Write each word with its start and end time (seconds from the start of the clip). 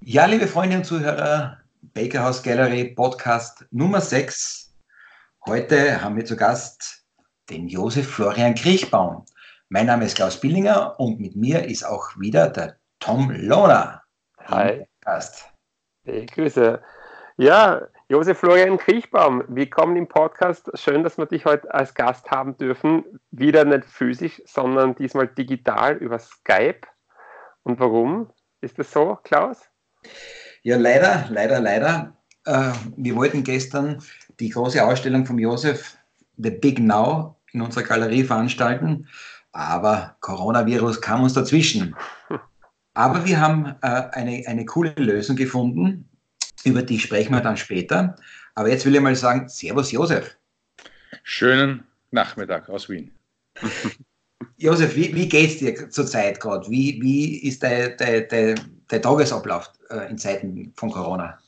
Ja, 0.00 0.26
liebe 0.26 0.46
Freunde 0.46 0.76
und 0.76 0.84
Zuhörer, 0.84 1.58
Bakerhouse 1.82 2.42
Gallery 2.42 2.94
Podcast 2.94 3.66
Nummer 3.70 4.00
6. 4.00 4.74
Heute 5.46 6.00
haben 6.00 6.16
wir 6.16 6.24
zu 6.24 6.36
Gast 6.36 7.04
den 7.50 7.68
Josef 7.68 8.08
Florian 8.08 8.54
Kriechbaum. 8.54 9.24
Mein 9.70 9.86
Name 9.86 10.04
ist 10.04 10.16
Klaus 10.16 10.40
Billinger 10.40 10.98
und 10.98 11.20
mit 11.20 11.36
mir 11.36 11.64
ist 11.64 11.84
auch 11.84 12.08
wieder 12.18 12.48
der 12.48 12.76
Tom 13.00 13.30
Lohner. 13.30 14.02
Hi. 14.46 14.86
Gast. 15.00 15.50
Ich 16.04 16.30
grüße. 16.30 16.80
Ja, 17.36 17.82
Josef 18.08 18.38
Florian 18.38 18.78
Kriechbaum, 18.78 19.44
willkommen 19.48 19.96
im 19.96 20.08
Podcast. 20.08 20.70
Schön, 20.74 21.02
dass 21.02 21.18
wir 21.18 21.26
dich 21.26 21.44
heute 21.44 21.72
als 21.72 21.94
Gast 21.94 22.30
haben 22.30 22.56
dürfen. 22.56 23.04
Wieder 23.30 23.64
nicht 23.64 23.84
physisch, 23.84 24.42
sondern 24.46 24.94
diesmal 24.94 25.28
digital 25.28 25.96
über 25.96 26.18
Skype. 26.18 26.80
Und 27.62 27.78
warum 27.80 28.30
ist 28.60 28.78
das 28.78 28.90
so, 28.90 29.18
Klaus? 29.22 29.68
Ja, 30.62 30.76
leider, 30.76 31.26
leider, 31.30 31.60
leider. 31.60 32.16
Äh, 32.44 32.72
wir 32.96 33.16
wollten 33.16 33.44
gestern 33.44 34.02
die 34.40 34.50
große 34.50 34.84
Ausstellung 34.84 35.26
von 35.26 35.38
Josef, 35.38 35.96
The 36.36 36.50
Big 36.50 36.78
Now, 36.78 37.36
in 37.52 37.60
unserer 37.62 37.84
Galerie 37.84 38.24
veranstalten, 38.24 39.08
aber 39.52 40.16
Coronavirus 40.20 41.00
kam 41.00 41.22
uns 41.22 41.32
dazwischen. 41.34 41.96
Aber 42.94 43.24
wir 43.24 43.40
haben 43.40 43.76
äh, 43.82 44.08
eine, 44.10 44.42
eine 44.48 44.64
coole 44.64 44.92
Lösung 44.96 45.36
gefunden, 45.36 46.08
über 46.64 46.82
die 46.82 46.98
sprechen 46.98 47.32
wir 47.32 47.40
dann 47.40 47.56
später. 47.56 48.16
Aber 48.56 48.70
jetzt 48.70 48.84
will 48.84 48.94
ich 48.94 49.00
mal 49.00 49.14
sagen, 49.14 49.48
Servus 49.48 49.92
Josef. 49.92 50.36
Schönen 51.22 51.86
Nachmittag 52.10 52.68
aus 52.68 52.88
Wien. 52.88 53.12
Josef, 54.56 54.94
wie, 54.96 55.14
wie 55.14 55.28
geht 55.28 55.50
es 55.50 55.58
dir 55.58 55.90
zurzeit 55.90 56.40
gerade? 56.40 56.68
Wie, 56.70 57.00
wie 57.00 57.38
ist 57.46 57.62
dein, 57.62 57.96
dein, 57.96 58.26
dein, 58.28 58.82
der 58.90 59.02
Tagesablauf 59.02 59.70
äh, 59.90 60.10
in 60.10 60.18
Zeiten 60.18 60.72
von 60.76 60.90
Corona? 60.90 61.38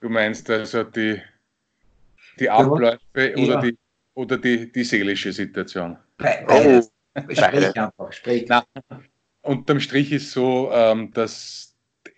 Du 0.00 0.08
meinst 0.08 0.48
also 0.50 0.84
die, 0.84 1.20
die 2.38 2.48
Abläufe 2.48 2.98
ja. 3.14 3.36
oder, 3.36 3.60
die, 3.62 3.76
oder 4.14 4.38
die, 4.38 4.70
die 4.70 4.84
seelische 4.84 5.32
Situation? 5.32 5.96
Beides. 6.18 6.90
Oh. 6.90 7.20
Sprich 7.32 7.76
einfach, 7.76 8.12
sprich. 8.12 8.46
Na, 8.48 8.64
unterm 9.42 9.80
Strich 9.80 10.12
ist 10.12 10.30
so, 10.30 10.70
ähm, 10.72 11.10
dass 11.12 11.67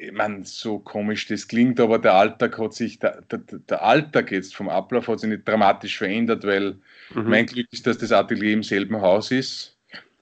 ich 0.01 0.13
meine, 0.13 0.45
so 0.45 0.79
komisch 0.79 1.27
das 1.27 1.47
klingt, 1.47 1.79
aber 1.79 1.99
der 1.99 2.15
Alltag 2.15 2.59
hat 2.59 2.73
sich, 2.73 2.99
der, 2.99 3.21
der, 3.31 3.39
der 3.39 3.83
Alltag 3.83 4.33
jetzt 4.33 4.57
vom 4.57 4.71
Ablauf 4.71 5.09
hat 5.09 5.21
sich 5.21 5.29
nicht 5.29 5.47
dramatisch 5.47 5.99
verändert, 5.99 6.45
weil 6.47 6.79
mhm. 7.15 7.29
mein 7.29 7.47
Glück 7.47 7.67
ist, 7.71 7.87
dass 7.87 7.99
das 7.99 8.11
Atelier 8.11 8.55
im 8.55 8.63
selben 8.63 9.01
Haus 9.01 9.31
ist. 9.31 9.77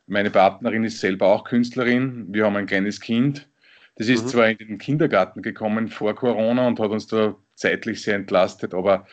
Meine 0.09 0.31
Partnerin 0.31 0.85
ist 0.85 0.99
selber 0.99 1.27
auch 1.27 1.45
Künstlerin. 1.45 2.27
Wir 2.31 2.45
haben 2.45 2.57
ein 2.57 2.67
kleines 2.67 3.01
Kind. 3.01 3.49
Das 3.97 4.09
ist 4.09 4.25
mhm. 4.25 4.29
zwar 4.29 4.49
in 4.49 4.59
den 4.59 4.79
Kindergarten 4.79 5.43
gekommen 5.43 5.89
vor 5.89 6.15
Corona 6.15 6.67
und 6.67 6.81
hat 6.81 6.91
uns 6.91 7.07
da 7.07 7.37
zeitlich 7.55 8.03
sehr 8.03 8.17
entlastet, 8.17 8.75
aber 8.75 9.07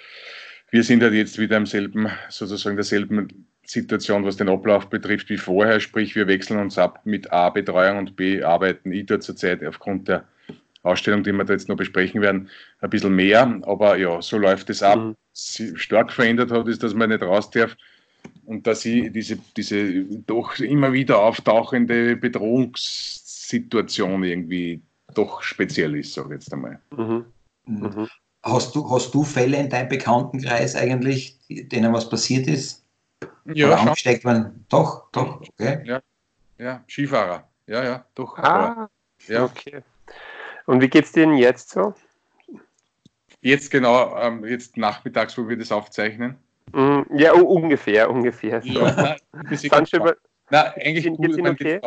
wir 0.72 0.84
sind 0.84 1.04
halt 1.04 1.14
jetzt 1.14 1.38
wieder 1.38 1.58
im 1.58 1.68
selben, 1.68 2.10
sozusagen 2.30 2.76
derselben 2.76 3.48
Situation, 3.66 4.26
was 4.26 4.38
den 4.38 4.50
Ablauf 4.50 4.90
betrifft, 4.90 5.30
wie 5.30 5.38
vorher. 5.38 5.80
Sprich, 5.80 6.16
wir 6.16 6.28
wechseln 6.28 6.60
uns 6.60 6.78
ab 6.78 7.02
mit 7.06 7.32
A, 7.32 7.50
Betreuung 7.50 8.00
und 8.00 8.16
B, 8.16 8.42
arbeiten 8.44 8.92
ich 8.92 9.06
dort 9.06 9.24
zurzeit 9.24 9.64
aufgrund 9.64 10.08
der 10.08 10.28
Ausstellung, 10.86 11.23
die 11.23 11.31
wir 11.31 11.44
da 11.44 11.53
jetzt 11.53 11.69
noch 11.69 11.78
besprechen 11.78 12.22
werden, 12.22 12.50
ein 12.80 12.89
bisschen 12.89 13.16
mehr. 13.16 13.59
Aber 13.64 13.97
ja, 13.97 14.22
so 14.22 14.38
läuft 14.38 14.69
es 14.69 14.83
ab. 14.83 15.00
Mhm. 15.00 15.16
Stark 15.33 16.14
verändert 16.14 16.52
hat, 16.52 16.67
ist, 16.67 16.81
dass 16.81 16.94
man 16.94 17.09
nicht 17.09 17.22
raus 17.22 17.50
darf 17.50 17.75
und 18.45 18.66
dass 18.66 18.86
ich 18.86 19.11
diese, 19.11 19.38
diese 19.58 20.03
doch 20.25 20.58
immer 20.59 20.94
wieder 20.94 21.19
auftauchende 21.19 22.13
Bedrohungs- 22.13 23.16
Situation 23.47 24.23
irgendwie 24.23 24.81
doch 25.13 25.41
speziell 25.41 25.95
ist, 25.95 26.13
sage 26.13 26.36
ich 26.36 26.41
jetzt 26.41 26.53
einmal. 26.53 26.80
Mhm. 26.91 27.25
mhm. 27.66 27.83
Mhm. 27.88 28.08
Hast, 28.44 28.75
du, 28.75 28.88
hast 28.91 29.13
du 29.13 29.23
Fälle 29.23 29.58
in 29.58 29.69
deinem 29.69 29.89
Bekanntenkreis 29.89 30.75
eigentlich, 30.75 31.40
denen 31.50 31.94
was 31.94 32.07
passiert 32.07 32.47
ist? 32.47 32.85
Ja, 33.45 33.68
Oder 33.68 33.79
angesteckt 33.79 34.24
werden? 34.24 34.66
Doch, 34.69 35.09
doch, 35.12 35.41
okay. 35.41 35.81
Ja, 35.84 36.01
ja, 36.59 36.84
Skifahrer. 36.88 37.50
Ja, 37.66 37.84
ja, 37.84 38.06
doch. 38.13 38.38
Ah, 38.38 38.88
ja. 39.28 39.45
okay. 39.45 39.81
Und 40.66 40.81
wie 40.81 40.88
geht 40.88 41.06
es 41.06 41.12
dir 41.12 41.26
denn 41.26 41.38
jetzt 41.38 41.70
so? 41.70 41.94
Jetzt 43.42 43.70
genau, 43.70 44.18
ähm, 44.18 44.44
jetzt 44.46 44.78
nachmittags, 44.78 45.38
wo 45.38 45.48
wir 45.48 45.58
das 45.58 45.72
aufzeichnen. 45.72 46.36
Mm, 46.74 47.02
ja, 47.16 47.34
ungefähr, 47.34 48.09
ungefähr. 48.09 48.62
So. 48.62 48.70
Ja, 48.70 49.16
na, 50.50 50.64
eigentlich 50.75 51.06
gut, 51.06 51.40
okay? 51.40 51.80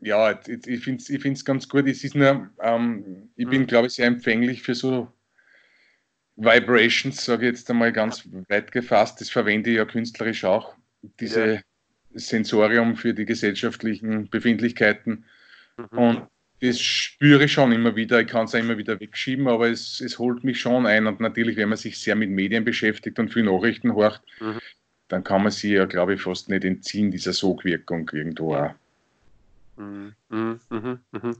ja, 0.00 0.40
ich 0.46 0.84
finde 0.84 1.02
es 1.02 1.10
ich 1.10 1.44
ganz 1.44 1.68
gut. 1.68 1.86
Es 1.86 2.04
ist 2.04 2.14
nur, 2.14 2.50
ähm, 2.60 3.30
ich 3.36 3.48
bin, 3.48 3.62
mhm. 3.62 3.66
glaube 3.66 3.86
ich, 3.86 3.94
sehr 3.94 4.06
empfänglich 4.06 4.62
für 4.62 4.74
so 4.74 5.08
Vibrations, 6.36 7.24
sage 7.24 7.46
ich 7.46 7.52
jetzt 7.52 7.70
einmal 7.70 7.92
ganz 7.92 8.28
weit 8.48 8.72
gefasst. 8.72 9.20
Das 9.20 9.30
verwende 9.30 9.70
ich 9.70 9.76
ja 9.76 9.84
künstlerisch 9.84 10.44
auch. 10.44 10.74
Diese 11.20 11.54
ja. 11.54 11.60
Sensorium 12.14 12.96
für 12.96 13.14
die 13.14 13.24
gesellschaftlichen 13.24 14.28
Befindlichkeiten. 14.28 15.24
Mhm. 15.76 15.98
Und 15.98 16.26
das 16.60 16.80
spüre 16.80 17.44
ich 17.44 17.52
schon 17.52 17.72
immer 17.72 17.94
wieder. 17.94 18.20
Ich 18.20 18.26
kann 18.26 18.46
es 18.46 18.54
auch 18.54 18.58
immer 18.58 18.78
wieder 18.78 18.98
wegschieben, 18.98 19.46
aber 19.48 19.68
es, 19.68 20.00
es 20.00 20.18
holt 20.18 20.42
mich 20.44 20.60
schon 20.60 20.86
ein. 20.86 21.06
Und 21.06 21.20
natürlich, 21.20 21.56
wenn 21.56 21.68
man 21.68 21.78
sich 21.78 21.98
sehr 21.98 22.16
mit 22.16 22.30
Medien 22.30 22.64
beschäftigt 22.64 23.18
und 23.18 23.32
viel 23.32 23.44
Nachrichten 23.44 23.94
horcht, 23.94 24.22
mhm. 24.40 24.58
dann 25.08 25.22
kann 25.22 25.42
man 25.42 25.52
sie 25.52 25.74
ja, 25.74 25.84
glaube 25.84 26.14
ich, 26.14 26.22
fast 26.22 26.48
nicht 26.48 26.64
entziehen, 26.64 27.10
dieser 27.10 27.32
Sogwirkung 27.32 28.10
irgendwo 28.12 28.56
auch. 28.56 28.74
Mhm, 29.76 30.14
mhm, 30.28 30.60
mhm, 30.70 30.98
mhm. 31.12 31.36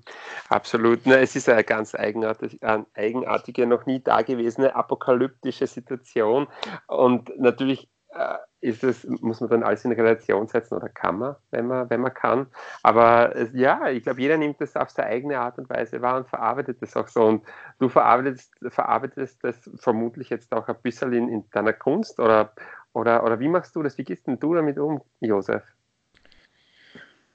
Absolut. 0.48 1.00
Na, 1.04 1.16
es 1.16 1.34
ist 1.34 1.48
eine 1.48 1.64
ganz 1.64 1.96
eigenartige, 1.96 2.56
eine 2.62 2.86
eigenartige, 2.94 3.66
noch 3.66 3.86
nie 3.86 4.00
dagewesene 4.00 4.76
apokalyptische 4.76 5.66
Situation. 5.66 6.46
Und 6.86 7.36
natürlich 7.40 7.88
äh, 8.10 8.36
ist 8.60 8.82
es, 8.82 9.04
muss 9.04 9.40
man 9.40 9.50
dann 9.50 9.62
alles 9.62 9.84
in 9.84 9.92
Relation 9.92 10.48
setzen 10.48 10.74
oder 10.74 10.88
kann 10.88 11.18
man, 11.18 11.36
wenn 11.50 11.66
man, 11.66 11.88
wenn 11.90 12.00
man 12.00 12.12
kann. 12.12 12.48
Aber 12.82 13.34
äh, 13.36 13.48
ja, 13.54 13.88
ich 13.88 14.02
glaube, 14.02 14.20
jeder 14.20 14.36
nimmt 14.36 14.60
das 14.60 14.76
auf 14.76 14.90
seine 14.90 15.08
eigene 15.08 15.38
Art 15.38 15.58
und 15.58 15.70
Weise 15.70 16.02
wahr 16.02 16.16
und 16.16 16.28
verarbeitet 16.28 16.82
das 16.82 16.96
auch 16.96 17.08
so. 17.08 17.24
Und 17.24 17.44
du 17.78 17.88
verarbeitest, 17.88 18.52
verarbeitest 18.68 19.44
das 19.44 19.70
vermutlich 19.76 20.30
jetzt 20.30 20.52
auch 20.52 20.68
ein 20.68 20.80
bisschen 20.82 21.12
in, 21.12 21.28
in 21.28 21.50
deiner 21.50 21.72
Kunst 21.72 22.18
oder, 22.18 22.52
oder, 22.92 23.22
oder 23.24 23.38
wie 23.38 23.48
machst 23.48 23.76
du 23.76 23.82
das? 23.82 23.96
Wie 23.96 24.04
gehst 24.04 24.26
denn 24.26 24.40
du 24.40 24.54
damit 24.54 24.78
um, 24.78 25.02
Josef? 25.20 25.62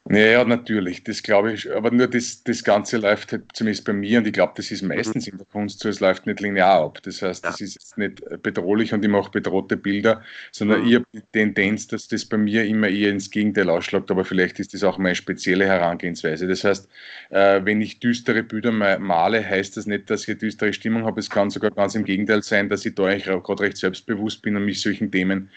Ja, 0.09 0.43
natürlich, 0.43 1.05
das 1.05 1.23
glaube 1.23 1.53
ich. 1.53 1.73
Aber 1.73 1.89
nur 1.89 2.07
das, 2.07 2.43
das 2.43 2.65
Ganze 2.65 2.97
läuft 2.97 3.31
halt 3.31 3.43
zumindest 3.53 3.85
bei 3.85 3.93
mir 3.93 4.19
und 4.19 4.27
ich 4.27 4.33
glaube, 4.33 4.51
das 4.57 4.69
ist 4.69 4.81
meistens 4.81 5.27
in 5.29 5.37
der 5.37 5.47
Kunst 5.47 5.79
so, 5.79 5.87
es 5.87 6.01
läuft 6.01 6.25
nicht 6.25 6.41
linear 6.41 6.83
ab. 6.83 6.99
Das 7.03 7.21
heißt, 7.21 7.45
das 7.45 7.61
ist 7.61 7.75
jetzt 7.75 7.97
nicht 7.97 8.21
bedrohlich 8.43 8.93
und 8.93 9.05
ich 9.05 9.09
mache 9.09 9.31
bedrohte 9.31 9.77
Bilder, 9.77 10.21
sondern 10.51 10.81
mhm. 10.81 10.87
ich 10.87 10.95
habe 10.95 11.05
die 11.13 11.21
Tendenz, 11.31 11.87
dass 11.87 12.09
das 12.09 12.25
bei 12.25 12.37
mir 12.37 12.65
immer 12.65 12.89
eher 12.89 13.11
ins 13.11 13.31
Gegenteil 13.31 13.69
ausschlägt, 13.69 14.11
aber 14.11 14.25
vielleicht 14.25 14.59
ist 14.59 14.73
das 14.73 14.83
auch 14.83 14.97
meine 14.97 15.15
spezielle 15.15 15.65
Herangehensweise. 15.67 16.47
Das 16.47 16.65
heißt, 16.65 16.89
äh, 17.29 17.61
wenn 17.63 17.79
ich 17.79 18.01
düstere 18.01 18.43
Bilder 18.43 18.73
male, 18.73 19.47
heißt 19.47 19.77
das 19.77 19.85
nicht, 19.85 20.09
dass 20.09 20.23
ich 20.23 20.29
eine 20.31 20.37
düstere 20.37 20.73
Stimmung 20.73 21.05
habe. 21.05 21.21
Es 21.21 21.29
kann 21.29 21.49
sogar 21.49 21.71
ganz 21.71 21.95
im 21.95 22.03
Gegenteil 22.03 22.43
sein, 22.43 22.67
dass 22.67 22.85
ich 22.85 22.93
da 22.93 23.05
eigentlich 23.05 23.23
gerade 23.23 23.63
recht 23.63 23.77
selbstbewusst 23.77 24.41
bin 24.41 24.57
und 24.57 24.65
mich 24.65 24.81
solchen 24.81 25.11
Themen 25.11 25.49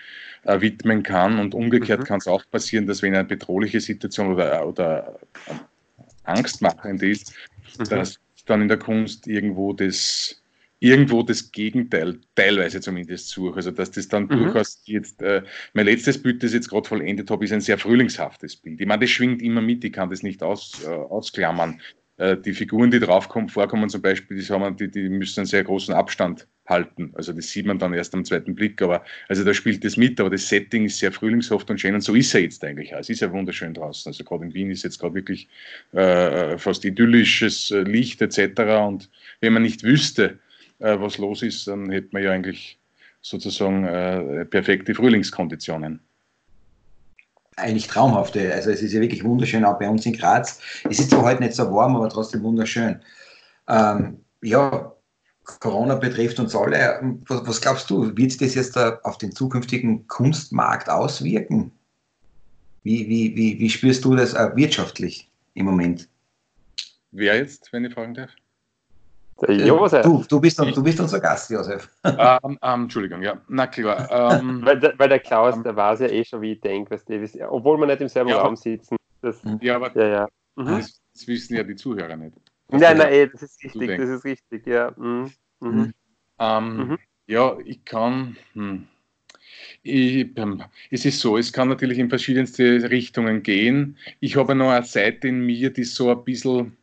äh, 0.45 0.61
widmen 0.61 1.03
kann. 1.03 1.39
Und 1.39 1.55
umgekehrt 1.55 2.01
mhm. 2.01 2.05
kann 2.05 2.19
es 2.19 2.27
auch 2.27 2.45
passieren, 2.51 2.87
dass 2.87 3.03
wenn 3.03 3.15
eine 3.15 3.25
bedrohliche 3.25 3.81
Situation 3.81 4.33
oder, 4.33 4.67
oder 4.67 5.19
angstmachend 6.25 7.03
ist, 7.03 7.35
mhm. 7.79 7.85
dass 7.85 8.19
dann 8.47 8.63
in 8.63 8.69
der 8.69 8.79
Kunst 8.79 9.27
irgendwo 9.27 9.73
das 9.73 10.41
irgendwo 10.79 11.23
das 11.23 11.53
Gegenteil, 11.53 12.21
teilweise 12.35 12.81
zumindest 12.81 13.31
suche. 13.31 13.57
Also 13.57 13.71
dass 13.71 13.91
das 13.91 14.09
dann 14.09 14.25
mhm. 14.25 14.45
durchaus 14.45 14.83
jetzt, 14.85 15.23
äh, 15.23 15.43
mein 15.73 15.87
letztes 15.87 16.23
Bild, 16.23 16.43
das 16.43 16.51
ich 16.51 16.57
jetzt 16.57 16.69
gerade 16.69 16.87
vollendet 16.87 17.31
habe, 17.31 17.45
ist 17.45 17.53
ein 17.53 17.61
sehr 17.61 17.79
frühlingshaftes 17.79 18.57
Bild. 18.57 18.81
Ich 18.81 18.87
meine, 18.87 19.01
das 19.01 19.11
schwingt 19.11 19.43
immer 19.43 19.63
mit, 19.63 19.85
ich 19.85 19.93
kann 19.93 20.11
das 20.11 20.23
nicht 20.23 20.43
aus, 20.43 20.85
äh, 20.85 20.89
ausklammern. 20.89 21.81
Äh, 22.19 22.37
die 22.39 22.55
Figuren, 22.55 22.91
die 22.91 23.01
drauf 23.01 23.29
kommen, 23.29 23.49
vorkommen 23.49 23.89
zum 23.89 24.03
Beispiel, 24.03 24.39
die, 24.39 24.45
haben, 24.47 24.77
die, 24.77 24.91
die 24.91 25.09
müssen 25.09 25.41
einen 25.41 25.47
sehr 25.47 25.65
großen 25.65 25.95
Abstand 25.95 26.47
halten. 26.67 27.13
Also 27.15 27.33
das 27.33 27.51
sieht 27.51 27.67
man 27.67 27.79
dann 27.79 27.93
erst 27.93 28.15
am 28.15 28.25
zweiten 28.25 28.55
Blick, 28.55 28.81
aber 28.83 29.05
also 29.29 29.45
da 29.45 29.53
spielt 29.55 29.85
das 29.85 29.97
mit, 29.97 30.19
aber 30.19 30.31
das 30.31 30.49
Setting 30.49 30.87
ist 30.87 30.99
sehr 30.99 31.13
frühlingshaft 31.13 31.71
und 31.71 31.81
schön 31.81 31.95
und 31.95 32.01
so 32.01 32.15
ist 32.15 32.35
er 32.35 32.41
jetzt 32.41 32.65
eigentlich. 32.65 32.93
Es 32.93 33.11
ist 33.11 33.21
ja 33.21 33.31
wunderschön 33.33 33.75
draußen. 33.75 34.09
Also 34.11 34.25
gerade 34.25 34.45
in 34.45 34.55
Wien 34.55 34.71
ist 34.71 34.83
jetzt 34.83 34.99
gerade 34.99 35.15
wirklich 35.15 35.49
äh, 35.93 36.57
fast 36.59 36.85
idyllisches 36.85 37.71
äh, 37.71 37.83
Licht 37.83 38.23
etc. 38.23 38.61
Und 38.87 39.11
wenn 39.41 39.53
man 39.53 39.63
nicht 39.63 39.83
wüsste, 39.83 40.39
äh, 40.79 40.99
was 40.99 41.19
los 41.19 41.43
ist, 41.43 41.69
dann 41.69 41.91
hätte 41.91 42.09
man 42.13 42.23
ja 42.23 42.33
eigentlich 42.33 42.79
sozusagen 43.21 43.85
äh, 43.85 44.45
perfekte 44.47 44.95
Frühlingskonditionen 44.95 46.01
eigentlich 47.57 47.87
traumhafte. 47.87 48.53
Also 48.53 48.71
es 48.71 48.83
ist 48.83 48.93
ja 48.93 49.01
wirklich 49.01 49.25
wunderschön, 49.25 49.65
auch 49.65 49.79
bei 49.79 49.89
uns 49.89 50.07
in 50.07 50.13
Graz. 50.13 50.61
Es 50.89 51.01
ist 51.01 51.11
zwar 51.11 51.23
heute 51.23 51.43
nicht 51.43 51.55
so 51.55 51.71
warm, 51.73 51.97
aber 51.97 52.09
trotzdem 52.09 52.43
wunderschön. 52.43 53.01
Ähm, 53.69 54.21
ja, 54.43 54.93
Corona 55.61 55.95
betrifft 55.95 56.39
uns 56.39 56.55
alle. 56.55 57.19
Was, 57.27 57.47
was 57.47 57.61
glaubst 57.61 57.89
du, 57.91 58.17
wird 58.17 58.41
das 58.41 58.55
jetzt 58.55 58.77
auf 58.77 59.19
den 59.19 59.33
zukünftigen 59.33 60.07
Kunstmarkt 60.09 60.91
auswirken? 60.91 61.73
Wie, 62.83 63.09
wie, 63.09 63.35
wie, 63.35 63.59
wie 63.59 63.71
spürst 63.71 64.05
du 64.05 64.15
das 64.15 64.35
äh, 64.35 64.55
wirtschaftlich 64.55 65.31
im 65.55 65.67
Moment? 65.67 66.09
Wer 67.11 67.37
jetzt, 67.37 67.73
wenn 67.73 67.85
ich 67.85 67.95
fragen 67.95 68.15
darf? 68.15 68.31
Der 69.43 69.67
Josef. 69.67 70.03
Du, 70.03 70.25
du, 70.27 70.41
bist, 70.41 70.59
du 70.59 70.83
bist 70.83 70.99
unser 70.99 71.21
Gast, 71.21 71.51
Josef. 71.51 71.91
Ähm, 72.05 72.59
ähm, 72.63 72.83
Entschuldigung, 72.83 73.23
ja, 73.23 73.39
na 73.49 73.67
klar. 73.67 74.39
Ähm, 74.41 74.61
weil, 74.65 74.81
der, 74.81 74.99
weil, 74.99 75.09
der, 75.11 75.19
Klaus, 75.19 75.57
ähm, 75.57 75.63
der 75.63 75.77
weiß 75.77 76.01
ja 76.01 76.09
eh 76.09 76.25
schon, 76.25 76.41
wie 76.41 76.53
ich 76.53 76.61
denke, 76.61 76.99
obwohl 77.49 77.79
wir 77.79 77.87
nicht 77.87 78.01
im 78.01 78.09
selben 78.09 78.31
ja, 78.31 78.39
Raum 78.39 78.57
sitzen. 78.57 78.97
Das, 79.21 79.41
ja, 79.61 79.77
aber 79.77 79.95
ja, 79.95 80.09
ja. 80.09 80.29
Mhm. 80.55 80.67
Das, 80.67 81.01
das, 81.13 81.29
wissen 81.29 81.55
ja 81.55 81.63
die 81.63 81.77
Zuhörer 81.77 82.17
nicht. 82.17 82.37
Nein, 82.69 82.97
nein, 82.97 83.09
ey, 83.09 83.29
das 83.31 83.43
ist 83.43 83.63
richtig, 83.63 83.99
das 83.99 84.09
ist 84.09 84.25
richtig, 84.25 84.67
ja. 84.67 84.93
Mhm. 84.97 85.31
Mhm. 85.61 85.71
mhm. 85.71 85.95
Ähm, 86.39 86.77
mhm. 86.77 86.99
Ja, 87.27 87.57
ich 87.65 87.85
kann. 87.85 88.37
Hm. 88.55 88.87
Ich, 89.83 90.29
es 90.91 91.05
ist 91.05 91.21
so, 91.21 91.39
es 91.39 91.53
kann 91.53 91.69
natürlich 91.69 91.99
in 91.99 92.09
verschiedenste 92.09 92.91
Richtungen 92.91 93.43
gehen. 93.43 93.97
Ich 94.21 94.37
habe 94.37 94.55
noch 94.55 94.71
eine 94.71 94.85
Seite 94.85 95.29
in 95.29 95.41
mir, 95.41 95.73
die 95.73 95.85
so 95.85 96.11
ein 96.11 96.25
bisschen 96.25 96.77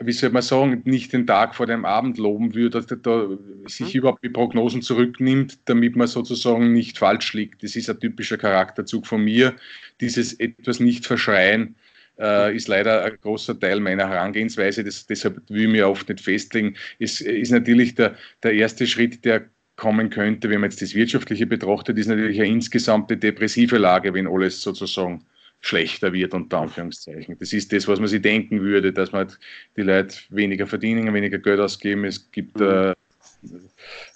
wie 0.00 0.12
soll 0.12 0.30
man 0.30 0.42
sagen, 0.42 0.82
nicht 0.84 1.12
den 1.12 1.26
Tag 1.26 1.56
vor 1.56 1.66
dem 1.66 1.84
Abend 1.84 2.18
loben 2.18 2.54
würde, 2.54 2.80
dass 2.80 2.86
da 3.02 3.28
sich 3.66 3.94
mhm. 3.94 3.98
überhaupt 3.98 4.24
die 4.24 4.28
Prognosen 4.28 4.80
zurücknimmt, 4.80 5.58
damit 5.64 5.96
man 5.96 6.06
sozusagen 6.06 6.72
nicht 6.72 6.98
falsch 6.98 7.32
liegt. 7.34 7.64
Das 7.64 7.74
ist 7.74 7.90
ein 7.90 7.98
typischer 7.98 8.38
Charakterzug 8.38 9.06
von 9.06 9.24
mir. 9.24 9.56
Dieses 10.00 10.34
etwas 10.34 10.78
nicht 10.78 11.04
verschreien 11.04 11.74
äh, 12.18 12.54
ist 12.54 12.68
leider 12.68 13.04
ein 13.04 13.18
großer 13.20 13.58
Teil 13.58 13.80
meiner 13.80 14.08
Herangehensweise. 14.08 14.84
Das, 14.84 15.06
deshalb 15.06 15.42
will 15.48 15.62
ich 15.62 15.68
mir 15.68 15.88
oft 15.88 16.08
nicht 16.08 16.20
festlegen. 16.20 16.76
Es 17.00 17.20
ist 17.20 17.50
natürlich 17.50 17.96
der, 17.96 18.14
der 18.44 18.52
erste 18.52 18.86
Schritt, 18.86 19.24
der 19.24 19.46
kommen 19.74 20.10
könnte, 20.10 20.50
wenn 20.50 20.60
man 20.60 20.70
jetzt 20.70 20.82
das 20.82 20.94
Wirtschaftliche 20.94 21.46
betrachtet, 21.46 21.98
ist 21.98 22.08
natürlich 22.08 22.40
eine 22.40 22.50
insgesamte 22.50 23.16
depressive 23.16 23.78
Lage, 23.78 24.12
wenn 24.12 24.26
alles 24.26 24.60
sozusagen 24.60 25.24
schlechter 25.60 26.12
wird, 26.12 26.34
unter 26.34 26.60
Anführungszeichen. 26.60 27.36
Das 27.38 27.52
ist 27.52 27.72
das, 27.72 27.88
was 27.88 27.98
man 27.98 28.08
sich 28.08 28.22
denken 28.22 28.60
würde, 28.60 28.92
dass 28.92 29.12
man 29.12 29.32
die 29.76 29.82
Leute 29.82 30.16
weniger 30.30 30.66
verdienen, 30.66 31.12
weniger 31.12 31.38
Geld 31.38 31.60
ausgeben. 31.60 32.04
Es 32.04 32.30
gibt 32.30 32.58
mhm. 32.60 32.94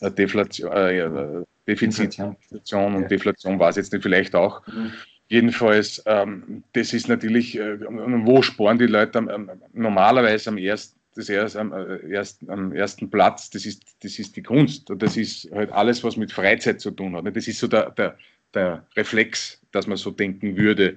äh, 0.00 0.10
Deflation, 0.10 0.72
äh, 0.72 1.44
Defizit, 1.66 2.18
Inflation 2.18 2.94
und. 2.94 3.10
Deflation 3.10 3.58
war 3.58 3.70
es 3.70 3.76
jetzt 3.76 3.92
nicht 3.92 4.02
vielleicht 4.02 4.34
auch. 4.34 4.66
Mhm. 4.66 4.92
Jedenfalls, 5.28 6.02
ähm, 6.06 6.62
das 6.74 6.92
ist 6.92 7.08
natürlich, 7.08 7.58
äh, 7.58 7.80
wo 7.80 8.42
sparen 8.42 8.78
die 8.78 8.86
Leute 8.86 9.18
am, 9.18 9.50
normalerweise 9.72 10.50
am 10.50 10.58
ersten 10.58 11.00
das 11.14 11.28
erst, 11.28 11.56
am, 11.56 11.72
äh, 11.72 12.10
erst, 12.10 12.48
am 12.48 12.72
ersten 12.72 13.10
Platz, 13.10 13.50
das 13.50 13.66
ist, 13.66 13.82
das 14.02 14.18
ist 14.18 14.36
die 14.36 14.42
Kunst. 14.42 14.90
Und 14.90 15.02
das 15.02 15.16
ist 15.16 15.50
halt 15.52 15.70
alles, 15.72 16.02
was 16.04 16.16
mit 16.16 16.32
Freizeit 16.32 16.80
zu 16.80 16.90
tun 16.90 17.14
hat. 17.14 17.36
Das 17.36 17.46
ist 17.46 17.58
so 17.58 17.66
der, 17.66 17.90
der, 17.90 18.16
der 18.54 18.86
Reflex, 18.96 19.60
dass 19.72 19.86
man 19.86 19.96
so 19.96 20.10
denken 20.10 20.56
würde. 20.56 20.96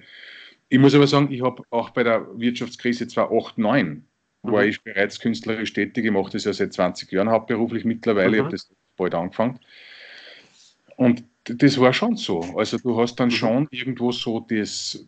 Ich 0.70 0.80
muss 0.80 0.96
aber 0.96 1.08
sagen, 1.08 1.32
ich 1.32 1.42
habe 1.42 1.64
auch 1.70 1.92
bei 1.92 2.04
der 2.04 2.28
Wirtschaftskrise 2.40 3.08
2008, 3.08 3.56
2009 3.56 4.06
mhm. 4.44 4.52
war 4.52 4.66
ich 4.66 4.82
bereits 4.82 5.20
künstlerisch 5.20 5.74
tätig. 5.74 6.06
Ich 6.06 6.12
mache 6.12 6.32
das 6.32 6.46
ja 6.46 6.54
seit 6.54 6.74
20 6.74 7.12
Jahren 7.12 7.30
hauptberuflich 7.30 7.86
mittlerweile. 7.86 8.30
Mhm. 8.30 8.34
Ich 8.34 8.40
habe 8.42 8.52
das 8.52 8.72
bald 8.98 9.16
angefangen. 9.16 9.60
Und 10.98 11.24
das 11.44 11.80
war 11.80 11.94
schon 11.94 12.16
so. 12.16 12.42
Also 12.58 12.78
du 12.78 13.00
hast 13.00 13.16
dann 13.16 13.30
mhm. 13.30 13.34
schon 13.34 13.68
irgendwo 13.72 14.12
so 14.12 14.40
das 14.40 15.06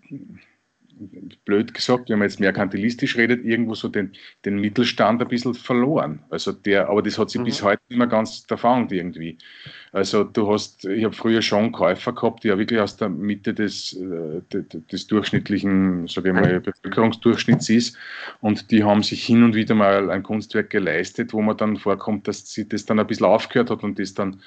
blöd 1.46 1.74
gesagt, 1.74 2.10
wenn 2.10 2.20
man 2.20 2.28
jetzt 2.28 2.40
merkantilistisch 2.40 3.18
redet, 3.18 3.46
irgendwo 3.46 3.76
so 3.76 3.88
den, 3.88 4.14
den 4.46 4.60
Mittelstand 4.60 5.22
ein 5.22 5.28
bisschen 5.28 5.54
verloren. 5.54 6.24
Also 6.30 6.52
der, 6.52 6.90
aber 6.90 7.02
das 7.02 7.18
hat 7.18 7.30
sich 7.30 7.42
mhm. 7.42 7.46
bis 7.46 7.64
heute 7.64 7.82
nicht 7.90 7.98
mehr 7.98 8.08
ganz 8.08 8.46
erfahren 8.50 8.88
irgendwie. 8.90 9.38
Also 9.92 10.24
du 10.24 10.52
hast, 10.52 10.86
ich 10.86 11.04
habe 11.04 11.16
früher 11.16 11.42
schon 11.42 11.72
Käufer 11.72 12.14
gehabt, 12.14 12.44
die 12.44 12.50
ja 12.50 12.58
wirklich 12.58 12.80
aus 12.80 12.98
der 12.98 13.10
Mitte 13.10 13.54
des, 13.54 13.94
äh, 13.94 14.42
des 14.52 15.08
durchschnittlichen, 15.08 16.08
sage 16.08 16.30
ich 16.30 16.36
mal, 16.36 16.60
Bevölkerungsdurchschnitts 16.60 17.70
ist 17.70 17.98
und 18.42 18.70
die 18.72 18.84
haben 18.84 19.04
sich 19.04 19.26
hin 19.26 19.44
und 19.44 19.56
wieder 19.56 19.76
mal 19.76 20.12
ein 20.12 20.24
Kunstwerk 20.24 20.70
geleistet, 20.70 21.34
wo 21.34 21.42
man 21.42 21.58
dann 21.58 21.78
vorkommt, 21.78 22.28
dass 22.28 22.48
sie 22.48 22.68
das 22.68 22.86
dann 22.86 23.00
ein 23.00 23.08
bisschen 23.08 23.26
aufgehört 23.26 23.70
hat 23.70 23.84
und 23.84 23.98
das 23.98 24.14
dann 24.14 24.42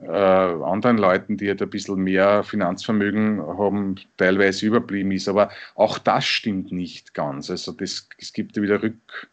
äh, 0.00 0.06
anderen 0.08 0.98
Leuten, 0.98 1.36
die 1.36 1.48
halt 1.48 1.62
ein 1.62 1.70
bisschen 1.70 1.96
mehr 1.96 2.42
Finanzvermögen 2.42 3.40
haben, 3.40 3.96
teilweise 4.16 4.66
überblieben 4.66 5.12
ist. 5.12 5.28
Aber 5.28 5.50
auch 5.74 5.98
das 5.98 6.24
stimmt 6.26 6.72
nicht 6.72 7.14
ganz. 7.14 7.50
Also 7.50 7.72
das, 7.72 8.08
es 8.18 8.32
gibt 8.32 8.56
ja 8.56 8.62
wieder 8.62 8.82
Rück, 8.82 9.28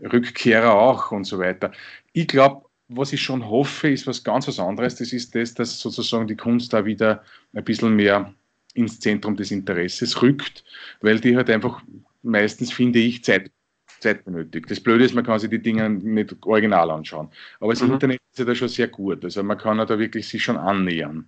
Rückkehrer 0.00 0.72
auch 0.72 1.10
und 1.10 1.24
so 1.24 1.38
weiter. 1.38 1.72
Ich 2.12 2.28
glaube, 2.28 2.66
was 2.88 3.12
ich 3.12 3.22
schon 3.22 3.48
hoffe, 3.48 3.90
ist 3.90 4.06
was 4.06 4.24
ganz 4.24 4.48
was 4.48 4.58
anderes. 4.58 4.96
Das 4.96 5.12
ist 5.12 5.34
das, 5.34 5.54
dass 5.54 5.78
sozusagen 5.78 6.26
die 6.26 6.36
Kunst 6.36 6.72
da 6.72 6.84
wieder 6.84 7.22
ein 7.52 7.64
bisschen 7.64 7.94
mehr 7.96 8.32
ins 8.74 9.00
Zentrum 9.00 9.36
des 9.36 9.50
Interesses 9.50 10.22
rückt, 10.22 10.64
weil 11.00 11.20
die 11.20 11.36
halt 11.36 11.50
einfach 11.50 11.82
meistens, 12.22 12.72
finde 12.72 13.00
ich, 13.00 13.24
Zeit 13.24 13.50
Zeit 14.00 14.24
benötigt. 14.24 14.70
Das 14.70 14.80
Blöde 14.80 15.04
ist, 15.04 15.14
man 15.14 15.24
kann 15.24 15.38
sich 15.38 15.50
die 15.50 15.62
Dinge 15.62 15.90
nicht 15.90 16.34
original 16.42 16.90
anschauen. 16.90 17.28
Aber 17.60 17.72
das 17.72 17.82
mhm. 17.82 17.94
Internet 17.94 18.20
ist 18.32 18.38
ja 18.38 18.44
da 18.44 18.54
schon 18.54 18.68
sehr 18.68 18.88
gut. 18.88 19.24
Also 19.24 19.42
man 19.42 19.58
kann 19.58 19.78
ja 19.78 19.84
da 19.84 19.98
wirklich 19.98 20.28
sich 20.28 20.42
schon 20.42 20.56
annähern. 20.56 21.26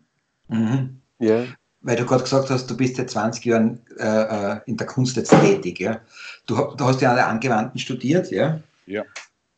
Mhm. 0.49 1.01
Ja. 1.19 1.45
Weil 1.83 1.97
du 1.97 2.05
gerade 2.05 2.23
gesagt 2.23 2.51
hast, 2.51 2.71
du 2.71 2.77
bist 2.77 2.97
seit 2.97 3.11
20 3.11 3.45
Jahren 3.45 3.81
äh, 3.99 4.05
äh, 4.05 4.61
in 4.67 4.77
der 4.77 4.87
Kunst 4.87 5.17
jetzt 5.17 5.31
tätig. 5.31 5.81
Ja? 5.81 6.01
Du, 6.47 6.55
du 6.77 6.85
hast 6.85 7.01
ja 7.01 7.11
an 7.11 7.17
der 7.17 7.29
Angewandten 7.29 7.79
studiert, 7.79 8.31
ja? 8.31 8.61
Ja. 8.87 9.03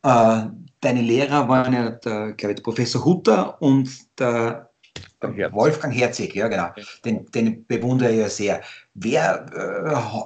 Äh, 0.03 0.49
deine 0.79 1.01
Lehrer 1.01 1.47
waren 1.49 1.73
ja 1.73 1.91
der, 1.91 2.29
ich, 2.29 2.35
der 2.37 2.53
Professor 2.55 3.03
Hutter 3.03 3.61
und 3.61 3.89
der. 4.19 4.69
Wolfgang 5.51 5.93
Herzig, 5.95 6.35
ja 6.35 6.49
genau. 6.49 6.69
Den, 7.05 7.25
den 7.31 7.65
bewundere 7.65 8.11
ich 8.11 8.19
ja 8.19 8.29
sehr. 8.29 8.61
Wer 8.95 9.45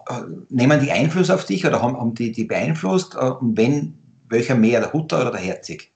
äh, 0.10 0.22
nehmen 0.50 0.82
die 0.82 0.92
Einfluss 0.92 1.30
auf 1.30 1.46
dich 1.46 1.66
oder 1.66 1.82
haben, 1.82 1.98
haben 1.98 2.14
die, 2.14 2.32
die 2.32 2.44
beeinflusst? 2.44 3.16
Äh, 3.16 3.30
und 3.30 3.58
wenn, 3.58 3.98
welcher 4.30 4.56
mehr, 4.56 4.82
der 4.82 4.94
Hutter 4.94 5.22
oder 5.22 5.32
der 5.32 5.40
Herzig? 5.40 5.94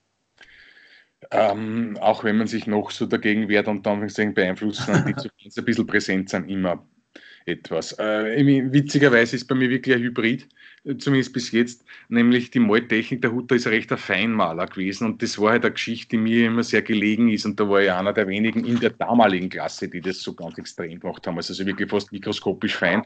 Ähm, 1.31 1.97
auch 2.01 2.23
wenn 2.23 2.37
man 2.37 2.47
sich 2.47 2.67
noch 2.67 2.91
so 2.91 3.05
dagegen 3.05 3.47
wehrt 3.47 3.67
und 3.67 3.85
dann 3.85 4.05
beeinflussen, 4.33 5.05
die 5.07 5.15
zumindest 5.15 5.59
ein 5.59 5.65
bisschen 5.65 5.87
präsent 5.87 6.29
sind, 6.29 6.49
immer 6.49 6.85
etwas. 7.45 7.93
Äh, 7.99 8.71
witzigerweise 8.71 9.35
ist 9.35 9.47
bei 9.47 9.55
mir 9.55 9.69
wirklich 9.69 9.95
ein 9.95 10.01
Hybrid 10.01 10.47
zumindest 10.97 11.33
bis 11.33 11.51
jetzt, 11.51 11.85
nämlich 12.09 12.49
die 12.49 12.59
Maltechnik. 12.59 13.21
Der 13.21 13.31
Hutter 13.31 13.55
ist 13.55 13.67
ein 13.67 13.73
rechter 13.73 13.97
Feinmaler 13.97 14.65
gewesen 14.65 15.05
und 15.05 15.21
das 15.21 15.39
war 15.39 15.51
halt 15.51 15.63
eine 15.63 15.73
Geschichte, 15.73 16.09
die 16.11 16.17
mir 16.17 16.47
immer 16.47 16.63
sehr 16.63 16.81
gelegen 16.81 17.29
ist 17.29 17.45
und 17.45 17.59
da 17.59 17.69
war 17.69 17.81
ich 17.81 17.91
einer 17.91 18.13
der 18.13 18.27
wenigen 18.27 18.65
in 18.65 18.79
der 18.79 18.89
damaligen 18.89 19.49
Klasse, 19.49 19.87
die 19.87 20.01
das 20.01 20.21
so 20.21 20.33
ganz 20.33 20.57
extrem 20.57 20.99
gemacht 20.99 21.25
haben, 21.27 21.37
also 21.37 21.65
wirklich 21.65 21.89
fast 21.89 22.11
mikroskopisch 22.11 22.75
fein. 22.75 23.03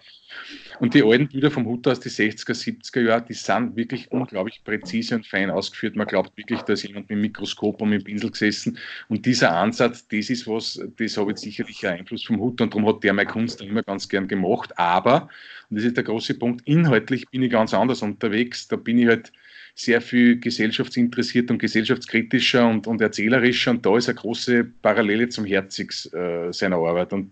Und 0.80 0.94
die 0.94 1.04
alten 1.04 1.28
Bilder 1.28 1.52
vom 1.52 1.66
Hutter 1.66 1.92
aus 1.92 2.00
den 2.00 2.12
60er, 2.12 2.54
70er 2.54 3.02
Jahren, 3.02 3.26
die 3.28 3.34
sind 3.34 3.76
wirklich 3.76 4.12
unglaublich 4.12 4.62
präzise 4.64 5.16
und 5.16 5.26
fein 5.26 5.50
ausgeführt. 5.50 5.96
Man 5.96 6.08
glaubt 6.08 6.38
wirklich, 6.38 6.62
da 6.62 6.74
ist 6.74 6.84
jemand 6.84 7.10
mit 7.10 7.18
dem 7.18 7.22
Mikroskop 7.22 7.82
und 7.82 7.90
mit 7.90 8.02
dem 8.02 8.06
Pinsel 8.06 8.32
gesessen 8.32 8.78
und 9.08 9.26
dieser 9.26 9.56
Ansatz, 9.56 10.08
das 10.08 10.30
ist 10.30 10.48
was, 10.48 10.80
das 10.98 11.18
habe 11.18 11.32
ich 11.32 11.38
sicherlich 11.38 11.86
einen 11.88 12.00
Einfluss 12.00 12.24
vom 12.24 12.40
Hutter 12.40 12.66
und 12.66 12.74
darum 12.74 12.88
hat 12.88 13.04
der 13.04 13.14
meine 13.14 13.30
Kunst 13.30 13.62
immer 13.62 13.84
ganz 13.84 14.10
gern 14.10 14.28
gemacht, 14.28 14.78
aber 14.78 15.30
und 15.70 15.78
das 15.78 15.86
ist 15.86 15.98
der 15.98 16.04
große 16.04 16.36
Punkt. 16.36 16.68
Inhaltlich 16.68 17.28
bin 17.30 17.44
ich 17.44 17.52
ganz 17.52 17.74
anders 17.74 18.02
unterwegs. 18.02 18.68
Da 18.68 18.76
bin 18.76 18.98
ich 19.00 19.08
halt 19.08 19.32
sehr 19.74 20.02
viel 20.02 20.40
gesellschaftsinteressiert 20.40 21.52
und 21.52 21.60
gesellschaftskritischer 21.60 22.68
und, 22.68 22.88
und 22.88 23.02
erzählerischer. 23.02 23.72
Und 23.72 23.86
da 23.86 23.98
ist 23.98 24.08
eine 24.08 24.16
große 24.16 24.64
Parallele 24.64 25.30
zum 25.30 25.46
Herzigs 25.46 26.12
äh, 26.14 26.52
seiner 26.54 26.78
Arbeit. 26.78 27.14
Und 27.14 27.32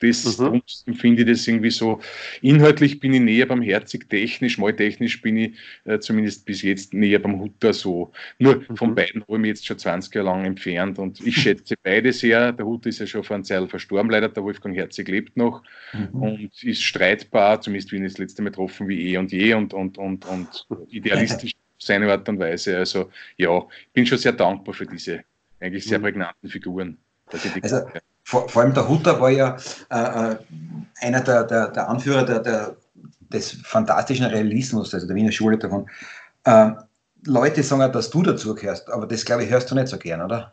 das 0.00 0.38
mhm. 0.38 0.62
empfinde 0.86 1.22
ich 1.22 1.28
das 1.28 1.48
irgendwie 1.48 1.70
so. 1.70 2.00
Inhaltlich 2.42 3.00
bin 3.00 3.14
ich 3.14 3.20
näher 3.20 3.46
beim 3.46 3.62
Herzig, 3.62 4.08
technisch, 4.08 4.58
mal 4.58 4.74
technisch 4.74 5.20
bin 5.22 5.36
ich 5.36 5.56
äh, 5.84 5.98
zumindest 5.98 6.44
bis 6.44 6.62
jetzt 6.62 6.92
näher 6.92 7.18
beim 7.18 7.40
Hutter 7.40 7.72
so. 7.72 8.12
Nur 8.38 8.56
mhm. 8.56 8.76
von 8.76 8.94
beiden 8.94 9.22
habe 9.22 9.34
ich 9.34 9.38
mich 9.38 9.48
jetzt 9.48 9.66
schon 9.66 9.78
20 9.78 10.14
Jahre 10.14 10.26
lang 10.26 10.44
entfernt 10.44 10.98
und 10.98 11.20
ich 11.26 11.36
schätze 11.36 11.74
beide 11.82 12.12
sehr. 12.12 12.52
Der 12.52 12.66
Hutter 12.66 12.88
ist 12.88 13.00
ja 13.00 13.06
schon 13.06 13.24
vor 13.24 13.36
einer 13.36 13.44
Zeit 13.44 13.68
verstorben, 13.70 14.10
leider. 14.10 14.28
Der 14.28 14.42
Wolfgang 14.42 14.76
Herzig 14.76 15.08
lebt 15.08 15.36
noch 15.36 15.62
mhm. 15.92 16.22
und 16.22 16.62
ist 16.62 16.82
streitbar, 16.82 17.60
zumindest 17.60 17.92
wie 17.92 17.96
ihn 17.96 18.04
das 18.04 18.18
letzte 18.18 18.42
Mal 18.42 18.50
getroffen, 18.50 18.88
wie 18.88 19.12
eh 19.12 19.16
und 19.16 19.32
je 19.32 19.54
und, 19.54 19.72
und, 19.72 19.98
und, 19.98 20.26
und 20.26 20.66
idealistisch 20.90 21.52
auf 21.52 21.82
seine 21.82 22.10
Art 22.10 22.28
und 22.28 22.38
Weise. 22.38 22.76
Also 22.76 23.10
ja, 23.36 23.58
ich 23.58 23.92
bin 23.92 24.06
schon 24.06 24.18
sehr 24.18 24.32
dankbar 24.32 24.74
für 24.74 24.86
diese 24.86 25.24
eigentlich 25.60 25.84
sehr 25.84 25.98
mhm. 25.98 26.02
prägnanten 26.02 26.48
Figuren. 26.50 26.98
Dass 27.30 27.44
ich 27.44 27.52
die 27.52 27.62
also, 27.62 27.86
vor, 28.26 28.48
vor 28.48 28.62
allem 28.62 28.74
der 28.74 28.88
Hutter 28.88 29.20
war 29.20 29.30
ja 29.30 29.56
äh, 29.88 30.32
äh, 30.32 30.36
einer 31.00 31.20
der, 31.20 31.44
der, 31.44 31.68
der 31.68 31.88
Anführer 31.88 32.24
der, 32.24 32.40
der, 32.40 32.76
des 33.20 33.52
fantastischen 33.62 34.26
Realismus, 34.26 34.92
also 34.92 35.06
der 35.06 35.14
Wiener 35.14 35.30
Schule 35.30 35.56
davon. 35.56 35.88
Äh, 36.44 36.72
Leute 37.24 37.62
sagen 37.62 37.92
dass 37.92 38.10
du 38.10 38.22
dazu 38.22 38.54
gehörst, 38.54 38.90
aber 38.90 39.06
das 39.06 39.24
glaube 39.24 39.44
ich 39.44 39.50
hörst 39.50 39.70
du 39.70 39.76
nicht 39.76 39.86
so 39.86 39.96
gern, 39.96 40.22
oder? 40.22 40.52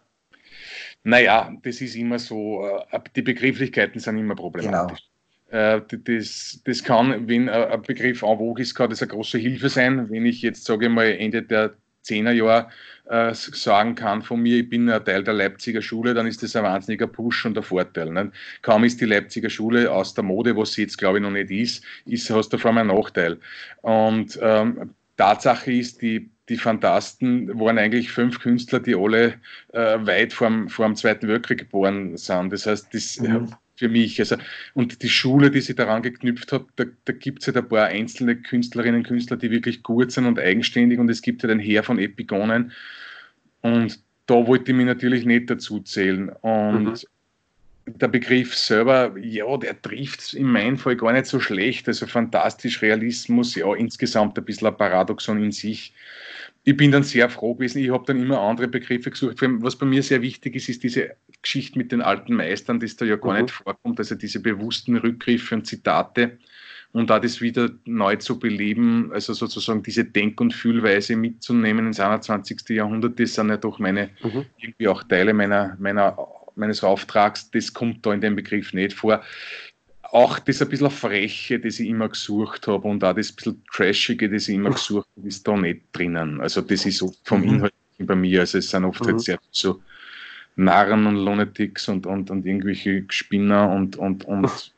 Naja, 1.03 1.51
das 1.63 1.81
ist 1.81 1.95
immer 1.95 2.19
so, 2.19 2.63
äh, 2.91 2.99
die 3.15 3.23
Begrifflichkeiten 3.23 3.99
sind 3.99 4.19
immer 4.19 4.35
problematisch. 4.35 5.09
Genau. 5.49 5.77
Äh, 5.77 5.81
das, 5.89 6.61
das 6.63 6.83
kann, 6.83 7.27
wenn 7.27 7.49
ein 7.49 7.81
Begriff 7.81 8.21
en 8.21 8.37
vogue 8.37 8.61
ist, 8.61 8.75
kann 8.75 8.91
das 8.91 9.01
eine 9.01 9.09
große 9.09 9.39
Hilfe 9.39 9.69
sein. 9.69 10.11
Wenn 10.11 10.27
ich 10.27 10.43
jetzt, 10.43 10.65
sage 10.65 10.85
ich 10.85 10.91
mal, 10.91 11.07
Ende 11.07 11.41
der 11.41 11.73
10er 12.03 12.31
Jahre 12.31 12.69
äh, 13.09 13.33
sagen 13.33 13.95
kann 13.95 14.21
von 14.21 14.41
mir, 14.41 14.59
ich 14.59 14.69
bin 14.69 14.89
ein 14.89 15.03
Teil 15.03 15.23
der 15.23 15.33
Leipziger 15.33 15.81
Schule, 15.81 16.13
dann 16.13 16.27
ist 16.27 16.43
das 16.43 16.55
ein 16.55 16.63
wahnsinniger 16.63 17.07
Push 17.07 17.45
und 17.45 17.57
ein 17.57 17.63
Vorteil. 17.63 18.11
Ne? 18.11 18.31
Kaum 18.61 18.83
ist 18.83 19.01
die 19.01 19.05
Leipziger 19.05 19.49
Schule 19.49 19.91
aus 19.91 20.13
der 20.13 20.23
Mode, 20.23 20.55
was 20.55 20.73
sie 20.73 20.83
jetzt 20.83 20.97
glaube 20.97 21.17
ich 21.17 21.23
noch 21.23 21.31
nicht 21.31 21.51
ist, 21.51 21.83
ist 22.05 22.29
hast 22.29 22.49
du 22.53 22.57
vor 22.57 22.71
allem 22.71 22.89
einen 22.89 22.97
Nachteil. 22.97 23.39
Und 23.81 24.39
ähm, 24.41 24.93
Tatsache 25.17 25.71
ist, 25.71 26.01
die, 26.01 26.29
die 26.49 26.57
Fantasten 26.57 27.59
waren 27.59 27.77
eigentlich 27.77 28.11
fünf 28.11 28.39
Künstler, 28.39 28.79
die 28.79 28.95
alle 28.95 29.35
äh, 29.73 29.97
weit 30.05 30.33
vor 30.33 30.49
dem 30.49 30.95
Zweiten 30.95 31.27
Weltkrieg 31.27 31.59
geboren 31.59 32.17
sind. 32.17 32.51
Das 32.51 32.65
heißt, 32.65 32.93
das 32.93 33.19
mhm. 33.19 33.53
Für 33.83 33.89
mich, 33.89 34.17
also, 34.19 34.37
und 34.73 35.03
die 35.03 35.09
Schule, 35.09 35.51
die 35.51 35.59
sie 35.59 35.75
daran 35.75 36.01
geknüpft 36.01 36.53
hat, 36.53 36.65
da, 36.77 36.85
da 37.03 37.13
gibt 37.13 37.41
es 37.41 37.47
halt 37.47 37.57
ein 37.57 37.67
paar 37.67 37.87
einzelne 37.87 38.37
Künstlerinnen 38.37 39.01
und 39.01 39.07
Künstler, 39.07 39.35
die 39.35 39.51
wirklich 39.51 39.83
gut 39.83 40.11
sind 40.11 40.25
und 40.25 40.39
eigenständig 40.39 40.99
und 40.99 41.09
es 41.09 41.21
gibt 41.21 41.43
halt 41.43 41.51
ein 41.51 41.59
Heer 41.59 41.83
von 41.83 41.99
Epigonen. 41.99 42.71
Und 43.61 43.99
da 44.25 44.47
wollte 44.47 44.71
ich 44.71 44.77
mich 44.77 44.85
natürlich 44.85 45.25
nicht 45.25 45.49
dazu 45.49 45.81
zählen. 45.81 46.29
Und 46.29 46.83
mhm 46.83 46.95
der 47.85 48.07
Begriff 48.07 48.55
selber, 48.55 49.13
ja, 49.19 49.57
der 49.57 49.81
trifft 49.81 50.33
in 50.33 50.45
meinem 50.45 50.77
Fall 50.77 50.95
gar 50.95 51.11
nicht 51.11 51.25
so 51.25 51.39
schlecht. 51.39 51.87
Also 51.87 52.07
fantastisch, 52.07 52.81
Realismus, 52.81 53.55
ja, 53.55 53.73
insgesamt 53.75 54.37
ein 54.37 54.45
bisschen 54.45 54.67
ein 54.67 54.77
Paradoxon 54.77 55.43
in 55.43 55.51
sich. 55.51 55.93
Ich 56.63 56.77
bin 56.77 56.91
dann 56.91 57.03
sehr 57.03 57.29
froh 57.29 57.55
gewesen. 57.55 57.79
Ich 57.79 57.91
habe 57.91 58.05
dann 58.07 58.21
immer 58.21 58.39
andere 58.39 58.69
Begriffe 58.69 59.11
gesucht. 59.11 59.37
Was 59.41 59.75
bei 59.75 59.85
mir 59.85 60.01
sehr 60.01 60.21
wichtig 60.21 60.55
ist, 60.55 60.69
ist 60.69 60.83
diese 60.83 61.15
Geschichte 61.43 61.77
mit 61.77 61.91
den 61.91 62.01
alten 62.01 62.33
Meistern, 62.33 62.79
das 62.79 62.95
da 62.95 63.05
ja 63.05 63.17
gar 63.17 63.33
mhm. 63.33 63.41
nicht 63.43 63.51
vorkommt. 63.51 63.99
Also 63.99 64.15
diese 64.15 64.39
bewussten 64.39 64.97
Rückgriffe 64.97 65.55
und 65.55 65.67
Zitate 65.67 66.39
und 66.91 67.09
da 67.09 67.19
das 67.19 67.41
wieder 67.41 67.69
neu 67.85 68.15
zu 68.15 68.39
beleben, 68.39 69.11
also 69.13 69.33
sozusagen 69.33 69.83
diese 69.83 70.05
Denk- 70.05 70.41
und 70.41 70.53
Fühlweise 70.53 71.15
mitzunehmen 71.15 71.87
ins 71.87 71.99
21. 71.99 72.69
Jahrhundert, 72.69 73.19
das 73.19 73.35
sind 73.35 73.49
ja 73.49 73.57
doch 73.57 73.79
meine, 73.79 74.09
mhm. 74.23 74.45
irgendwie 74.57 74.87
auch 74.87 75.03
Teile 75.03 75.33
meiner, 75.33 75.75
meiner 75.79 76.17
meines 76.55 76.83
Auftrags, 76.83 77.49
das 77.51 77.73
kommt 77.73 78.05
da 78.05 78.13
in 78.13 78.21
dem 78.21 78.35
Begriff 78.35 78.73
nicht 78.73 78.93
vor. 78.93 79.23
Auch 80.03 80.37
das 80.39 80.61
ein 80.61 80.69
bisschen 80.69 80.91
Freche, 80.91 81.59
das 81.59 81.79
ich 81.79 81.89
immer 81.89 82.09
gesucht 82.09 82.67
habe 82.67 82.87
und 82.87 83.03
auch 83.03 83.15
das 83.15 83.31
ein 83.31 83.35
bisschen 83.35 83.63
Trashige, 83.73 84.29
das 84.29 84.47
ich 84.47 84.55
immer 84.55 84.71
gesucht 84.71 85.07
habe, 85.17 85.27
ist 85.27 85.47
da 85.47 85.57
nicht 85.57 85.81
drinnen. 85.91 86.39
Also 86.39 86.61
das 86.61 86.85
ist 86.85 87.01
oft 87.01 87.17
vom 87.23 87.41
mhm. 87.41 87.49
Inhalt 87.49 87.73
bei 87.99 88.15
mir. 88.15 88.41
Also 88.41 88.59
es 88.59 88.69
sind 88.69 88.85
oft 88.85 88.99
halt 88.99 89.09
mhm. 89.09 89.13
halt 89.13 89.21
sehr 89.21 89.39
so 89.51 89.81
Narren 90.55 91.05
und 91.07 91.17
Lunatics 91.17 91.87
und, 91.89 92.05
und, 92.05 92.29
und 92.29 92.45
irgendwelche 92.45 93.05
Spinner 93.09 93.71
und, 93.71 93.95
und, 93.97 94.25
und 94.25 94.73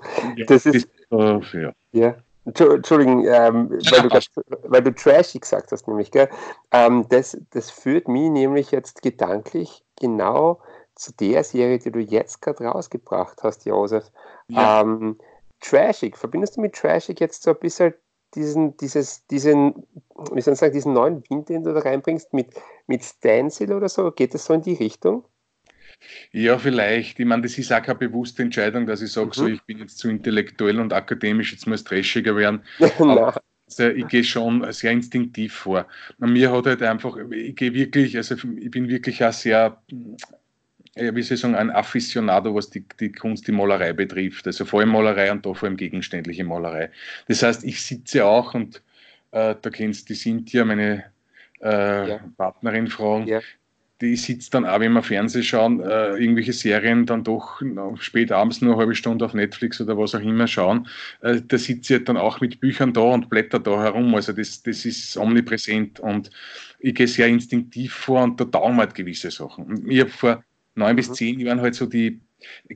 ja, 0.36 0.46
das 0.46 0.66
ist, 0.66 0.88
das, 1.10 1.54
äh, 1.54 1.62
ja. 1.62 1.72
ja. 1.92 2.16
Entschuldigung, 2.44 3.24
ähm, 3.24 3.70
weil, 3.70 4.02
du 4.02 4.08
grad, 4.08 4.28
weil, 4.64 4.82
du 4.82 4.92
trashy 4.92 5.38
gesagt 5.38 5.70
hast, 5.70 5.86
nämlich, 5.86 6.10
gell? 6.10 6.28
Ähm, 6.72 7.06
das, 7.08 7.38
das 7.50 7.70
führt 7.70 8.08
mich 8.08 8.30
nämlich 8.30 8.72
jetzt 8.72 9.00
gedanklich 9.00 9.84
genau 10.00 10.60
zu 10.96 11.12
der 11.12 11.44
Serie, 11.44 11.78
die 11.78 11.92
du 11.92 12.00
jetzt 12.00 12.42
gerade 12.42 12.64
rausgebracht 12.64 13.44
hast, 13.44 13.64
Josef. 13.64 14.10
Ja. 14.48 14.80
Ähm, 14.80 15.18
Trashig, 15.60 16.18
verbindest 16.18 16.56
du 16.56 16.62
mit 16.62 16.74
Trashig 16.74 17.20
jetzt 17.20 17.44
so 17.44 17.50
ein 17.52 17.60
bisschen 17.60 17.94
diesen, 18.34 18.76
dieses, 18.78 19.26
diesen, 19.26 19.86
wie 20.32 20.40
soll 20.40 20.54
ich 20.54 20.60
sagen, 20.60 20.72
diesen 20.72 20.94
neuen 20.94 21.22
Wind, 21.28 21.48
den 21.48 21.62
du 21.62 21.72
da 21.72 21.80
reinbringst, 21.80 22.32
mit, 22.32 22.48
mit 22.86 23.04
Stencil 23.04 23.72
oder 23.72 23.88
so? 23.88 24.10
Geht 24.10 24.34
das 24.34 24.44
so 24.44 24.54
in 24.54 24.62
die 24.62 24.74
Richtung? 24.74 25.24
Ja, 26.32 26.58
vielleicht. 26.58 27.20
Ich 27.20 27.26
meine, 27.26 27.42
das 27.42 27.58
ist 27.58 27.72
auch 27.72 27.82
keine 27.82 27.98
bewusste 27.98 28.42
Entscheidung, 28.42 28.86
dass 28.86 29.02
ich 29.02 29.12
sage, 29.12 29.28
mhm. 29.28 29.32
so, 29.32 29.46
ich 29.46 29.62
bin 29.62 29.78
jetzt 29.78 29.98
zu 29.98 30.08
intellektuell 30.08 30.80
und 30.80 30.92
akademisch, 30.92 31.52
jetzt 31.52 31.66
muss 31.66 31.84
trashiger 31.84 32.34
werden. 32.36 32.62
also 32.78 33.88
ich 33.88 34.08
gehe 34.08 34.24
schon 34.24 34.70
sehr 34.72 34.92
instinktiv 34.92 35.54
vor. 35.54 35.86
Und 36.18 36.32
mir 36.32 36.50
hat 36.50 36.66
halt 36.66 36.82
einfach, 36.82 37.16
ich 37.30 37.56
gehe 37.56 37.72
wirklich, 37.74 38.16
also 38.16 38.34
ich 38.34 38.70
bin 38.70 38.88
wirklich 38.88 39.24
auch 39.24 39.32
sehr 39.32 39.78
wie 40.94 41.22
soll 41.22 41.36
ich 41.36 41.40
sagen, 41.40 41.54
ein 41.54 41.70
Afficionado, 41.70 42.54
was 42.54 42.68
die, 42.68 42.84
die 43.00 43.12
Kunst, 43.12 43.46
die 43.48 43.52
Malerei 43.52 43.92
betrifft. 43.92 44.46
Also 44.46 44.64
vor 44.64 44.80
allem 44.80 44.90
Malerei 44.90 45.32
und 45.32 45.46
da 45.46 45.54
vor 45.54 45.68
allem 45.68 45.76
gegenständliche 45.76 46.44
Malerei. 46.44 46.90
Das 47.28 47.42
heißt, 47.42 47.64
ich 47.64 47.82
sitze 47.82 48.24
auch 48.26 48.54
und 48.54 48.82
äh, 49.30 49.54
da 49.60 49.70
kennst 49.70 50.08
du 50.08 50.12
die 50.12 50.20
Cynthia, 50.20 50.64
meine 50.64 51.04
äh, 51.62 52.08
ja. 52.08 52.20
Partnerin, 52.36 52.88
fragen, 52.88 53.26
ja. 53.26 53.40
die 54.00 54.16
sitzt 54.16 54.54
dann 54.54 54.64
auch, 54.64 54.80
wenn 54.80 54.92
wir 54.92 55.02
Fernsehen 55.02 55.44
schauen, 55.44 55.80
äh, 55.80 56.16
irgendwelche 56.16 56.52
Serien 56.52 57.06
dann 57.06 57.24
doch 57.24 57.62
spät 57.98 58.32
abends 58.32 58.60
nur 58.60 58.72
eine 58.72 58.80
halbe 58.80 58.94
Stunde 58.94 59.24
auf 59.24 59.34
Netflix 59.34 59.80
oder 59.80 59.96
was 59.96 60.14
auch 60.14 60.20
immer 60.20 60.46
schauen. 60.46 60.88
Äh, 61.20 61.40
da 61.46 61.58
sitzt 61.58 61.86
sie 61.86 61.94
halt 61.94 62.08
dann 62.08 62.16
auch 62.16 62.40
mit 62.40 62.60
Büchern 62.60 62.92
da 62.92 63.02
und 63.02 63.30
blättert 63.30 63.66
da 63.66 63.82
herum. 63.82 64.14
Also 64.14 64.32
das, 64.32 64.62
das 64.62 64.84
ist 64.84 65.16
omnipräsent 65.16 66.00
und 66.00 66.30
ich 66.80 66.94
gehe 66.94 67.06
sehr 67.06 67.28
instinktiv 67.28 67.92
vor 67.94 68.22
und 68.22 68.40
da 68.40 68.44
dauern 68.44 68.76
halt 68.76 68.94
gewisse 68.94 69.30
Sachen. 69.30 69.88
Ich 69.88 70.00
habe 70.00 70.10
vor 70.10 70.44
neun 70.74 70.96
bis 70.96 71.10
mhm. 71.10 71.14
zehn 71.14 71.40
Jahren 71.40 71.60
halt 71.60 71.74
so 71.74 71.86
die, 71.86 72.20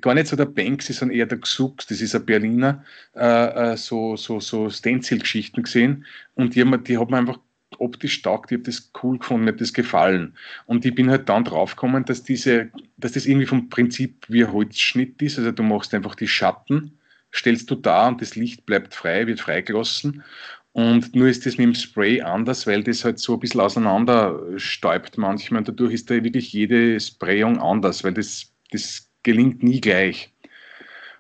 gar 0.01 0.15
nicht 0.15 0.29
so 0.29 0.37
der 0.37 0.47
Banksy, 0.47 0.93
sondern 0.93 1.17
eher 1.17 1.27
der 1.27 1.39
Xux, 1.39 1.87
das 1.87 2.01
ist 2.01 2.15
ein 2.15 2.25
Berliner, 2.25 2.85
äh, 3.15 3.73
äh 3.73 3.77
so, 3.77 4.17
so, 4.17 4.41
so 4.41 4.71
Stencil-Geschichten 4.71 5.63
gesehen 5.63 6.05
und 6.35 6.55
die, 6.55 6.61
haben, 6.61 6.85
die 6.85 6.99
hat 6.99 7.11
man 7.11 7.21
einfach 7.21 7.41
optisch 7.79 8.23
taugt, 8.23 8.53
ich 8.53 8.59
habe 8.59 8.65
das 8.65 8.91
cool 9.03 9.19
gefunden, 9.19 9.45
mir 9.45 9.53
hat 9.53 9.61
das 9.61 9.73
gefallen. 9.73 10.35
Und 10.67 10.85
ich 10.85 10.95
bin 10.95 11.11
halt 11.11 11.29
dann 11.29 11.45
draufgekommen, 11.45 12.05
dass 12.05 12.23
diese, 12.23 12.71
dass 12.97 13.13
das 13.13 13.27
irgendwie 13.27 13.47
vom 13.47 13.69
Prinzip 13.69 14.25
wie 14.29 14.45
ein 14.45 14.53
Holzschnitt 14.53 15.21
ist, 15.23 15.39
also 15.39 15.53
du 15.53 15.63
machst 15.63 15.93
einfach 15.95 16.15
die 16.15 16.29
Schatten, 16.29 16.99
stellst 17.35 17.71
du 17.71 17.75
da 17.75 18.09
und 18.09 18.23
das 18.23 18.37
Licht 18.37 18.67
bleibt 18.67 18.95
frei, 18.95 19.27
wird 19.27 19.41
freigelassen 19.41 20.23
und 20.77 21.17
nur 21.17 21.29
ist 21.29 21.47
das 21.47 21.57
mit 21.57 21.65
dem 21.69 21.75
Spray 21.75 22.21
anders, 22.21 22.67
weil 22.67 22.83
das 22.83 23.03
halt 23.03 23.19
so 23.19 23.33
ein 23.33 23.41
bisschen 23.41 23.63
auseinander 23.63 24.39
stäubt 24.59 25.17
manchmal. 25.17 25.61
Und 25.61 25.69
dadurch 25.69 25.95
ist 25.95 26.11
da 26.11 26.23
wirklich 26.23 26.53
jede 26.53 27.01
Sprayung 27.01 27.59
anders, 27.59 28.05
weil 28.05 28.13
das, 28.13 28.53
das 28.71 29.09
gelingt 29.23 29.63
nie 29.63 29.81
gleich. 29.81 30.35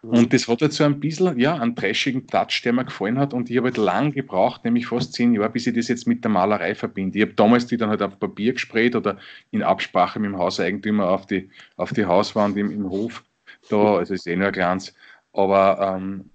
Und 0.08 0.32
das 0.32 0.46
hat 0.46 0.62
halt 0.62 0.72
so 0.72 0.84
ein 0.84 1.00
bisschen, 1.00 1.38
ja, 1.38 1.56
einen 1.56 1.74
trashigen 1.74 2.26
Touch, 2.26 2.62
der 2.64 2.72
mir 2.72 2.84
gefallen 2.84 3.18
hat. 3.18 3.34
Und 3.34 3.50
ich 3.50 3.56
habe 3.56 3.66
halt 3.66 3.76
lang 3.76 4.12
gebraucht, 4.12 4.64
nämlich 4.64 4.86
fast 4.86 5.12
zehn 5.12 5.34
Jahre, 5.34 5.50
bis 5.50 5.66
ich 5.66 5.74
das 5.74 5.88
jetzt 5.88 6.06
mit 6.06 6.22
der 6.22 6.30
Malerei 6.30 6.74
verbinde. 6.74 7.18
Ich 7.18 7.24
habe 7.24 7.34
damals 7.34 7.66
die 7.66 7.76
dann 7.76 7.90
halt 7.90 8.02
auf 8.02 8.18
Papier 8.18 8.52
gesprayt 8.52 8.94
oder 8.94 9.18
in 9.50 9.62
Absprache 9.62 10.18
mit 10.20 10.30
dem 10.30 10.38
Hauseigentümer 10.38 11.10
auf 11.10 11.26
die, 11.26 11.50
auf 11.76 11.92
die 11.92 12.06
Hauswand 12.06 12.56
im, 12.56 12.70
im 12.70 12.88
Hof. 12.88 13.24
Da, 13.68 13.96
also 13.96 14.14
ist 14.14 14.26
eh 14.26 14.36
nur 14.36 14.48
ein 14.48 14.52
Glanz. 14.52 14.94
Aber 15.32 15.96
ähm, 15.96 16.30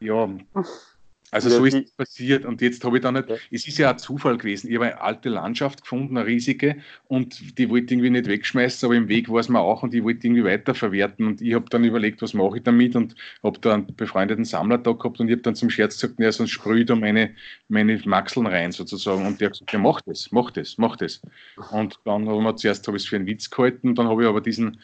ja, 0.00 0.28
also 1.34 1.50
so 1.50 1.64
ist 1.64 1.74
es 1.74 1.90
passiert 1.90 2.44
und 2.44 2.60
jetzt 2.60 2.84
habe 2.84 2.96
ich 2.96 3.02
dann 3.02 3.14
nicht, 3.14 3.28
ja. 3.28 3.36
es 3.50 3.66
ist 3.66 3.78
ja 3.78 3.90
ein 3.90 3.98
Zufall 3.98 4.38
gewesen, 4.38 4.68
ich 4.68 4.76
habe 4.76 4.86
eine 4.86 5.00
alte 5.00 5.28
Landschaft 5.28 5.82
gefunden, 5.82 6.16
eine 6.16 6.26
riesige 6.26 6.76
und 7.08 7.58
die 7.58 7.68
wollte 7.68 7.86
ich 7.86 7.90
irgendwie 7.92 8.10
nicht 8.10 8.26
wegschmeißen, 8.26 8.86
aber 8.86 8.94
im 8.94 9.08
Weg 9.08 9.28
war 9.28 9.40
es 9.40 9.48
mir 9.48 9.58
auch 9.60 9.82
und 9.82 9.92
ich 9.94 10.04
wollte 10.04 10.26
irgendwie 10.26 10.44
weiterverwerten 10.44 11.26
und 11.26 11.42
ich 11.42 11.54
habe 11.54 11.66
dann 11.70 11.82
überlegt, 11.82 12.22
was 12.22 12.34
mache 12.34 12.58
ich 12.58 12.62
damit 12.62 12.94
und 12.94 13.16
habe 13.42 13.58
da 13.60 13.74
einen 13.74 13.94
befreundeten 13.96 14.44
Sammler 14.44 14.78
da 14.78 14.92
gehabt 14.92 15.18
und 15.18 15.26
ich 15.28 15.32
habe 15.32 15.42
dann 15.42 15.56
zum 15.56 15.70
Scherz 15.70 16.00
gesagt, 16.00 16.20
naja, 16.20 16.30
sonst 16.30 16.50
sprühe 16.50 16.84
da 16.84 16.94
meine, 16.94 17.34
meine 17.68 18.00
Maxeln 18.04 18.46
rein 18.46 18.70
sozusagen 18.70 19.26
und 19.26 19.40
der 19.40 19.46
hat 19.46 19.54
gesagt, 19.54 19.72
ja 19.72 19.78
mach 19.80 20.00
das, 20.02 20.30
mach 20.30 20.52
das, 20.52 20.78
mach 20.78 20.96
das. 20.96 21.20
Und 21.72 21.98
dann 22.04 22.28
habe 22.28 22.50
ich 22.50 22.56
zuerst 22.56 22.86
habe 22.86 22.96
ich 22.96 23.02
es 23.02 23.08
für 23.08 23.16
einen 23.16 23.26
Witz 23.26 23.50
gehalten, 23.50 23.96
dann 23.96 24.06
habe 24.06 24.22
ich 24.22 24.28
aber 24.28 24.40
diesen 24.40 24.80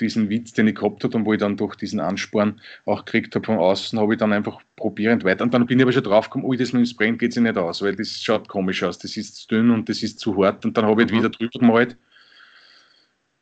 diesen 0.00 0.28
Witz, 0.30 0.52
den 0.52 0.68
ich 0.68 0.74
gehabt 0.74 1.04
habe 1.04 1.16
und 1.16 1.24
wo 1.24 1.32
ich 1.32 1.38
dann 1.38 1.56
durch 1.56 1.76
diesen 1.76 2.00
Ansporn 2.00 2.60
auch 2.86 3.04
gekriegt 3.04 3.34
habe 3.34 3.46
von 3.46 3.58
außen, 3.58 3.98
habe 3.98 4.14
ich 4.14 4.18
dann 4.18 4.32
einfach 4.32 4.60
probierend 4.76 5.24
weiter. 5.24 5.44
Und 5.44 5.54
dann 5.54 5.66
bin 5.66 5.78
ich 5.78 5.84
aber 5.84 5.92
schon 5.92 6.04
drauf 6.04 6.26
gekommen, 6.26 6.44
ui, 6.44 6.56
das 6.56 6.72
mit 6.72 6.80
dem 6.80 6.86
Sprayen 6.86 7.18
geht 7.18 7.32
sich 7.32 7.42
nicht 7.42 7.56
aus, 7.56 7.82
weil 7.82 7.94
das 7.94 8.20
schaut 8.22 8.48
komisch 8.48 8.82
aus, 8.82 8.98
das 8.98 9.16
ist 9.16 9.36
zu 9.36 9.48
dünn 9.48 9.70
und 9.70 9.88
das 9.88 10.02
ist 10.02 10.18
zu 10.18 10.36
hart. 10.42 10.64
Und 10.64 10.76
dann 10.76 10.86
habe 10.86 11.02
ich 11.02 11.10
mhm. 11.10 11.16
wieder 11.18 11.30
drüber 11.30 11.58
gemalt. 11.58 11.96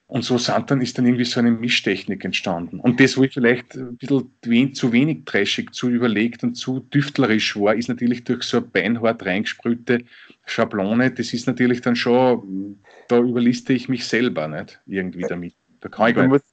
Und 0.08 0.24
so 0.24 0.38
sind 0.38 0.70
dann, 0.70 0.80
ist 0.80 0.96
dann 0.96 1.04
irgendwie 1.04 1.26
so 1.26 1.38
eine 1.38 1.50
Mischtechnik 1.50 2.24
entstanden. 2.24 2.80
Und 2.80 2.98
das, 2.98 3.18
wo 3.18 3.24
ich 3.24 3.34
vielleicht 3.34 3.76
ein 3.76 3.98
bisschen 3.98 4.72
zu 4.72 4.90
wenig 4.90 5.26
trashig, 5.26 5.74
zu 5.74 5.90
überlegt 5.90 6.42
und 6.42 6.54
zu 6.54 6.80
düftlerisch 6.80 7.54
war, 7.56 7.74
ist 7.74 7.90
natürlich 7.90 8.24
durch 8.24 8.44
so 8.44 8.56
eine 8.56 8.66
beinhart 8.66 9.26
reingesprühte 9.26 10.04
Schablone, 10.46 11.10
das 11.10 11.34
ist 11.34 11.46
natürlich 11.46 11.82
dann 11.82 11.94
schon, 11.94 12.78
da 13.08 13.18
überliste 13.18 13.74
ich 13.74 13.90
mich 13.90 14.06
selber 14.06 14.48
nicht 14.48 14.80
irgendwie 14.86 15.26
damit. 15.28 15.52
Da 15.80 15.88
kann 15.88 16.08
ich 16.08 16.16
gar 16.16 16.26
nicht. 16.26 16.44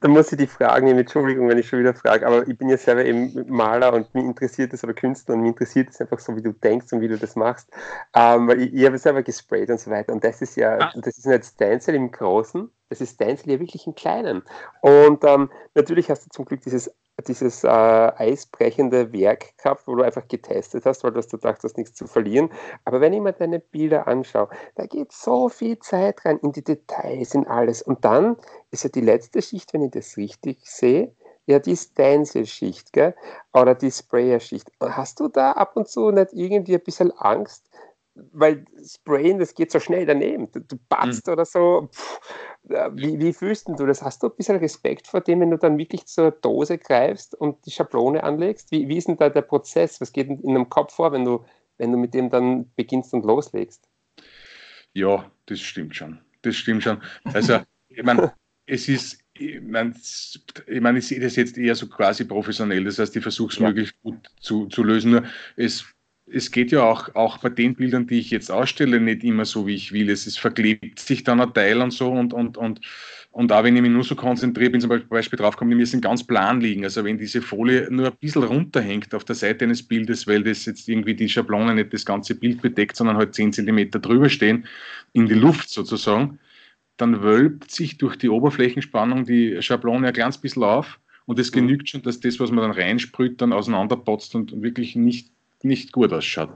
Da 0.00 0.08
muss 0.08 0.30
ich 0.30 0.36
die 0.36 0.46
fragen, 0.46 0.88
Entschuldigung, 0.88 1.48
wenn 1.48 1.56
ich 1.56 1.66
schon 1.66 1.78
wieder 1.78 1.94
frage, 1.94 2.26
aber 2.26 2.46
ich 2.46 2.58
bin 2.58 2.68
ja 2.68 2.76
selber 2.76 3.02
eben 3.02 3.46
Maler 3.48 3.94
und 3.94 4.14
mich 4.14 4.24
interessiert 4.24 4.74
es 4.74 4.84
oder 4.84 4.92
Künstler 4.92 5.34
und 5.34 5.40
mich 5.40 5.52
interessiert 5.52 5.88
es 5.88 6.00
einfach 6.02 6.18
so, 6.18 6.36
wie 6.36 6.42
du 6.42 6.52
denkst 6.52 6.92
und 6.92 7.00
wie 7.00 7.08
du 7.08 7.16
das 7.16 7.34
machst. 7.34 7.70
Ähm, 8.14 8.46
weil 8.46 8.60
ich, 8.60 8.74
ich 8.74 8.84
habe 8.84 8.98
selber 8.98 9.22
gesprayt 9.22 9.70
und 9.70 9.80
so 9.80 9.90
weiter 9.90 10.12
und 10.12 10.22
das 10.22 10.42
ist 10.42 10.56
ja, 10.56 10.76
ah. 10.78 10.92
das 10.96 11.16
ist 11.16 11.24
nicht 11.24 11.46
Stencil 11.46 11.94
im 11.94 12.10
Großen, 12.10 12.70
das 12.90 13.00
ist 13.00 13.14
Stencil 13.14 13.52
ja 13.52 13.60
wirklich 13.60 13.86
im 13.86 13.94
Kleinen. 13.94 14.42
Und 14.82 15.24
ähm, 15.24 15.50
natürlich 15.74 16.10
hast 16.10 16.26
du 16.26 16.30
zum 16.30 16.44
Glück 16.44 16.60
dieses 16.60 16.90
dieses 17.26 17.64
äh, 17.64 17.68
eisbrechende 17.68 19.12
Werk 19.12 19.56
gehabt, 19.58 19.86
wo 19.86 19.94
du 19.94 20.02
einfach 20.02 20.26
getestet 20.28 20.84
hast, 20.86 21.04
weil 21.04 21.12
du 21.12 21.18
hast 21.18 21.30
gedacht 21.30 21.62
hast, 21.62 21.76
nichts 21.76 21.94
zu 21.94 22.06
verlieren. 22.06 22.50
Aber 22.84 23.00
wenn 23.00 23.12
ich 23.12 23.20
mir 23.20 23.32
deine 23.32 23.58
Bilder 23.60 24.06
anschaue, 24.06 24.48
da 24.76 24.86
geht 24.86 25.12
so 25.12 25.48
viel 25.48 25.78
Zeit 25.78 26.24
rein 26.24 26.38
in 26.38 26.52
die 26.52 26.64
Details, 26.64 27.34
in 27.34 27.46
alles. 27.46 27.82
Und 27.82 28.04
dann 28.04 28.36
ist 28.70 28.84
ja 28.84 28.90
die 28.90 29.00
letzte 29.00 29.42
Schicht, 29.42 29.72
wenn 29.72 29.82
ich 29.82 29.90
das 29.90 30.16
richtig 30.16 30.60
sehe, 30.64 31.14
ja 31.46 31.58
die 31.58 31.76
Stencil-Schicht, 31.76 32.90
Oder 33.52 33.74
die 33.74 33.90
Sprayer-Schicht. 33.90 34.70
Hast 34.80 35.20
du 35.20 35.28
da 35.28 35.52
ab 35.52 35.76
und 35.76 35.88
zu 35.88 36.10
nicht 36.10 36.32
irgendwie 36.32 36.74
ein 36.74 36.82
bisschen 36.84 37.12
Angst, 37.12 37.69
weil 38.14 38.64
Sprayen, 38.84 39.38
das 39.38 39.54
geht 39.54 39.70
so 39.70 39.80
schnell 39.80 40.04
daneben. 40.06 40.50
Du, 40.52 40.60
du 40.60 40.76
batzt 40.88 41.26
mhm. 41.26 41.32
oder 41.32 41.44
so. 41.44 41.88
Pff, 41.92 42.20
wie, 42.92 43.18
wie 43.18 43.32
fühlst 43.32 43.68
du 43.68 43.86
das? 43.86 44.02
Hast 44.02 44.22
du 44.22 44.28
ein 44.28 44.36
bisschen 44.36 44.56
Respekt 44.58 45.06
vor 45.06 45.20
dem, 45.20 45.40
wenn 45.40 45.50
du 45.50 45.58
dann 45.58 45.78
wirklich 45.78 46.06
zur 46.06 46.30
Dose 46.30 46.78
greifst 46.78 47.34
und 47.34 47.64
die 47.66 47.70
Schablone 47.70 48.22
anlegst? 48.22 48.70
Wie, 48.70 48.88
wie 48.88 48.98
ist 48.98 49.08
denn 49.08 49.16
da 49.16 49.28
der 49.28 49.42
Prozess? 49.42 50.00
Was 50.00 50.12
geht 50.12 50.28
in 50.28 50.42
deinem 50.42 50.68
Kopf 50.68 50.94
vor, 50.94 51.12
wenn 51.12 51.24
du, 51.24 51.44
wenn 51.80 51.92
du 51.92 51.98
mit 51.98 52.14
dem 52.14 52.30
dann 52.30 52.70
beginnst 52.76 53.12
und 53.14 53.24
loslegst. 53.24 53.88
Ja, 54.92 55.30
das 55.46 55.60
stimmt 55.60 55.96
schon. 55.96 56.20
Das 56.42 56.54
stimmt 56.56 56.82
schon. 56.82 57.02
Also, 57.24 57.60
ich 57.88 58.02
meine, 58.02 58.32
es 58.66 58.88
ist, 58.88 59.24
ich 59.34 59.60
meine, 59.62 59.94
ich, 59.96 60.80
mein, 60.80 60.96
ich 60.96 61.08
sehe 61.08 61.20
das 61.20 61.36
jetzt 61.36 61.56
eher 61.56 61.74
so 61.74 61.88
quasi 61.88 62.24
professionell. 62.24 62.84
Das 62.84 62.98
heißt, 62.98 63.16
ich 63.16 63.22
versuche 63.22 63.52
es 63.52 63.58
ja. 63.58 63.68
möglichst 63.68 64.00
gut 64.02 64.28
zu, 64.40 64.66
zu 64.66 64.84
lösen. 64.84 65.12
Nur 65.12 65.24
es, 65.56 65.84
es 66.32 66.50
geht 66.50 66.72
ja 66.72 66.82
auch, 66.82 67.14
auch 67.14 67.38
bei 67.38 67.48
den 67.48 67.74
Bildern, 67.74 68.06
die 68.06 68.18
ich 68.18 68.30
jetzt 68.30 68.50
ausstelle, 68.50 69.00
nicht 69.00 69.24
immer 69.24 69.44
so, 69.44 69.66
wie 69.66 69.74
ich 69.74 69.92
will. 69.92 70.10
Es 70.10 70.26
ist, 70.26 70.38
verklebt 70.38 70.98
sich 70.98 71.24
dann 71.24 71.40
ein 71.40 71.52
Teil 71.52 71.80
und 71.80 71.92
so 71.92 72.10
und, 72.10 72.32
und, 72.32 72.56
und 72.56 72.80
und 73.32 73.52
auch 73.52 73.62
wenn 73.62 73.76
ich 73.76 73.82
mich 73.82 73.92
nur 73.92 74.02
so 74.02 74.16
konzentriere, 74.16 74.70
bin 74.70 74.80
zum 74.80 74.90
Beispiel 75.08 75.38
drauf 75.38 75.54
gekommen, 75.54 75.70
die 75.70 75.76
müssen 75.76 76.00
ganz 76.00 76.24
plan 76.26 76.60
liegen. 76.60 76.82
Also 76.82 77.04
wenn 77.04 77.16
diese 77.16 77.40
Folie 77.40 77.86
nur 77.88 78.08
ein 78.08 78.16
bisschen 78.18 78.42
runterhängt 78.42 79.14
auf 79.14 79.24
der 79.24 79.36
Seite 79.36 79.64
eines 79.64 79.84
Bildes, 79.84 80.26
weil 80.26 80.42
das 80.42 80.66
jetzt 80.66 80.88
irgendwie 80.88 81.14
die 81.14 81.28
Schablone 81.28 81.74
nicht 81.76 81.92
das 81.92 82.04
ganze 82.04 82.34
Bild 82.34 82.60
bedeckt, 82.60 82.96
sondern 82.96 83.16
halt 83.16 83.34
10 83.34 83.52
cm 83.52 83.90
drüber 83.92 84.28
stehen, 84.28 84.66
in 85.12 85.26
die 85.26 85.34
Luft 85.34 85.70
sozusagen, 85.70 86.40
dann 86.96 87.22
wölbt 87.22 87.70
sich 87.70 87.98
durch 87.98 88.16
die 88.16 88.28
Oberflächenspannung 88.28 89.24
die 89.24 89.62
Schablone 89.62 90.08
ein 90.08 90.12
kleines 90.12 90.38
bisschen 90.38 90.64
auf 90.64 90.98
und 91.26 91.38
es 91.38 91.52
mhm. 91.52 91.60
genügt 91.60 91.88
schon, 91.88 92.02
dass 92.02 92.18
das, 92.18 92.40
was 92.40 92.50
man 92.50 92.62
dann 92.62 92.72
reinsprüht, 92.72 93.40
dann 93.40 93.52
auseinanderpotzt 93.52 94.34
und 94.34 94.60
wirklich 94.60 94.96
nicht 94.96 95.30
nicht 95.64 95.92
gut 95.92 96.12
ausschaut. 96.12 96.50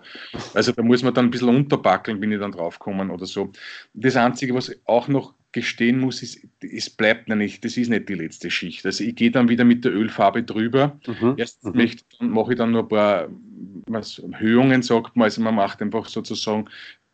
Also 0.54 0.72
da 0.72 0.82
muss 0.82 1.02
man 1.02 1.14
dann 1.14 1.26
ein 1.26 1.30
bisschen 1.30 1.48
unterbackeln, 1.48 2.20
bin 2.20 2.32
ich 2.32 2.40
dann 2.40 2.52
draufgekommen 2.52 3.10
oder 3.10 3.26
so. 3.26 3.52
Das 3.92 4.16
Einzige, 4.16 4.54
was 4.54 4.74
auch 4.84 5.08
noch 5.08 5.34
gestehen 5.54 6.00
muss, 6.00 6.22
ist, 6.22 6.40
es 6.60 6.90
bleibt 6.90 7.28
nämlich, 7.28 7.60
das 7.60 7.76
ist 7.76 7.88
nicht 7.88 8.08
die 8.08 8.14
letzte 8.14 8.50
Schicht. 8.50 8.84
Also 8.84 9.04
ich 9.04 9.14
gehe 9.14 9.30
dann 9.30 9.48
wieder 9.48 9.64
mit 9.64 9.84
der 9.84 9.92
Ölfarbe 9.92 10.42
drüber. 10.42 10.98
Mhm. 11.06 11.34
Erst 11.36 11.64
mhm. 11.64 11.94
mache 12.20 12.52
ich 12.52 12.58
dann 12.58 12.72
nur 12.72 12.82
ein 12.82 12.88
paar 12.88 13.28
was, 13.86 14.20
Höhungen, 14.36 14.82
sagt 14.82 15.16
man. 15.16 15.24
Also 15.24 15.40
man 15.40 15.54
macht 15.54 15.80
einfach 15.80 16.08
sozusagen 16.08 16.68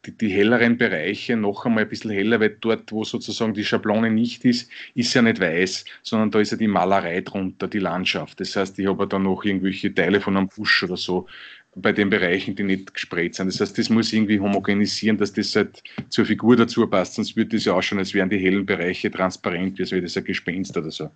die, 0.06 0.16
die, 0.16 0.30
helleren 0.30 0.78
Bereiche 0.78 1.36
noch 1.36 1.66
einmal 1.66 1.84
ein 1.84 1.88
bisschen 1.90 2.10
heller, 2.10 2.40
weil 2.40 2.56
dort, 2.60 2.90
wo 2.90 3.04
sozusagen 3.04 3.52
die 3.52 3.64
Schablone 3.64 4.10
nicht 4.10 4.44
ist, 4.46 4.70
ist 4.94 5.12
ja 5.12 5.20
nicht 5.20 5.40
weiß, 5.40 5.84
sondern 6.02 6.30
da 6.30 6.40
ist 6.40 6.52
ja 6.52 6.56
die 6.56 6.68
Malerei 6.68 7.20
drunter, 7.20 7.68
die 7.68 7.80
Landschaft. 7.80 8.40
Das 8.40 8.56
heißt, 8.56 8.78
ich 8.78 8.86
habe 8.86 9.06
da 9.06 9.18
noch 9.18 9.44
irgendwelche 9.44 9.94
Teile 9.94 10.20
von 10.20 10.36
einem 10.36 10.48
Busch 10.48 10.82
oder 10.82 10.96
so 10.96 11.26
bei 11.76 11.92
den 11.92 12.10
Bereichen, 12.10 12.56
die 12.56 12.64
nicht 12.64 12.94
gesprayt 12.94 13.34
sind. 13.34 13.46
Das 13.46 13.60
heißt, 13.60 13.78
das 13.78 13.90
muss 13.90 14.12
irgendwie 14.12 14.40
homogenisieren, 14.40 15.18
dass 15.18 15.32
das 15.32 15.54
halt 15.54 15.82
zur 16.08 16.24
Figur 16.24 16.56
dazu 16.56 16.86
passt, 16.86 17.14
sonst 17.14 17.36
würde 17.36 17.56
das 17.56 17.64
ja 17.64 17.74
ausschauen, 17.74 18.00
als 18.00 18.12
wären 18.12 18.30
die 18.30 18.38
hellen 18.38 18.66
Bereiche 18.66 19.10
transparent, 19.10 19.78
wie 19.78 19.82
als 19.82 19.92
wäre 19.92 20.02
das 20.02 20.16
ein 20.16 20.24
Gespenst 20.24 20.76
oder 20.76 20.90
so. 20.90 21.10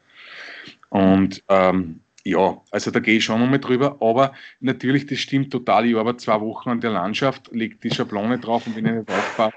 Und 0.90 1.42
ähm, 1.48 2.00
ja, 2.24 2.60
also 2.70 2.90
da 2.90 3.00
gehe 3.00 3.16
ich 3.18 3.24
schon 3.24 3.40
nochmal 3.40 3.58
drüber, 3.58 3.98
aber 4.00 4.32
natürlich, 4.60 5.06
das 5.06 5.18
stimmt 5.18 5.50
total. 5.50 5.86
Ich 5.86 5.96
arbeite 5.96 6.18
zwei 6.18 6.40
Wochen 6.40 6.70
an 6.70 6.80
der 6.80 6.92
Landschaft, 6.92 7.50
lege 7.52 7.76
die 7.76 7.90
Schablone 7.90 8.38
drauf 8.38 8.66
und 8.66 8.76
ich 8.76 8.82
nicht 8.82 9.10
aufbaue, 9.10 9.52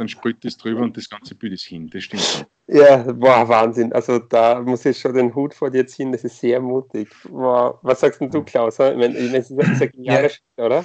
dann 0.00 0.08
sprüht 0.08 0.44
das 0.44 0.56
drüber 0.56 0.80
und 0.80 0.96
das 0.96 1.10
ganze 1.10 1.34
Bild 1.34 1.52
ist 1.52 1.64
hin. 1.64 1.90
Das 1.92 2.04
stimmt. 2.04 2.46
Ja, 2.66 3.04
wow, 3.20 3.46
Wahnsinn. 3.48 3.92
Also 3.92 4.18
da 4.18 4.60
muss 4.60 4.84
ich 4.86 4.98
schon 4.98 5.14
den 5.14 5.34
Hut 5.34 5.52
vor 5.52 5.70
dir 5.70 5.86
ziehen, 5.86 6.10
das 6.10 6.24
ist 6.24 6.40
sehr 6.40 6.58
mutig. 6.60 7.10
Wow. 7.28 7.78
Was 7.82 8.00
sagst 8.00 8.20
denn 8.20 8.30
du, 8.30 8.42
Klaus? 8.42 8.78
Ich 8.78 8.96
meine, 8.96 9.30
das 9.30 9.50
ist 9.50 9.58
ein 9.58 9.90
genialer 9.92 10.22
ja. 10.22 10.28
Schritt, 10.30 10.42
oder? 10.56 10.84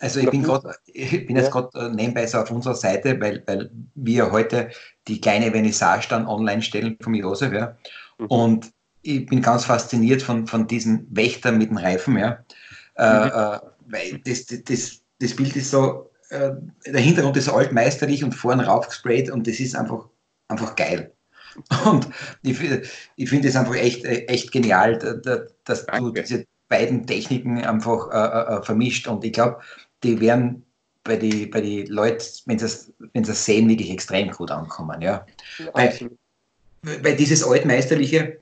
Also 0.00 0.20
ich 0.20 0.30
bin, 0.30 0.42
grad, 0.42 0.64
ich 0.86 1.26
bin 1.26 1.36
jetzt 1.36 1.52
gerade 1.52 1.70
äh, 1.78 1.88
nebenbei 1.90 2.26
so 2.26 2.38
auf 2.38 2.50
unserer 2.50 2.74
Seite, 2.74 3.18
weil, 3.20 3.42
weil 3.46 3.70
wir 3.94 4.30
heute 4.30 4.70
die 5.08 5.20
kleine 5.20 5.50
Vernissage 5.50 6.08
dann 6.10 6.26
online 6.26 6.60
stellen 6.60 6.98
vom 7.00 7.14
Josef, 7.14 7.52
ja. 7.52 7.76
Mhm. 8.18 8.26
Und 8.26 8.72
ich 9.02 9.26
bin 9.26 9.40
ganz 9.40 9.64
fasziniert 9.64 10.22
von, 10.22 10.46
von 10.46 10.66
diesen 10.66 11.06
Wächtern 11.16 11.58
mit 11.58 11.70
den 11.70 11.78
Reifen, 11.78 12.18
ja. 12.18 12.44
Äh, 12.96 13.20
mhm. 13.20 13.26
Äh, 13.26 13.58
weil 13.88 14.20
das, 14.24 14.46
das, 14.46 15.02
das 15.20 15.36
Bild 15.36 15.54
ist 15.54 15.70
so, 15.70 16.10
äh, 16.30 16.52
der 16.86 17.00
Hintergrund 17.00 17.36
ist 17.36 17.48
altmeisterlich 17.48 18.24
und 18.24 18.32
vorne 18.32 18.66
raufgesprayt 18.66 19.30
und 19.30 19.46
das 19.46 19.60
ist 19.60 19.76
einfach, 19.76 20.08
einfach 20.48 20.76
geil. 20.76 21.12
Und 21.86 22.08
ich, 22.42 22.60
ich 23.16 23.30
finde 23.30 23.48
es 23.48 23.56
einfach 23.56 23.76
echt, 23.76 24.04
echt 24.04 24.52
genial, 24.52 24.98
dass 25.64 25.86
Danke. 25.86 26.12
du 26.12 26.22
diese 26.22 26.44
beiden 26.68 27.06
Techniken 27.06 27.64
einfach 27.64 28.10
äh, 28.10 28.56
äh, 28.56 28.62
vermischt. 28.62 29.08
Und 29.08 29.24
ich 29.24 29.32
glaube, 29.32 29.60
die 30.02 30.20
werden 30.20 30.64
bei 31.04 31.16
den 31.16 31.50
bei 31.50 31.60
die 31.60 31.84
Leuten, 31.84 32.24
wenn 32.46 32.58
sie 32.58 32.66
es 32.66 32.92
wenn 33.12 33.24
sehen, 33.24 33.68
wirklich 33.68 33.90
extrem 33.90 34.30
gut 34.30 34.50
ankommen. 34.50 35.00
Ja? 35.00 35.24
ja 35.58 35.70
weil, 35.72 36.10
weil 37.02 37.16
dieses 37.16 37.42
altmeisterliche, 37.42 38.38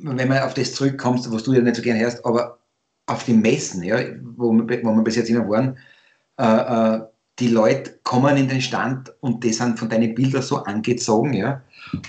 wenn 0.00 0.28
man 0.28 0.42
auf 0.42 0.54
das 0.54 0.74
zurückkommt, 0.74 1.30
was 1.30 1.44
du 1.44 1.52
ja 1.52 1.60
nicht 1.60 1.76
so 1.76 1.82
gerne 1.82 2.00
hörst, 2.00 2.24
aber 2.24 2.58
auf 3.06 3.24
die 3.24 3.34
Messen, 3.34 3.82
ja, 3.82 3.98
wo, 4.36 4.52
wo 4.52 4.94
wir 4.94 5.04
bis 5.04 5.16
jetzt 5.16 5.30
immer 5.30 5.48
waren, 5.48 5.78
äh, 6.38 6.96
äh, 6.96 7.06
die 7.38 7.48
Leute 7.48 7.98
kommen 8.04 8.36
in 8.36 8.48
den 8.48 8.60
Stand 8.60 9.12
und 9.20 9.42
die 9.42 9.52
sind 9.52 9.78
von 9.78 9.88
deinen 9.88 10.14
Bildern 10.14 10.42
so 10.42 10.58
angezogen, 10.64 11.34
ja. 11.34 11.62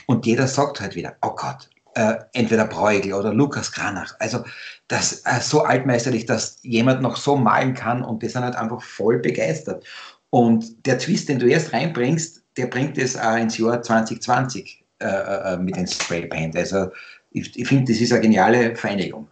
Und 0.06 0.26
jeder 0.26 0.48
sagt 0.48 0.80
halt 0.80 0.96
wieder, 0.96 1.16
oh 1.22 1.32
Gott, 1.36 1.70
äh, 1.96 2.16
entweder 2.34 2.66
Bruegel 2.66 3.14
oder 3.14 3.34
Lukas 3.34 3.72
Kranach. 3.72 4.16
Also 4.20 4.44
das 4.88 5.24
äh, 5.26 5.40
so 5.42 5.64
altmeisterlich, 5.64 6.26
dass 6.26 6.60
jemand 6.62 7.02
noch 7.02 7.16
so 7.16 7.36
malen 7.36 7.74
kann 7.74 8.04
und 8.04 8.22
die 8.22 8.30
sind 8.30 8.44
halt 8.44 8.56
einfach 8.56 8.82
voll 8.82 9.20
begeistert. 9.20 9.84
Und 10.30 10.86
der 10.86 11.00
Twist, 11.00 11.30
den 11.30 11.40
du 11.40 11.48
erst 11.48 11.74
reinbringst, 11.74 12.44
der 12.58 12.68
bringt 12.68 12.98
es 12.98 13.18
auch 13.18 13.38
ins 13.38 13.58
Jahr 13.58 13.82
2020 13.82 14.84
äh, 15.00 15.06
äh, 15.08 15.58
mit 15.58 15.76
dem 15.76 15.88
Spraypaint. 15.88 16.56
Also 16.56 16.90
ich, 17.32 17.58
ich 17.58 17.68
finde, 17.68 17.92
das 17.92 18.02
ist 18.02 18.12
eine 18.12 18.22
geniale 18.22 18.76
Vereinigung. 18.76 19.28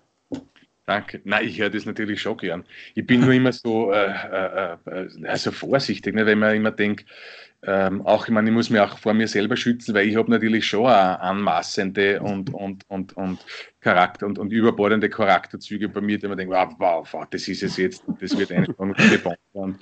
Danke. 0.86 1.22
Nein, 1.24 1.48
ich 1.48 1.60
höre 1.60 1.69
das 1.69 1.86
natürlich 1.86 2.22
schon 2.22 2.38
gern. 2.38 2.65
Ich 2.93 3.06
bin 3.08 3.22
nur 3.22 3.32
immer 3.32 3.54
so 3.54 3.91
äh, 3.93 4.06
äh, 4.06 4.78
also 5.28 5.52
vorsichtig, 5.52 6.13
ne, 6.13 6.26
weil 6.26 6.36
man 6.36 6.56
immer 6.56 6.72
denkt, 6.72 7.06
ähm, 7.65 8.06
auch, 8.06 8.26
ich 8.26 8.32
meine, 8.32 8.49
ich 8.49 8.54
muss 8.54 8.69
mich 8.69 8.82
auch 8.82 8.97
vor 8.97 9.13
mir 9.13 9.28
selber 9.28 9.56
schützen, 9.56 9.93
weil 9.93 10.08
ich 10.08 10.15
habe 10.17 10.30
natürlich 10.30 10.65
schon 10.67 10.86
anmaßende 10.86 12.21
und, 12.21 12.54
und, 12.54 12.84
und, 12.89 13.15
und 13.15 13.39
Charakter 13.80 14.26
und, 14.26 14.38
und 14.38 14.52
überbordende 14.52 15.10
Charakterzüge 15.10 15.88
bei 15.88 16.02
mir, 16.02 16.17
die 16.17 16.28
man 16.28 16.38
denkt, 16.38 16.54
wow, 16.54 16.73
wow, 16.78 17.08
wow, 17.12 17.26
das 17.30 17.47
ist 17.47 17.63
es 17.63 17.78
jetzt, 17.78 18.04
das 18.19 18.38
wird 18.38 18.52
eine. 18.52 18.67
Und, 19.54 19.80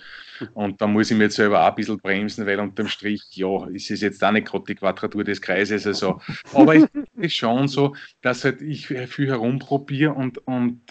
und 0.54 0.82
da 0.82 0.88
muss 0.88 1.10
ich 1.10 1.18
mir 1.18 1.26
jetzt 1.26 1.36
selber 1.36 1.62
auch 1.62 1.70
ein 1.70 1.76
bisschen 1.76 2.00
bremsen, 2.00 2.46
weil 2.46 2.60
unterm 2.60 2.88
Strich, 2.88 3.24
ja, 3.32 3.68
ist 3.68 3.90
es 3.90 4.02
jetzt 4.02 4.24
auch 4.24 4.32
nicht 4.32 4.48
gerade 4.48 4.66
die 4.68 4.76
Quadratur 4.76 5.24
des 5.24 5.42
Kreises. 5.42 5.88
Also. 5.88 6.22
Aber 6.54 6.76
es 6.76 6.86
ist 7.18 7.36
schon 7.36 7.68
so, 7.68 7.96
dass 8.22 8.44
halt 8.44 8.62
ich 8.62 8.88
viel 8.88 9.28
herumprobiere 9.28 10.14
und, 10.14 10.38
und 10.48 10.82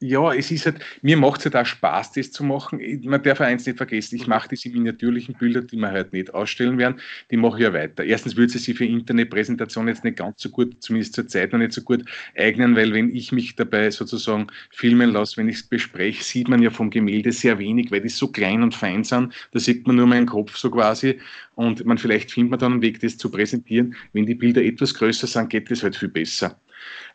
ja, 0.00 0.32
es 0.32 0.50
ist 0.52 0.64
halt, 0.64 0.78
mir 1.02 1.16
macht 1.16 1.40
es 1.40 1.46
halt 1.46 1.56
auch 1.56 1.66
Spaß, 1.66 2.12
das 2.12 2.30
zu 2.30 2.44
machen. 2.44 2.80
Man 3.02 3.20
darf 3.22 3.40
eins 3.40 3.66
nicht 3.66 3.78
vergessen, 3.78 4.14
ich 4.14 4.28
mache 4.28 4.48
diese 4.48 4.68
miniatürlichen 4.68 5.34
Bilder, 5.34 5.60
die 5.62 5.76
wir 5.76 5.90
halt 5.90 6.12
nicht 6.12 6.32
ausstellen 6.32 6.78
werden, 6.78 7.00
die 7.32 7.36
mache 7.36 7.58
ich 7.58 7.64
ja 7.64 7.72
weiter. 7.72 8.04
Erstens 8.04 8.36
würde 8.36 8.52
sie 8.52 8.58
sich 8.58 8.78
für 8.78 8.84
Internetpräsentation 8.84 9.88
jetzt 9.88 10.04
nicht 10.04 10.18
ganz 10.18 10.40
so 10.40 10.50
gut, 10.50 10.76
zumindest 10.80 11.14
zur 11.14 11.26
Zeit 11.26 11.52
noch 11.52 11.58
nicht 11.58 11.72
so 11.72 11.82
gut 11.82 12.04
eignen, 12.36 12.76
weil 12.76 12.92
wenn 12.92 13.14
ich 13.14 13.32
mich 13.32 13.56
dabei 13.56 13.90
sozusagen 13.90 14.46
filmen 14.70 15.10
lasse, 15.10 15.36
wenn 15.36 15.48
ich 15.48 15.56
es 15.56 15.68
bespreche, 15.68 16.22
sieht 16.22 16.48
man 16.48 16.62
ja 16.62 16.70
vom 16.70 16.90
Gemälde 16.90 17.32
sehr 17.32 17.58
wenig, 17.58 17.90
weil 17.90 18.00
die 18.00 18.08
so 18.08 18.28
klein 18.28 18.62
und 18.62 18.76
fein 18.76 19.02
sind, 19.02 19.34
da 19.50 19.58
sieht 19.58 19.86
man 19.88 19.96
nur 19.96 20.06
meinen 20.06 20.26
Kopf 20.26 20.56
so 20.56 20.70
quasi 20.70 21.18
und 21.56 21.84
man 21.84 21.98
vielleicht 21.98 22.30
findet 22.30 22.50
man 22.52 22.60
dann 22.60 22.72
einen 22.74 22.82
Weg, 22.82 23.00
das 23.00 23.18
zu 23.18 23.30
präsentieren. 23.30 23.96
Wenn 24.12 24.26
die 24.26 24.36
Bilder 24.36 24.62
etwas 24.62 24.94
größer 24.94 25.26
sind, 25.26 25.50
geht 25.50 25.70
das 25.72 25.82
halt 25.82 25.96
viel 25.96 26.08
besser. 26.08 26.56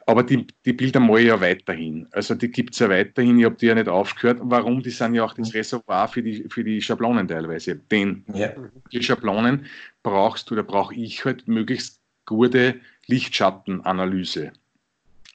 Aber 0.06 0.24
die, 0.24 0.46
die 0.66 0.74
Bilder 0.74 1.00
male 1.00 1.22
ich 1.22 1.28
ja 1.28 1.40
weiterhin. 1.40 2.08
Also 2.12 2.36
die 2.36 2.52
gibt 2.52 2.74
es 2.74 2.80
ja 2.80 2.90
weiterhin. 2.90 3.40
Ich 3.40 3.46
habe 3.46 3.56
die 3.56 3.68
ja 3.68 3.76
nicht 3.76 3.88
aufgehört. 3.88 4.40
Warum? 4.42 4.84
Die 4.84 4.90
sind 4.90 5.16
ja 5.16 5.24
auch 5.24 5.34
das 5.34 5.54
Reservoir 5.54 6.08
für 6.08 6.22
die, 6.22 6.46
für 6.50 6.64
die 6.64 6.82
Schablonen 6.82 7.28
teilweise. 7.28 7.76
Denn 7.76 8.24
ja. 8.34 8.50
die 8.92 9.02
Schablonen 9.02 9.66
brauchst 10.02 10.50
du, 10.50 10.56
da 10.56 10.62
brauche 10.62 10.94
ich 10.96 11.24
halt 11.24 11.48
möglichst 11.48 12.02
gute 12.26 12.76
Lichtschattenanalyse. 13.08 14.52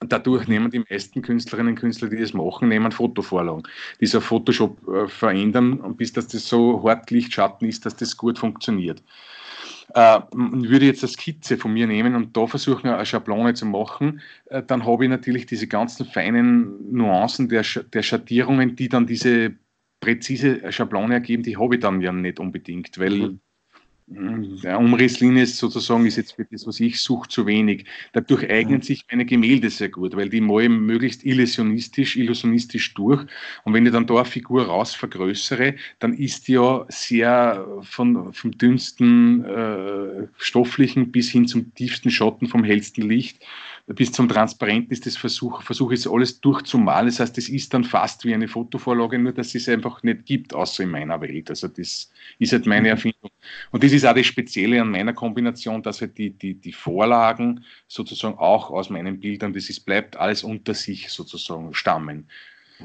Dadurch 0.01 0.47
nehmen 0.47 0.71
die 0.71 0.85
meisten 0.89 1.23
Künstlerinnen 1.23 1.73
und 1.73 1.81
Künstler, 1.81 2.09
die 2.09 2.19
das 2.19 2.33
machen, 2.33 2.69
nehmen 2.69 2.93
Fotovorlagen. 2.93 3.65
Dieser 4.01 4.21
Photoshop 4.21 4.87
äh, 4.87 5.09
verändern, 5.09 5.97
bis 5.97 6.13
dass 6.13 6.29
das 6.29 6.49
so 6.49 6.83
hart 6.87 7.11
Lichtschatten 7.11 7.67
ist, 7.67 7.85
dass 7.85 7.97
das 7.97 8.17
gut 8.17 8.39
funktioniert 8.39 9.03
äh, 9.95 10.21
würde 10.33 10.87
jetzt 10.87 11.03
eine 11.03 11.11
Skizze 11.11 11.57
von 11.57 11.73
mir 11.73 11.87
nehmen 11.87 12.15
und 12.15 12.37
da 12.37 12.47
versuchen, 12.47 12.89
eine 12.89 13.07
Schablone 13.07 13.55
zu 13.55 13.67
machen, 13.67 14.21
äh, 14.47 14.63
dann 14.63 14.87
habe 14.87 15.05
ich 15.05 15.11
natürlich 15.11 15.47
diese 15.47 15.67
ganzen 15.67 16.07
feinen 16.07 16.93
Nuancen 16.93 17.49
der, 17.49 17.65
der 17.93 18.03
Schattierungen, 18.03 18.77
die 18.77 18.89
dann 18.89 19.07
diese 19.07 19.55
präzise 20.01 20.71
Schablone 20.73 21.15
ergeben, 21.15 21.43
die 21.43 21.57
habe 21.57 21.77
ich 21.77 21.81
dann 21.81 22.01
ja 22.01 22.13
nicht 22.13 22.39
unbedingt, 22.39 22.99
weil 22.99 23.19
mhm. 23.19 23.41
Der 24.11 24.79
Umrisslinie 24.79 25.43
ist 25.43 25.59
sozusagen 25.59 26.07
ist 26.07 26.17
jetzt 26.17 26.33
für 26.33 26.47
das, 26.47 26.67
was 26.67 26.81
ich 26.81 26.99
suche, 26.99 27.29
zu 27.29 27.45
wenig. 27.45 27.85
Dadurch 28.15 28.49
eignen 28.49 28.81
sich 28.81 29.05
meine 29.11 29.27
Gemälde 29.27 29.69
sehr 29.69 29.91
gut, 29.91 30.17
weil 30.17 30.31
die 30.31 30.41
male 30.41 30.71
möglichst 30.71 31.27
illusionistisch, 31.27 32.17
illusionistisch 32.17 32.95
durch. 32.95 33.27
Und 33.65 33.75
wenn 33.75 33.85
ich 33.85 33.93
dann 33.93 34.07
da 34.07 34.15
eine 34.15 34.25
Figur 34.25 34.65
raus 34.65 34.95
vergrößere, 34.95 35.75
dann 35.99 36.15
ist 36.15 36.49
die 36.49 36.53
ja 36.53 36.87
sehr 36.89 37.67
von, 37.83 38.33
vom 38.33 38.53
dünnsten 38.53 39.45
äh, 39.45 40.27
stofflichen 40.39 41.13
bis 41.13 41.31
hin 41.31 41.47
zum 41.47 41.75
tiefsten 41.75 42.11
Schatten, 42.11 42.47
vom 42.47 42.65
hellsten 42.65 43.07
Licht 43.07 43.45
bis 43.95 44.13
zum 44.13 44.29
Transparenten 44.29 44.93
ist 44.93 45.07
das 45.07 45.17
Versuch, 45.17 45.63
versuche 45.63 45.95
ich 45.95 46.11
alles 46.11 46.41
durchzumalen. 46.41 47.07
Das 47.07 47.21
heißt, 47.21 47.37
das 47.37 47.49
ist 47.49 47.73
dann 47.73 47.85
fast 47.85 48.25
wie 48.25 48.35
eine 48.35 48.47
Fotovorlage, 48.47 49.19
nur 49.19 49.33
dass 49.33 49.55
es 49.55 49.69
einfach 49.69 50.03
nicht 50.03 50.27
gibt, 50.27 50.55
außer 50.55 50.83
in 50.83 50.91
meiner 50.91 51.19
Welt. 51.23 51.49
Also 51.49 51.69
das 51.69 52.11
ist 52.39 52.53
halt 52.53 52.67
meine 52.67 52.83
mhm. 52.83 52.87
Erfindung. 52.87 53.31
Und 53.71 53.83
das 53.83 53.93
ist 53.93 54.05
auch 54.05 54.15
das 54.15 54.27
Spezielle 54.27 54.83
an 54.83 54.91
meiner 54.91 55.15
Kombination, 55.15 55.83
dass 55.83 56.03
halt 56.03 56.19
die, 56.19 56.31
die, 56.31 56.55
die 56.55 56.73
Vorlagen 56.73 57.65
sozusagen 57.87 58.37
auch 58.37 58.71
aus 58.71 58.91
meinen 58.91 59.21
Bildern, 59.21 59.55
das 59.55 59.71
ist, 59.71 59.87
bleibt 59.87 60.17
alles 60.17 60.45
unter 60.45 60.75
sich 60.75 61.11
sozusagen 61.11 61.73
stammen. 61.73 62.29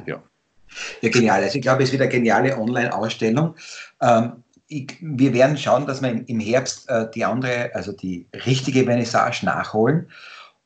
Ja. 0.05 0.23
Ja, 1.01 1.09
genial. 1.09 1.43
Also 1.43 1.57
ich 1.57 1.61
glaube, 1.61 1.83
es 1.83 1.91
wird 1.91 2.01
eine 2.01 2.11
geniale 2.11 2.57
Online-Ausstellung. 2.57 3.55
Ähm, 4.01 4.43
ich, 4.67 4.95
wir 5.01 5.33
werden 5.33 5.57
schauen, 5.57 5.85
dass 5.85 6.01
wir 6.01 6.09
im, 6.09 6.25
im 6.25 6.39
Herbst 6.39 6.89
äh, 6.89 7.11
die 7.13 7.25
andere, 7.25 7.71
also 7.75 7.91
die 7.91 8.25
richtige 8.45 8.85
Vernissage 8.85 9.45
nachholen. 9.45 10.07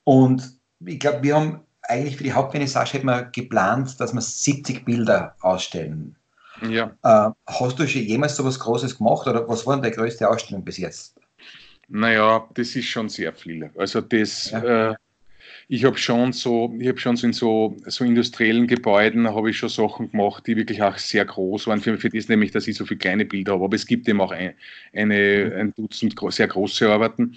Und 0.07 0.53
ich 0.85 1.01
glaube, 1.01 1.21
wir 1.21 1.35
haben 1.35 1.59
eigentlich 1.81 2.15
für 2.15 2.23
die 2.23 2.31
Hauptvernissage 2.31 2.93
hätten 2.93 3.07
wir 3.07 3.23
geplant, 3.23 3.99
dass 3.99 4.13
wir 4.13 4.21
70 4.21 4.85
Bilder 4.85 5.35
ausstellen. 5.41 6.15
Ja. 6.61 6.95
Äh, 7.03 7.31
hast 7.45 7.77
du 7.77 7.85
schon 7.85 8.03
jemals 8.03 8.37
so 8.37 8.45
was 8.45 8.57
Großes 8.57 8.97
gemacht 8.97 9.27
oder 9.27 9.45
was 9.49 9.67
war 9.67 9.75
denn 9.75 9.91
die 9.91 9.97
größte 9.97 10.29
Ausstellung 10.29 10.63
bis 10.63 10.77
jetzt? 10.77 11.19
Naja, 11.89 12.47
das 12.53 12.73
ist 12.77 12.85
schon 12.85 13.09
sehr 13.09 13.33
viel. 13.33 13.69
Also 13.77 13.99
das, 13.99 14.51
ja. 14.51 14.91
äh, 14.91 14.95
ich 15.67 15.83
habe 15.83 15.97
schon 15.97 16.31
so, 16.31 16.73
ich 16.79 16.87
habe 16.87 16.99
schon 16.99 17.17
so 17.17 17.27
in 17.27 17.33
so, 17.33 17.75
so 17.87 18.05
industriellen 18.05 18.67
Gebäuden 18.67 19.27
habe 19.27 19.49
ich 19.49 19.57
schon 19.57 19.67
Sachen 19.67 20.09
gemacht, 20.09 20.47
die 20.47 20.55
wirklich 20.55 20.81
auch 20.81 20.97
sehr 20.97 21.25
groß 21.25 21.67
waren. 21.67 21.81
Für, 21.81 21.97
für 21.97 22.09
das 22.09 22.29
nämlich, 22.29 22.51
dass 22.51 22.65
ich 22.69 22.77
so 22.77 22.85
viele 22.85 22.99
kleine 22.99 23.25
Bilder 23.25 23.51
habe. 23.55 23.65
Aber 23.65 23.75
es 23.75 23.85
gibt 23.85 24.07
eben 24.07 24.21
auch 24.21 24.31
ein, 24.31 24.53
eine, 24.93 25.53
ein 25.57 25.73
Dutzend 25.75 26.15
sehr 26.29 26.47
große 26.47 26.89
Arbeiten. 26.89 27.35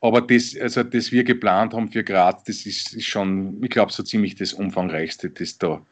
Aber 0.00 0.22
das, 0.22 0.56
also 0.58 0.82
das 0.82 1.12
wir 1.12 1.24
geplant 1.24 1.74
haben 1.74 1.90
für 1.90 2.02
Graz, 2.04 2.44
das 2.44 2.64
ist, 2.64 2.94
ist 2.94 3.06
schon, 3.06 3.62
ich 3.62 3.70
glaube, 3.70 3.92
so 3.92 4.02
ziemlich 4.02 4.34
das 4.34 4.54
umfangreichste, 4.54 5.30
das 5.30 5.58
da 5.58 5.84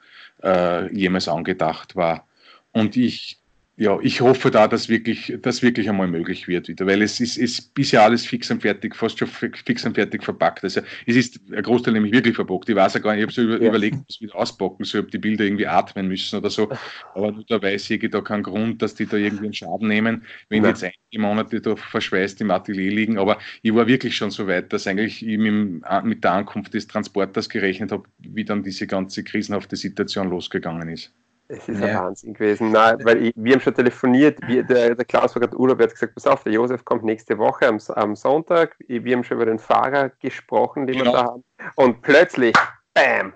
äh, 0.43 0.93
jemals 0.95 1.29
angedacht 1.29 1.95
war. 1.95 2.27
Und 2.73 2.97
ich, 2.97 3.38
ja, 3.81 3.97
ich 4.03 4.21
hoffe 4.21 4.51
da, 4.51 4.67
dass 4.67 4.89
wirklich, 4.89 5.39
das 5.41 5.63
wirklich 5.63 5.89
einmal 5.89 6.09
möglich 6.09 6.49
wird 6.49 6.67
wieder, 6.67 6.85
weil 6.85 7.01
es 7.01 7.21
ist, 7.21 7.37
ist 7.37 7.75
bisher 7.75 8.03
alles 8.03 8.27
fix 8.27 8.51
und 8.51 8.63
fertig, 8.63 8.97
fast 8.97 9.21
schon 9.21 9.29
fix 9.29 9.85
und 9.85 9.95
fertig 9.95 10.25
verpackt. 10.25 10.65
Also 10.65 10.81
es 11.07 11.15
ist 11.15 11.41
ein 11.53 11.63
Großteil 11.63 11.95
nämlich 11.95 12.13
wirklich 12.13 12.35
verpackt. 12.35 12.69
Ich 12.69 12.75
weiß 12.75 12.95
ja 12.95 13.01
gar 13.01 13.13
nicht, 13.13 13.21
ich 13.21 13.27
habe 13.27 13.33
so 13.33 13.43
über, 13.43 13.63
ja. 13.63 13.69
überlegt, 13.69 13.99
was 14.09 14.21
wieder 14.21 14.35
auspacken 14.35 14.83
soll, 14.83 15.03
ob 15.03 15.13
die 15.13 15.19
Bilder 15.19 15.45
irgendwie 15.45 15.69
atmen 15.69 16.09
müssen 16.09 16.37
oder 16.37 16.51
so. 16.51 16.69
Aber 17.15 17.31
nur 17.31 17.45
da 17.45 17.63
weiß 17.63 17.89
ich 17.91 18.11
da 18.11 18.21
keinen 18.21 18.43
Grund, 18.43 18.83
dass 18.83 18.97
die 18.97 19.07
da 19.07 19.17
irgendwie 19.17 19.45
einen 19.45 19.55
Schaden 19.55 19.87
nehmen, 19.87 20.25
wenn 20.49 20.65
ja. 20.65 20.71
jetzt 20.71 20.83
einige 20.83 21.21
Monate 21.21 21.61
da 21.61 21.77
verschweißt 21.77 22.41
im 22.41 22.51
Atelier 22.51 22.91
liegen. 22.91 23.17
Aber 23.17 23.39
ich 23.63 23.73
war 23.73 23.87
wirklich 23.87 24.17
schon 24.17 24.33
so 24.33 24.49
weit, 24.49 24.73
dass 24.73 24.89
eigentlich 24.89 25.25
ich 25.25 25.39
mit, 25.39 25.85
mit 26.03 26.25
der 26.25 26.33
Ankunft 26.33 26.75
des 26.75 26.89
Transporters 26.89 27.49
gerechnet 27.49 27.93
habe, 27.93 28.09
wie 28.19 28.45
dann 28.45 28.65
diese 28.65 28.89
ganze 28.89 29.23
krisenhafte 29.23 29.77
Situation 29.77 30.31
losgegangen 30.31 30.89
ist. 30.89 31.13
Es 31.49 31.67
ist 31.67 31.81
ja. 31.81 31.87
ein 31.87 32.05
Wahnsinn 32.05 32.35
gewesen. 32.35 32.73
Nein, 32.73 32.99
weil 33.05 33.27
ich, 33.27 33.33
wir 33.35 33.55
haben 33.55 33.61
schon 33.61 33.75
telefoniert, 33.75 34.39
wir, 34.47 34.63
der, 34.63 34.95
der, 34.95 35.05
Klaus 35.07 35.35
war 35.35 35.41
gerade 35.41 35.59
Urlaub, 35.59 35.81
er 35.81 35.85
hat 35.85 35.93
gesagt, 35.93 36.15
pass 36.15 36.27
auf, 36.27 36.45
der 36.45 36.53
Josef 36.53 36.85
kommt 36.85 37.05
nächste 37.05 37.39
Woche 37.39 37.67
am, 37.67 37.79
am 37.95 38.15
Sonntag. 38.15 38.77
Wir 38.87 39.17
haben 39.17 39.25
schon 39.25 39.39
über 39.39 39.47
den 39.47 39.59
Fahrer 39.59 40.11
gesprochen, 40.21 40.87
den 40.87 40.99
genau. 40.99 41.13
wir 41.13 41.13
da 41.13 41.25
haben. 41.25 41.45
Und 41.77 42.03
plötzlich, 42.03 42.55
bam, 42.93 43.33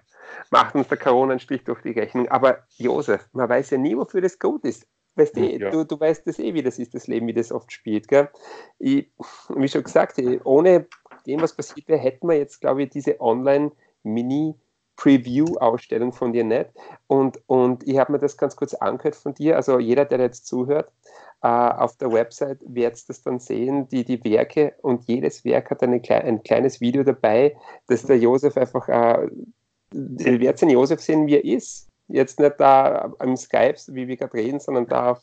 macht 0.51 0.75
uns 0.75 0.89
der 0.89 0.99
Corona 0.99 1.33
einen 1.33 1.41
Strich 1.41 1.65
durch 1.65 1.81
die 1.81 1.93
Rechnung. 1.93 2.29
Aber 2.29 2.59
Josef, 2.77 3.27
man 3.33 3.49
weiß 3.49 3.71
ja 3.71 3.79
nie, 3.79 3.97
wofür 3.97 4.21
das 4.21 4.39
gut 4.39 4.65
ist. 4.65 4.87
Weißt 5.15 5.37
du, 5.37 5.41
ja. 5.41 5.71
du, 5.71 5.85
du 5.85 5.99
weißt 5.99 6.27
das 6.27 6.39
eh, 6.39 6.53
wie 6.53 6.63
das 6.63 6.79
ist, 6.79 6.95
das 6.95 7.07
Leben, 7.07 7.27
wie 7.27 7.35
das 7.35 7.51
oft 7.51 7.73
spielt. 7.73 8.09
Gell? 8.09 8.29
Ich, 8.79 9.11
wie 9.49 9.69
schon 9.69 9.83
gesagt, 9.83 10.21
ohne 10.45 10.87
dem, 11.27 11.41
was 11.41 11.55
passiert 11.55 11.89
wäre, 11.89 12.01
hätten 12.01 12.29
wir 12.29 12.37
jetzt, 12.37 12.61
glaube 12.61 12.83
ich, 12.83 12.91
diese 12.91 13.21
Online-Mini- 13.21 14.55
Preview-Ausstellung 15.03 16.13
von 16.13 16.33
dir 16.33 16.45
nicht. 16.45 16.71
Und, 17.09 17.41
und 17.47 17.87
ich 17.87 17.99
habe 17.99 18.13
mir 18.13 18.19
das 18.21 18.37
ganz 18.37 18.55
kurz 18.55 18.73
angehört 18.75 19.17
von 19.17 19.35
dir. 19.35 19.57
Also 19.57 19.81
jeder, 19.81 20.05
der 20.05 20.21
jetzt 20.21 20.47
zuhört, 20.47 20.93
äh, 21.43 21.49
auf 21.49 21.97
der 21.97 22.13
Website 22.13 22.61
wird 22.65 23.09
das 23.09 23.23
dann 23.23 23.41
sehen, 23.41 23.89
die, 23.89 24.05
die 24.05 24.23
Werke 24.23 24.75
und 24.81 25.05
jedes 25.09 25.45
Werk 25.45 25.71
hat 25.71 25.83
eine, 25.83 26.01
ein 26.09 26.43
kleines 26.45 26.81
Video 26.81 27.03
dabei, 27.03 27.57
dass 27.89 28.05
der 28.05 28.19
Josef 28.19 28.57
einfach, 28.57 28.89
äh, 28.89 29.29
ihr 29.93 30.41
werdet 30.41 30.63
den 30.63 30.71
Josef 30.71 31.01
sehen, 31.01 31.27
wie 31.27 31.35
er 31.35 31.45
ist. 31.45 31.89
Jetzt 32.07 32.39
nicht 32.39 32.61
da 32.61 33.13
am 33.19 33.37
Skype, 33.37 33.79
wie 33.89 34.07
wir 34.07 34.17
gerade 34.17 34.35
reden, 34.35 34.61
sondern 34.61 34.87
da 34.87 35.13
auf, 35.13 35.23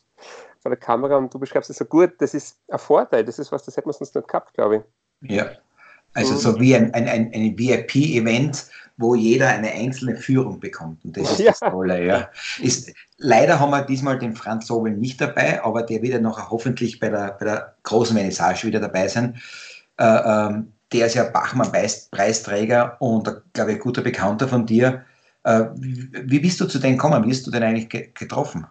vor 0.60 0.70
der 0.70 0.78
Kamera 0.78 1.16
und 1.16 1.32
du 1.32 1.38
beschreibst 1.38 1.70
es 1.70 1.78
so 1.78 1.86
gut. 1.86 2.12
Das 2.18 2.34
ist 2.34 2.58
ein 2.68 2.78
Vorteil, 2.78 3.24
das 3.24 3.38
ist 3.38 3.50
was, 3.50 3.64
das 3.64 3.78
hätten 3.78 3.88
wir 3.88 3.94
sonst 3.94 4.14
nicht 4.14 4.28
gehabt, 4.28 4.52
glaube 4.52 4.84
ich. 5.22 5.30
Ja, 5.30 5.52
also 6.12 6.36
so 6.36 6.58
wie 6.60 6.74
ein, 6.74 6.92
ein, 6.92 7.08
ein, 7.08 7.32
ein 7.32 7.58
VIP-Event, 7.58 8.68
wo 9.00 9.14
jeder 9.14 9.48
eine 9.48 9.70
einzelne 9.70 10.16
Führung 10.16 10.60
bekommt. 10.60 11.04
Und 11.04 11.16
das 11.16 11.32
ist 11.32 11.40
ja. 11.40 11.50
das 11.50 11.60
Tolle. 11.60 12.04
Ja. 12.04 12.28
Ist, 12.60 12.92
leider 13.16 13.58
haben 13.58 13.70
wir 13.70 13.82
diesmal 13.82 14.18
den 14.18 14.36
Franz 14.36 14.66
Sobel 14.66 14.92
nicht 14.92 15.20
dabei, 15.20 15.62
aber 15.64 15.82
der 15.82 16.02
wird 16.02 16.12
ja 16.12 16.20
noch 16.20 16.50
hoffentlich 16.50 17.00
bei 17.00 17.08
der, 17.08 17.36
bei 17.38 17.46
der 17.46 17.76
großen 17.82 18.14
Vernissage 18.14 18.66
wieder 18.66 18.80
dabei 18.80 19.08
sein. 19.08 19.40
Äh, 19.96 20.04
ähm, 20.04 20.72
der 20.92 21.06
ist 21.06 21.14
ja 21.14 21.24
Bachmann-Preisträger 21.24 23.00
und, 23.00 23.30
glaube 23.52 23.70
ich, 23.72 23.76
ein 23.78 23.82
guter 23.82 24.02
Bekannter 24.02 24.48
von 24.48 24.66
dir. 24.66 25.04
Äh, 25.44 25.64
wie, 25.76 26.10
wie, 26.12 26.40
bist 26.40 26.60
du 26.60 26.66
zu 26.66 26.78
denen 26.78 26.96
gekommen? 26.96 27.22
Wie 27.24 27.28
bist 27.28 27.46
du 27.46 27.50
denn 27.50 27.62
eigentlich 27.62 27.88
ge 27.88 28.10
getroffen? 28.12 28.66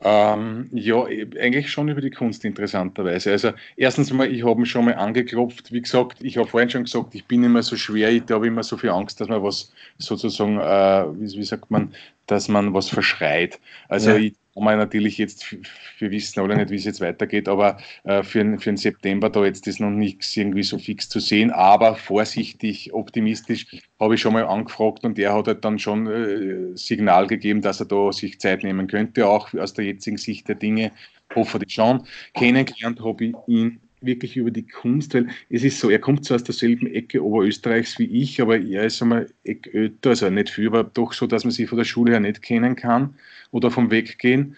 Hm. 0.00 0.06
Ähm, 0.08 0.68
ja, 0.72 1.04
eigentlich 1.04 1.70
schon 1.70 1.88
über 1.88 2.02
die 2.02 2.10
Kunst 2.10 2.44
interessanterweise. 2.44 3.32
Also 3.32 3.52
erstens 3.76 4.12
mal, 4.12 4.30
ich 4.30 4.44
habe 4.44 4.60
mich 4.60 4.70
schon 4.70 4.84
mal 4.84 4.94
angeklopft. 4.94 5.72
Wie 5.72 5.80
gesagt, 5.80 6.18
ich 6.22 6.36
habe 6.36 6.48
vorhin 6.48 6.68
schon 6.68 6.84
gesagt, 6.84 7.14
ich 7.14 7.24
bin 7.24 7.42
immer 7.44 7.62
so 7.62 7.76
schwer, 7.76 8.10
ich 8.10 8.24
habe 8.30 8.46
immer 8.46 8.62
so 8.62 8.76
viel 8.76 8.90
Angst, 8.90 9.20
dass 9.20 9.28
man 9.28 9.42
was 9.42 9.72
sozusagen, 9.98 10.58
äh, 10.58 11.06
wie, 11.18 11.38
wie, 11.38 11.44
sagt 11.44 11.70
man, 11.70 11.94
dass 12.26 12.48
man 12.48 12.74
was 12.74 12.90
verschreit. 12.90 13.58
Also 13.88 14.10
ja. 14.10 14.16
ich 14.16 14.34
kann 14.56 14.64
man 14.64 14.78
natürlich 14.78 15.18
jetzt, 15.18 15.54
wir 15.98 16.10
wissen 16.10 16.40
alle 16.40 16.56
nicht, 16.56 16.70
wie 16.70 16.76
es 16.76 16.84
jetzt 16.84 17.02
weitergeht, 17.02 17.46
aber 17.46 17.76
äh, 18.04 18.22
für, 18.22 18.58
für 18.58 18.70
den 18.70 18.78
September 18.78 19.28
da 19.28 19.44
jetzt 19.44 19.66
ist 19.66 19.80
noch 19.80 19.90
nichts 19.90 20.34
irgendwie 20.34 20.62
so 20.62 20.78
fix 20.78 21.10
zu 21.10 21.20
sehen, 21.20 21.50
aber 21.50 21.94
vorsichtig, 21.94 22.94
optimistisch 22.94 23.66
habe 24.00 24.14
ich 24.14 24.20
schon 24.22 24.32
mal 24.32 24.46
angefragt 24.46 25.04
und 25.04 25.18
er 25.18 25.34
hat 25.34 25.46
halt 25.46 25.62
dann 25.62 25.78
schon 25.78 26.06
äh, 26.06 26.74
Signal 26.74 27.26
gegeben, 27.26 27.60
dass 27.60 27.80
er 27.80 27.86
da 27.86 28.10
sich 28.12 28.40
Zeit 28.40 28.64
nehmen 28.64 28.86
könnte, 28.86 29.28
auch 29.28 29.52
aus 29.52 29.74
der 29.74 29.84
jetzigen 29.84 30.16
Sicht 30.16 30.48
der 30.48 30.54
Dinge, 30.54 30.90
hoffe 31.34 31.60
ich 31.66 31.74
schon. 31.74 32.06
Kennengelernt 32.32 33.00
habe 33.04 33.26
ich 33.26 33.34
ihn 33.46 33.80
wirklich 34.06 34.36
über 34.36 34.50
die 34.50 34.66
Kunst, 34.66 35.14
weil 35.14 35.28
es 35.50 35.64
ist 35.64 35.80
so, 35.80 35.90
er 35.90 35.98
kommt 35.98 36.24
zwar 36.24 36.36
aus 36.36 36.44
derselben 36.44 36.86
Ecke 36.86 37.22
Oberösterreichs 37.24 37.98
wie 37.98 38.04
ich, 38.04 38.40
aber 38.40 38.58
er 38.58 38.84
ist 38.84 39.02
einmal 39.02 39.28
älter, 39.44 40.10
also 40.10 40.30
nicht 40.30 40.50
viel, 40.50 40.68
aber 40.68 40.84
doch 40.84 41.12
so, 41.12 41.26
dass 41.26 41.44
man 41.44 41.50
sich 41.50 41.68
von 41.68 41.78
der 41.78 41.84
Schule 41.84 42.12
her 42.12 42.20
nicht 42.20 42.42
kennen 42.42 42.76
kann 42.76 43.14
oder 43.50 43.70
vom 43.70 43.90
Weggehen. 43.90 44.56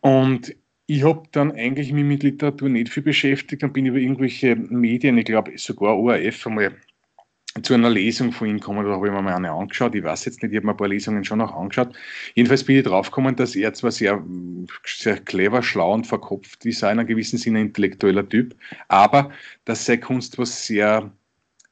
Und 0.00 0.54
ich 0.86 1.04
habe 1.04 1.22
dann 1.32 1.52
eigentlich 1.52 1.92
mich 1.92 2.04
mit 2.04 2.22
Literatur 2.22 2.68
nicht 2.68 2.90
viel 2.90 3.02
beschäftigt 3.02 3.62
und 3.62 3.72
bin 3.72 3.86
über 3.86 3.98
irgendwelche 3.98 4.56
Medien, 4.56 5.18
ich 5.18 5.24
glaube 5.24 5.52
sogar 5.56 5.96
ORF 5.96 6.46
einmal 6.46 6.74
zu 7.60 7.74
einer 7.74 7.90
Lesung 7.90 8.32
von 8.32 8.48
ihm 8.48 8.58
gekommen, 8.58 8.86
da 8.86 8.92
habe 8.92 9.06
ich 9.06 9.12
mir 9.12 9.20
mal 9.20 9.34
eine 9.34 9.50
angeschaut. 9.50 9.94
Ich 9.94 10.02
weiß 10.02 10.24
jetzt 10.24 10.42
nicht, 10.42 10.52
ich 10.52 10.56
habe 10.56 10.66
mir 10.66 10.72
ein 10.72 10.76
paar 10.76 10.88
Lesungen 10.88 11.22
schon 11.24 11.38
noch 11.38 11.54
angeschaut. 11.54 11.94
Jedenfalls 12.34 12.64
bin 12.64 12.78
ich 12.78 12.84
draufgekommen, 12.84 13.36
dass 13.36 13.54
er 13.54 13.74
zwar 13.74 13.90
sehr, 13.90 14.24
sehr 14.86 15.18
clever, 15.18 15.62
schlau 15.62 15.92
und 15.92 16.06
verkopft 16.06 16.64
ist, 16.64 16.82
in 16.82 16.88
einem 16.88 17.06
gewissen 17.06 17.38
Sinne 17.38 17.58
ein 17.58 17.66
intellektueller 17.66 18.26
Typ, 18.26 18.54
aber 18.88 19.30
dass 19.66 19.84
seine 19.84 20.00
Kunst 20.00 20.38
was 20.38 20.66
sehr 20.66 21.12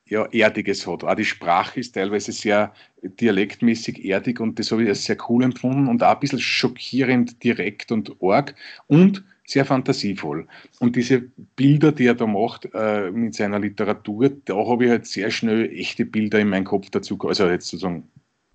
ja, 0.05 0.27
Erdiges 0.27 0.87
hat. 0.87 1.05
Auch 1.05 1.15
die 1.15 1.25
Sprache 1.25 1.81
ist 1.81 1.93
teilweise 1.93 2.33
sehr 2.33 2.75
dialektmäßig 3.03 4.05
erdig 4.05 4.41
und 4.41 4.59
das 4.59 4.71
habe 4.73 4.83
ich 4.83 4.89
als 4.89 5.05
sehr 5.05 5.17
cool 5.29 5.45
empfunden 5.45 5.89
und 5.89 6.03
auch 6.03 6.15
ein 6.15 6.21
bisschen 6.21 6.41
schockierend 6.41 7.43
direkt 7.43 7.91
und 7.91 8.17
arg 8.21 8.55
und 8.87 9.25
sehr 9.51 9.65
fantasievoll. 9.65 10.47
Und 10.79 10.97
diese 10.97 11.23
Bilder, 11.57 11.93
die 11.93 12.07
er 12.07 12.15
da 12.15 12.27
macht 12.27 12.69
äh, 12.73 13.11
mit 13.11 13.35
seiner 13.35 13.59
Literatur, 13.59 14.31
da 14.45 14.55
habe 14.55 14.85
ich 14.85 14.91
halt 14.91 15.07
sehr 15.07 15.31
schnell 15.31 15.71
echte 15.71 16.05
Bilder 16.05 16.39
in 16.39 16.49
meinen 16.49 16.65
Kopf 16.65 16.91
dazu, 16.91 17.19
also 17.21 17.49
jetzt 17.49 17.69
sozusagen 17.69 18.09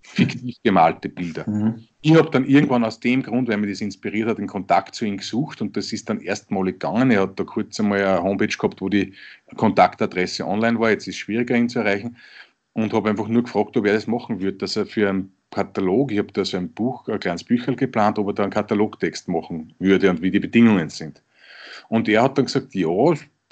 fiktiv 0.06 0.56
gemalte 0.64 1.10
Bilder. 1.10 1.50
Mhm. 1.50 1.88
Ich 2.02 2.16
habe 2.16 2.30
dann 2.30 2.46
irgendwann 2.46 2.86
aus 2.86 3.00
dem 3.00 3.24
Grund, 3.24 3.50
weil 3.50 3.58
mich 3.58 3.72
das 3.72 3.82
inspiriert 3.82 4.30
hat, 4.30 4.38
den 4.38 4.48
Kontakt 4.48 4.96
zu 4.96 5.06
ihm 5.06 5.18
gesucht 5.18 5.62
und 5.62 5.76
das 5.76 5.92
ist 5.92 6.10
dann 6.10 6.22
erstmalig 6.22 6.80
gegangen. 6.80 7.12
Er 7.12 7.22
hat 7.22 7.40
da 7.40 7.44
kurz 7.44 7.80
einmal 7.80 8.04
eine 8.04 8.24
Homepage 8.24 8.48
gehabt, 8.48 8.82
wo 8.82 8.90
die 8.90 9.14
Kontaktadresse 9.56 10.46
online 10.46 10.80
war. 10.80 10.92
Jetzt 10.92 11.08
ist 11.08 11.16
es 11.16 11.20
schwieriger, 11.20 11.56
ihn 11.56 11.70
zu 11.70 11.80
erreichen. 11.80 12.18
Und 12.74 12.94
habe 12.94 13.10
einfach 13.10 13.28
nur 13.28 13.44
gefragt, 13.44 13.78
ob 13.78 13.86
er 13.86 13.94
das 13.94 14.06
machen 14.06 14.42
würde, 14.42 14.58
dass 14.58 14.76
er 14.76 14.86
für 14.86 15.10
einen 15.10 15.32
Katalog, 15.52 16.12
ich 16.12 16.18
habe 16.18 16.32
da 16.34 16.44
so 16.44 16.58
ein 16.58 16.70
Buch, 16.70 17.08
ein 17.08 17.20
kleines 17.20 17.44
Bücherl 17.44 17.76
geplant, 17.76 18.20
ob 18.20 18.28
er 18.28 18.34
da 18.34 18.44
einen 18.44 18.52
Katalogtext 18.52 19.28
machen 19.28 19.74
würde 19.80 20.10
und 20.10 20.22
wie 20.22 20.32
die 20.32 20.40
Bedingungen 20.40 20.90
sind. 20.90 21.22
Und 21.88 22.10
er 22.10 22.24
hat 22.24 22.38
dann 22.38 22.46
gesagt, 22.46 22.74
ja, 22.76 22.90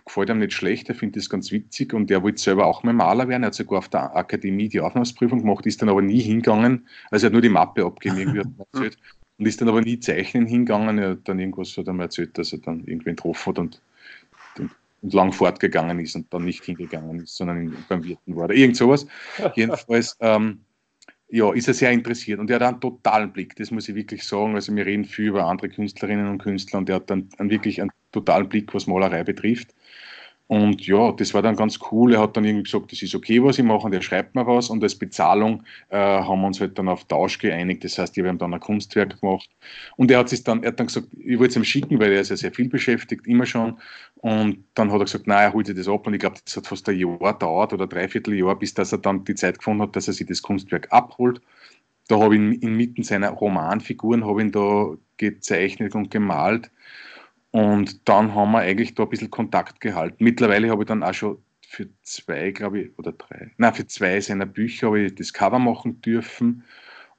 gefällt 0.05 0.29
ihm 0.29 0.39
nicht 0.39 0.53
schlecht, 0.53 0.89
er 0.89 0.95
findet 0.95 1.17
das 1.17 1.29
ganz 1.29 1.51
witzig 1.51 1.93
und 1.93 2.11
er 2.11 2.21
wollte 2.23 2.41
selber 2.41 2.65
auch 2.65 2.83
mal 2.83 2.93
Maler 2.93 3.27
werden. 3.27 3.43
Er 3.43 3.47
hat 3.47 3.53
sogar 3.53 3.79
auf 3.79 3.89
der 3.89 4.15
Akademie 4.15 4.67
die 4.67 4.81
Aufnahmsprüfung 4.81 5.39
gemacht, 5.39 5.65
ist 5.65 5.81
dann 5.81 5.89
aber 5.89 6.01
nie 6.01 6.19
hingegangen. 6.19 6.87
Also 7.09 7.25
er 7.25 7.27
hat 7.27 7.33
nur 7.33 7.41
die 7.41 7.49
Mappe 7.49 7.85
abgegeben, 7.85 8.35
er 8.35 8.45
erzählt. 8.73 8.97
Und 9.37 9.47
ist 9.47 9.61
dann 9.61 9.69
aber 9.69 9.81
nie 9.81 9.99
zeichnen 9.99 10.45
hingegangen. 10.45 10.99
Er 10.99 11.11
hat 11.11 11.19
dann 11.25 11.39
irgendwas 11.39 11.75
hat 11.77 11.87
er 11.87 11.93
mir 11.93 12.03
erzählt, 12.03 12.37
dass 12.37 12.51
er 12.53 12.59
dann 12.59 12.83
irgendwen 12.85 13.15
getroffen 13.15 13.49
hat 13.49 13.59
und 13.59 13.81
und 15.03 15.13
lang 15.13 15.33
fortgegangen 15.33 15.99
ist 15.99 16.15
und 16.15 16.33
dann 16.33 16.45
nicht 16.45 16.63
hingegangen 16.63 17.19
ist, 17.19 17.35
sondern 17.35 17.75
beim 17.89 18.03
Wirten 18.05 18.35
war 18.35 18.45
oder 18.45 18.55
irgend 18.55 18.77
sowas. 18.77 19.05
Jedenfalls, 19.55 20.15
ähm, 20.21 20.61
ja, 21.33 21.51
ist 21.51 21.67
er 21.67 21.73
sehr 21.73 21.91
interessiert 21.91 22.39
und 22.39 22.51
er 22.51 22.57
hat 22.57 22.61
einen 22.61 22.79
totalen 22.79 23.33
Blick, 23.33 23.55
das 23.55 23.71
muss 23.71 23.89
ich 23.89 23.95
wirklich 23.95 24.23
sagen. 24.23 24.53
Also 24.53 24.75
wir 24.75 24.85
reden 24.85 25.03
viel 25.03 25.29
über 25.29 25.45
andere 25.45 25.67
Künstlerinnen 25.67 26.27
und 26.27 26.37
Künstler 26.37 26.77
und 26.77 26.89
er 26.89 26.97
hat 26.97 27.09
dann 27.09 27.27
wirklich 27.39 27.81
einen 27.81 27.89
totalen 28.11 28.47
Blick, 28.47 28.71
was 28.75 28.85
Malerei 28.85 29.23
betrifft. 29.23 29.73
Und 30.47 30.85
ja, 30.85 31.11
das 31.13 31.33
war 31.33 31.41
dann 31.41 31.55
ganz 31.55 31.79
cool. 31.91 32.13
Er 32.13 32.21
hat 32.21 32.35
dann 32.35 32.43
irgendwie 32.43 32.63
gesagt, 32.63 32.91
das 32.91 33.01
ist 33.01 33.15
okay, 33.15 33.41
was 33.43 33.57
ich 33.57 33.63
mache, 33.63 33.85
und 33.85 33.93
er 33.93 34.01
schreibt 34.01 34.35
mir 34.35 34.45
was. 34.45 34.69
Und 34.69 34.83
als 34.83 34.95
Bezahlung 34.95 35.63
äh, 35.89 35.97
haben 35.97 36.41
wir 36.41 36.47
uns 36.47 36.59
halt 36.59 36.77
dann 36.77 36.89
auf 36.89 37.05
Tausch 37.05 37.39
geeinigt. 37.39 37.83
Das 37.83 37.97
heißt, 37.97 38.15
wir 38.17 38.27
haben 38.27 38.37
dann 38.37 38.53
ein 38.53 38.59
Kunstwerk 38.59 39.19
gemacht. 39.19 39.49
Und 39.95 40.11
er 40.11 40.19
hat 40.19 40.29
sich 40.29 40.43
dann, 40.43 40.61
er 40.61 40.69
hat 40.69 40.79
dann 40.79 40.87
gesagt, 40.87 41.07
ich 41.17 41.39
wollte 41.39 41.51
es 41.51 41.55
ihm 41.55 41.63
schicken, 41.63 41.99
weil 41.99 42.11
er 42.11 42.21
ist 42.21 42.29
ja 42.29 42.35
sehr 42.35 42.51
viel 42.51 42.69
beschäftigt, 42.69 43.25
immer 43.25 43.45
schon. 43.45 43.79
Und 44.15 44.65
dann 44.73 44.91
hat 44.91 44.99
er 44.99 45.05
gesagt, 45.05 45.27
nein, 45.27 45.43
er 45.43 45.53
holt 45.53 45.67
sich 45.67 45.75
das 45.75 45.87
ab. 45.87 46.05
Und 46.05 46.13
ich 46.13 46.19
glaube, 46.19 46.37
das 46.43 46.57
hat 46.57 46.67
fast 46.67 46.87
ein 46.89 46.99
Jahr 46.99 47.17
gedauert 47.17 47.73
oder 47.73 47.87
dreiviertel 47.87 48.33
Jahr, 48.35 48.57
bis 48.57 48.73
dass 48.73 48.91
er 48.91 48.97
dann 48.99 49.23
die 49.23 49.35
Zeit 49.35 49.59
gefunden 49.59 49.81
hat, 49.81 49.95
dass 49.95 50.07
er 50.07 50.13
sich 50.13 50.27
das 50.27 50.41
Kunstwerk 50.41 50.91
abholt. 50.91 51.41
Da 52.09 52.19
habe 52.19 52.35
ich 52.35 52.61
inmitten 52.61 53.03
seiner 53.03 53.29
Romanfiguren 53.29 54.25
habe 54.25 54.41
ihn 54.41 54.51
da 54.51 54.93
gezeichnet 55.17 55.95
und 55.95 56.11
gemalt. 56.11 56.69
Und 57.53 58.09
dann 58.09 58.33
haben 58.33 58.51
wir 58.51 58.61
eigentlich 58.61 58.95
da 58.95 59.03
ein 59.03 59.09
bisschen 59.09 59.29
Kontakt 59.29 59.79
gehalten. 59.79 60.23
Mittlerweile 60.23 60.71
habe 60.71 60.81
ich 60.81 60.87
dann 60.87 61.03
auch 61.03 61.13
schon 61.13 61.37
für 61.61 61.87
zwei, 62.01 62.49
glaube 62.49 62.81
ich, 62.81 62.97
oder 62.97 63.11
drei, 63.11 63.51
nein, 63.57 63.75
für 63.75 63.85
zwei 63.85 64.19
seiner 64.21 64.47
Bücher 64.47 64.87
habe 64.87 65.01
ich 65.01 65.13
das 65.13 65.31
Cover 65.31 65.59
machen 65.59 66.01
dürfen. 66.01 66.63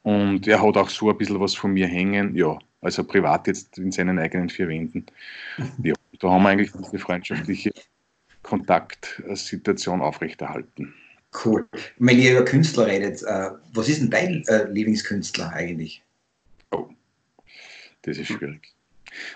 Und 0.02 0.48
er 0.48 0.60
hat 0.60 0.76
auch 0.76 0.88
so 0.88 1.08
ein 1.08 1.16
bisschen 1.18 1.38
was 1.38 1.54
von 1.54 1.72
mir 1.72 1.86
hängen, 1.86 2.34
ja, 2.34 2.58
also 2.80 3.04
privat 3.04 3.46
jetzt 3.46 3.78
in 3.78 3.92
seinen 3.92 4.18
eigenen 4.18 4.48
vier 4.48 4.68
Wänden. 4.68 5.06
Ja, 5.84 5.94
da 6.18 6.30
haben 6.30 6.42
wir 6.42 6.48
eigentlich 6.48 6.72
diese 6.72 6.98
freundschaftliche 6.98 7.70
Kontaktsituation 8.42 10.00
aufrechterhalten. 10.00 10.92
Cool. 11.44 11.68
Wenn 11.98 12.18
ihr 12.18 12.32
über 12.32 12.44
Künstler 12.44 12.88
redet, 12.88 13.22
äh, 13.22 13.50
was 13.72 13.88
ist 13.88 14.00
denn 14.00 14.10
dein 14.10 14.42
äh, 14.48 14.68
Lieblingskünstler 14.68 15.52
eigentlich? 15.52 16.02
Oh, 16.72 16.88
das 18.02 18.18
ist 18.18 18.26
schwierig. 18.26 18.74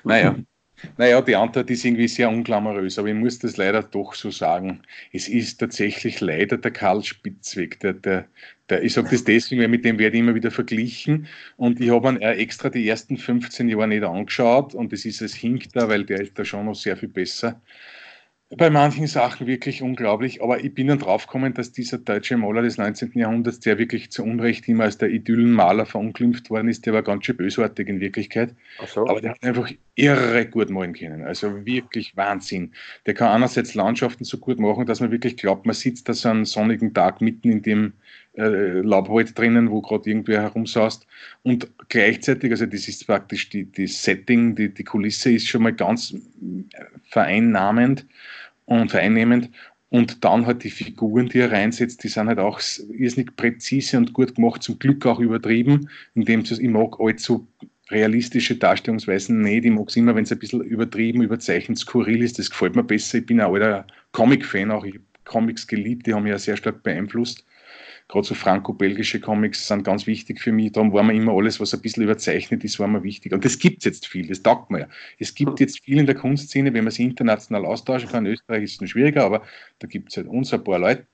Naja, 0.02 0.36
naja, 0.96 1.20
die 1.20 1.36
Antwort 1.36 1.70
ist 1.70 1.84
irgendwie 1.84 2.08
sehr 2.08 2.28
unglamourös, 2.28 2.98
aber 2.98 3.08
ich 3.08 3.14
muss 3.14 3.38
das 3.38 3.56
leider 3.56 3.82
doch 3.82 4.14
so 4.14 4.30
sagen. 4.30 4.82
Es 5.12 5.28
ist 5.28 5.58
tatsächlich 5.58 6.20
leider 6.20 6.56
der 6.56 6.70
Karl 6.70 7.02
Spitzweg. 7.02 7.80
Der, 7.80 7.94
der, 7.94 8.26
der, 8.68 8.82
ich 8.82 8.92
sage 8.92 9.08
das 9.10 9.24
deswegen, 9.24 9.60
weil 9.60 9.68
mit 9.68 9.84
dem 9.84 9.98
werde 9.98 10.16
ich 10.16 10.22
immer 10.22 10.34
wieder 10.34 10.50
verglichen. 10.50 11.26
Und 11.56 11.80
ich 11.80 11.90
habe 11.90 12.08
ihn 12.08 12.20
extra 12.20 12.68
die 12.68 12.88
ersten 12.88 13.16
15 13.16 13.68
Jahre 13.68 13.88
nicht 13.88 14.04
angeschaut 14.04 14.74
und 14.74 14.92
das 14.92 15.04
ist 15.04 15.20
es 15.20 15.34
hinkt 15.34 15.74
da, 15.74 15.88
weil 15.88 16.04
der 16.04 16.20
ist 16.20 16.38
da 16.38 16.44
schon 16.44 16.66
noch 16.66 16.74
sehr 16.74 16.96
viel 16.96 17.08
besser 17.08 17.60
bei 18.56 18.70
manchen 18.70 19.06
Sachen 19.06 19.46
wirklich 19.46 19.82
unglaublich, 19.82 20.42
aber 20.42 20.64
ich 20.64 20.72
bin 20.72 20.86
dann 20.86 20.98
draufgekommen, 20.98 21.52
dass 21.52 21.72
dieser 21.72 21.98
deutsche 21.98 22.38
Maler 22.38 22.62
des 22.62 22.78
19. 22.78 23.12
Jahrhunderts, 23.14 23.60
der 23.60 23.76
wirklich 23.76 24.10
zu 24.10 24.24
Unrecht 24.24 24.66
immer 24.68 24.84
als 24.84 24.96
der 24.96 25.10
Idyllenmaler 25.10 25.84
verunglimpft 25.84 26.48
worden 26.48 26.68
ist, 26.68 26.86
der 26.86 26.94
war 26.94 27.02
ganz 27.02 27.26
schön 27.26 27.36
bösartig 27.36 27.88
in 27.88 28.00
Wirklichkeit. 28.00 28.54
So. 28.86 29.06
Aber 29.06 29.20
der 29.20 29.32
hat 29.32 29.42
einfach 29.42 29.70
irre 29.96 30.46
gut 30.46 30.70
malen 30.70 30.94
können. 30.94 31.24
Also 31.24 31.66
wirklich 31.66 32.16
Wahnsinn. 32.16 32.72
Der 33.04 33.12
kann 33.12 33.28
einerseits 33.28 33.74
Landschaften 33.74 34.24
so 34.24 34.38
gut 34.38 34.58
machen, 34.58 34.86
dass 34.86 35.00
man 35.00 35.10
wirklich 35.10 35.36
glaubt, 35.36 35.66
man 35.66 35.74
sitzt 35.74 36.08
da 36.08 36.14
so 36.14 36.30
einen 36.30 36.46
sonnigen 36.46 36.94
Tag 36.94 37.20
mitten 37.20 37.50
in 37.50 37.60
dem 37.60 37.92
äh, 38.34 38.80
Laubwald 38.82 39.36
drinnen, 39.36 39.70
wo 39.70 39.80
gerade 39.80 40.08
irgendwer 40.08 40.42
herumsaust. 40.42 41.06
Und 41.42 41.68
gleichzeitig, 41.88 42.50
also 42.52 42.66
das 42.66 42.86
ist 42.86 43.06
praktisch 43.06 43.48
die, 43.48 43.64
die 43.64 43.86
Setting, 43.86 44.54
die, 44.54 44.72
die 44.72 44.84
Kulisse 44.84 45.32
ist 45.32 45.48
schon 45.48 45.62
mal 45.62 45.72
ganz 45.72 46.14
vereinnahmend 47.08 48.06
und 48.66 48.90
vereinnehmend. 48.90 49.50
Und 49.90 50.22
dann 50.22 50.46
halt 50.46 50.62
die 50.64 50.70
Figuren, 50.70 51.30
die 51.30 51.38
er 51.38 51.50
reinsetzt, 51.50 52.04
die 52.04 52.08
sind 52.08 52.28
halt 52.28 52.38
auch 52.38 52.60
irrsinnig 52.92 53.34
präzise 53.36 53.96
und 53.96 54.12
gut 54.12 54.34
gemacht, 54.34 54.62
zum 54.62 54.78
Glück 54.78 55.06
auch 55.06 55.18
übertrieben, 55.18 55.88
indem 56.14 56.44
sie, 56.44 56.62
ich 56.62 56.68
mag 56.68 57.00
allzu 57.00 57.48
realistische 57.90 58.54
Darstellungsweisen 58.54 59.40
nicht. 59.40 59.64
Ich 59.64 59.72
mag 59.72 59.88
es 59.88 59.96
immer, 59.96 60.14
wenn 60.14 60.24
es 60.24 60.32
ein 60.32 60.38
bisschen 60.38 60.60
übertrieben, 60.60 61.22
überzeichnet, 61.22 61.78
skurril 61.78 62.22
ist. 62.22 62.38
Das 62.38 62.50
gefällt 62.50 62.76
mir 62.76 62.84
besser. 62.84 63.18
Ich 63.18 63.26
bin 63.26 63.40
ein 63.40 63.50
alter 63.50 63.86
Comic-Fan, 64.12 64.70
auch 64.70 64.84
ich 64.84 64.94
habe 64.94 65.04
Comics 65.24 65.66
geliebt, 65.66 66.06
die 66.06 66.12
haben 66.12 66.22
mich 66.22 66.32
ja 66.32 66.38
sehr 66.38 66.56
stark 66.56 66.82
beeinflusst 66.82 67.44
gerade 68.08 68.26
so 68.26 68.34
franco-belgische 68.34 69.20
Comics 69.20 69.68
sind 69.68 69.84
ganz 69.84 70.06
wichtig 70.06 70.40
für 70.40 70.50
mich. 70.50 70.72
Darum 70.72 70.92
war 70.92 71.02
mir 71.02 71.14
immer 71.14 71.32
alles, 71.32 71.60
was 71.60 71.74
ein 71.74 71.82
bisschen 71.82 72.02
überzeichnet 72.02 72.64
ist, 72.64 72.80
war 72.80 72.88
mir 72.88 73.02
wichtig. 73.02 73.32
Und 73.32 73.44
das 73.44 73.58
gibt 73.58 73.78
es 73.78 73.84
jetzt 73.84 74.06
viel, 74.06 74.26
das 74.26 74.42
taugt 74.42 74.70
mir 74.70 74.80
ja. 74.80 74.88
Es 75.18 75.34
gibt 75.34 75.50
hm. 75.50 75.56
jetzt 75.58 75.84
viel 75.84 75.98
in 75.98 76.06
der 76.06 76.14
Kunstszene, 76.14 76.72
wenn 76.72 76.84
man 76.84 76.90
sich 76.90 77.04
international 77.04 77.66
austauschen 77.66 78.08
kann. 78.08 78.24
In 78.24 78.32
Österreich 78.32 78.64
ist 78.64 78.74
es 78.74 78.80
noch 78.80 78.88
schwieriger, 78.88 79.24
aber 79.24 79.42
da 79.78 79.86
gibt 79.86 80.10
es 80.10 80.16
halt 80.16 80.26
uns 80.26 80.52
ein 80.52 80.64
paar 80.64 80.78
Leute. 80.78 81.06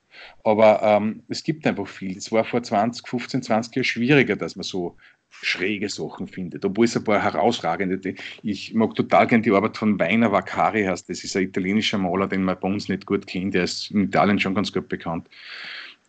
Aber 0.44 0.80
ähm, 0.84 1.24
es 1.28 1.42
gibt 1.42 1.66
einfach 1.66 1.88
viel. 1.88 2.16
Es 2.16 2.30
war 2.30 2.44
vor 2.44 2.62
20, 2.62 3.08
15, 3.08 3.42
20 3.42 3.74
Jahren 3.74 3.84
schwieriger, 3.84 4.36
dass 4.36 4.54
man 4.54 4.62
so 4.62 4.96
schräge 5.30 5.88
Sachen 5.88 6.28
findet, 6.28 6.64
obwohl 6.64 6.84
es 6.84 6.96
ein 6.96 7.02
paar 7.02 7.20
herausragende. 7.20 8.14
Ich 8.44 8.72
mag 8.72 8.94
total 8.94 9.26
gerne 9.26 9.42
die 9.42 9.50
Arbeit 9.50 9.76
von 9.76 9.98
Weiner 9.98 10.30
Vaccari, 10.30 10.84
heißt 10.84 11.10
das 11.10 11.24
ist 11.24 11.36
ein 11.36 11.42
italienischer 11.42 11.98
Maler, 11.98 12.28
den 12.28 12.44
man 12.44 12.56
bei 12.60 12.68
uns 12.68 12.88
nicht 12.88 13.04
gut 13.04 13.26
kennt, 13.26 13.54
der 13.54 13.64
ist 13.64 13.90
in 13.90 14.04
Italien 14.04 14.38
schon 14.38 14.54
ganz 14.54 14.72
gut 14.72 14.88
bekannt 14.88 15.28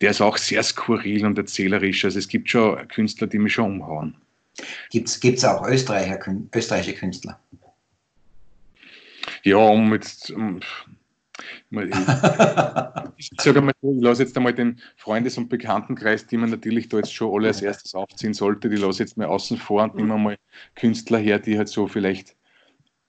der 0.00 0.10
ist 0.10 0.20
auch 0.20 0.36
sehr 0.36 0.62
skurril 0.62 1.24
und 1.24 1.38
erzählerisch. 1.38 2.04
Also 2.04 2.18
es 2.18 2.28
gibt 2.28 2.50
schon 2.50 2.86
Künstler, 2.88 3.26
die 3.26 3.38
mich 3.38 3.54
schon 3.54 3.80
umhauen. 3.80 4.16
Gibt 4.90 5.08
es 5.08 5.44
auch 5.44 5.66
Österreicher, 5.66 6.18
österreichische 6.54 6.94
Künstler? 6.94 7.38
Ja, 9.42 9.58
um 9.58 9.92
jetzt. 9.92 10.30
Um, 10.30 10.60
ich, 13.16 13.30
sage 13.38 13.60
mal, 13.60 13.72
ich 13.80 14.00
lasse 14.00 14.22
jetzt 14.22 14.36
einmal 14.36 14.54
den 14.54 14.80
Freundes- 14.96 15.36
und 15.36 15.48
Bekanntenkreis, 15.48 16.26
die 16.26 16.36
man 16.36 16.50
natürlich 16.50 16.88
da 16.88 16.96
jetzt 16.96 17.12
schon 17.12 17.34
alle 17.34 17.48
als 17.48 17.60
erstes 17.60 17.94
aufziehen 17.94 18.34
sollte, 18.34 18.70
die 18.70 18.76
lasse 18.76 19.02
jetzt 19.02 19.16
mal 19.16 19.26
außen 19.26 19.58
vor 19.58 19.82
und 19.82 19.96
nehmen 19.96 20.22
mal 20.22 20.36
Künstler 20.74 21.18
her, 21.18 21.38
die 21.38 21.58
halt 21.58 21.68
so 21.68 21.86
vielleicht 21.86 22.34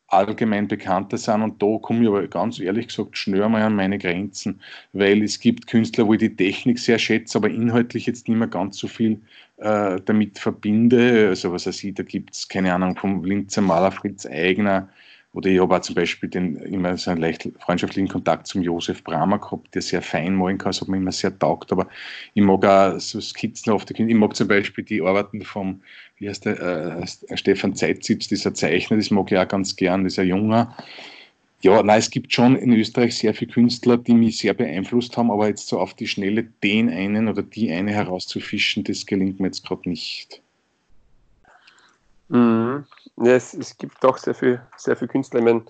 allgemein 0.07 0.67
bekannter 0.67 1.17
sind. 1.17 1.41
Und 1.41 1.61
da 1.61 1.77
komme 1.81 2.03
ich 2.03 2.07
aber 2.07 2.27
ganz 2.27 2.59
ehrlich 2.59 2.87
gesagt 2.87 3.17
schnell 3.17 3.47
mal 3.49 3.61
an 3.61 3.75
meine 3.75 3.97
Grenzen, 3.97 4.61
weil 4.93 5.23
es 5.23 5.39
gibt 5.39 5.67
Künstler, 5.67 6.07
wo 6.07 6.13
ich 6.13 6.19
die 6.19 6.35
Technik 6.35 6.79
sehr 6.79 6.99
schätze, 6.99 7.37
aber 7.37 7.49
inhaltlich 7.49 8.05
jetzt 8.05 8.27
nicht 8.27 8.37
mehr 8.37 8.47
ganz 8.47 8.77
so 8.77 8.87
viel 8.87 9.21
äh, 9.57 9.99
damit 10.05 10.39
verbinde. 10.39 11.27
Also 11.29 11.51
was 11.51 11.67
weiß 11.67 11.83
ich, 11.83 11.93
da 11.93 12.03
gibt 12.03 12.35
es, 12.35 12.47
keine 12.47 12.73
Ahnung, 12.73 12.95
vom 12.95 13.23
Linzer 13.23 13.61
Maler 13.61 13.91
Fritz 13.91 14.25
Eigner, 14.25 14.89
oder 15.37 15.51
ich 15.51 15.59
habe 15.59 15.75
auch 15.75 15.81
zum 15.81 15.93
Beispiel 15.93 16.29
den, 16.29 16.55
immer 16.55 16.97
so 16.97 17.11
einen 17.11 17.21
leicht 17.21 17.47
freundschaftlichen 17.59 18.07
Kontakt 18.07 18.47
zum 18.47 18.63
Josef 18.63 19.03
Bramer 19.03 19.37
gehabt, 19.37 19.75
der 19.75 19.83
sehr 19.83 20.01
fein 20.01 20.33
malen 20.33 20.57
kann, 20.57 20.71
das 20.71 20.81
hat 20.81 20.87
mir 20.87 20.97
immer 20.97 21.11
sehr 21.11 21.37
taugt. 21.37 21.71
Aber 21.71 21.87
ich 22.33 22.41
mag 22.41 22.65
auch 22.65 22.99
so 22.99 23.21
Skizzen 23.21 23.71
auf 23.71 23.85
Ich 23.87 24.15
mag 24.15 24.35
zum 24.35 24.47
Beispiel 24.47 24.83
die 24.83 24.99
Arbeiten 25.03 25.43
vom, 25.43 25.81
wie 26.17 26.27
heißt 26.27 26.45
der, 26.45 26.59
äh, 26.59 27.37
Stefan 27.37 27.75
Zeitsitz, 27.75 28.27
dieser 28.27 28.55
Zeichner, 28.55 28.97
das 28.97 29.11
mag 29.11 29.31
ich 29.31 29.37
auch 29.37 29.47
ganz 29.47 29.75
gern, 29.75 30.07
ein 30.07 30.27
junger. 30.27 30.75
Ja, 31.61 31.83
nein, 31.83 31.99
es 31.99 32.09
gibt 32.09 32.33
schon 32.33 32.55
in 32.55 32.73
Österreich 32.73 33.15
sehr 33.15 33.35
viele 33.35 33.51
Künstler, 33.51 33.97
die 33.97 34.15
mich 34.15 34.39
sehr 34.39 34.55
beeinflusst 34.55 35.17
haben, 35.17 35.29
aber 35.29 35.49
jetzt 35.49 35.67
so 35.67 35.79
auf 35.79 35.93
die 35.93 36.07
Schnelle 36.07 36.45
den 36.63 36.89
einen 36.89 37.27
oder 37.27 37.43
die 37.43 37.71
eine 37.71 37.91
herauszufischen, 37.91 38.83
das 38.83 39.05
gelingt 39.05 39.39
mir 39.39 39.47
jetzt 39.47 39.63
gerade 39.63 39.87
nicht. 39.87 40.41
Mhm. 42.29 42.85
Ja, 43.17 43.31
es, 43.33 43.53
es 43.53 43.77
gibt 43.77 44.03
doch 44.03 44.17
sehr 44.17 44.33
viel, 44.33 44.61
sehr 44.75 44.95
viel 44.95 45.07
Künstler. 45.07 45.39
Ich 45.39 45.45
meine, 45.45 45.63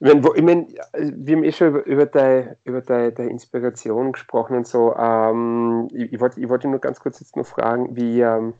ich 0.00 0.24
wo, 0.24 0.34
ich 0.34 0.42
mein, 0.42 0.68
wir 0.94 1.36
haben 1.36 1.44
eh 1.44 1.52
schon 1.52 1.68
über, 1.68 1.84
über 1.86 2.06
deine, 2.06 2.56
über 2.64 2.80
deine, 2.80 3.12
deine 3.12 3.30
Inspiration 3.30 4.12
gesprochen 4.12 4.56
und 4.56 4.66
so. 4.66 4.94
Ähm, 4.96 5.88
ich, 5.92 6.12
ich, 6.12 6.20
wollte, 6.20 6.40
ich 6.40 6.48
wollte 6.48 6.68
nur 6.68 6.78
ganz 6.78 7.00
kurz 7.00 7.20
jetzt 7.20 7.36
noch 7.36 7.46
fragen, 7.46 7.96
wie, 7.96 8.20
ähm, 8.20 8.54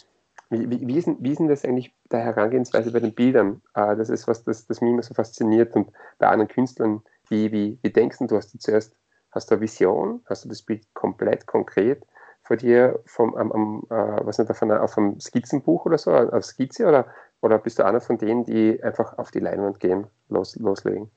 wie, 0.51 0.69
wie, 0.69 0.87
wie, 0.87 0.99
ist, 0.99 1.09
wie 1.21 1.31
ist 1.31 1.39
denn 1.39 1.49
das 1.49 1.65
eigentlich 1.65 1.95
der 2.11 2.21
Herangehensweise 2.21 2.91
bei 2.91 3.01
den 3.01 3.15
Bildern? 3.15 3.63
Äh, 3.75 3.97
das 3.97 4.11
ist 4.11 4.27
was, 4.27 4.43
das, 4.45 4.67
das 4.67 4.81
mich 4.81 4.91
immer 4.91 5.03
so 5.03 5.15
fasziniert 5.15 5.77
und 5.77 5.93
bei 6.19 6.27
anderen 6.27 6.49
Künstlern, 6.49 7.03
wie, 7.29 7.53
wie, 7.53 7.79
wie 7.83 7.91
denkst 7.91 8.19
du, 8.21 8.37
hast 8.37 8.53
du 8.55 8.59
zuerst, 8.59 8.97
hast 9.31 9.51
du 9.51 9.55
eine 9.55 9.63
Vision, 9.63 10.23
hast 10.27 10.45
du 10.45 10.49
das 10.49 10.63
Bild 10.63 10.83
komplett 10.95 11.47
konkret 11.47 12.05
vor 12.49 12.57
dir 12.57 12.99
vom, 13.05 13.35
am, 13.35 13.53
am, 13.53 13.83
äh, 13.91 14.27
was 14.27 14.39
nicht, 14.39 14.51
auf, 14.51 14.63
einer, 14.63 14.83
auf 14.83 14.97
einem 14.97 15.21
Skizzenbuch 15.21 15.85
oder 15.85 15.99
so, 15.99 16.13
auf 16.13 16.45
Skizze 16.45 16.87
oder, 16.87 17.07
oder 17.43 17.59
bist 17.59 17.79
du 17.79 17.85
einer 17.85 18.01
von 18.01 18.17
denen, 18.17 18.45
die 18.45 18.83
einfach 18.83 19.19
auf 19.19 19.31
die 19.31 19.41
Leinwand 19.41 19.81
gehen, 19.81 20.07
los, 20.31 20.57
loslegen? 20.57 21.11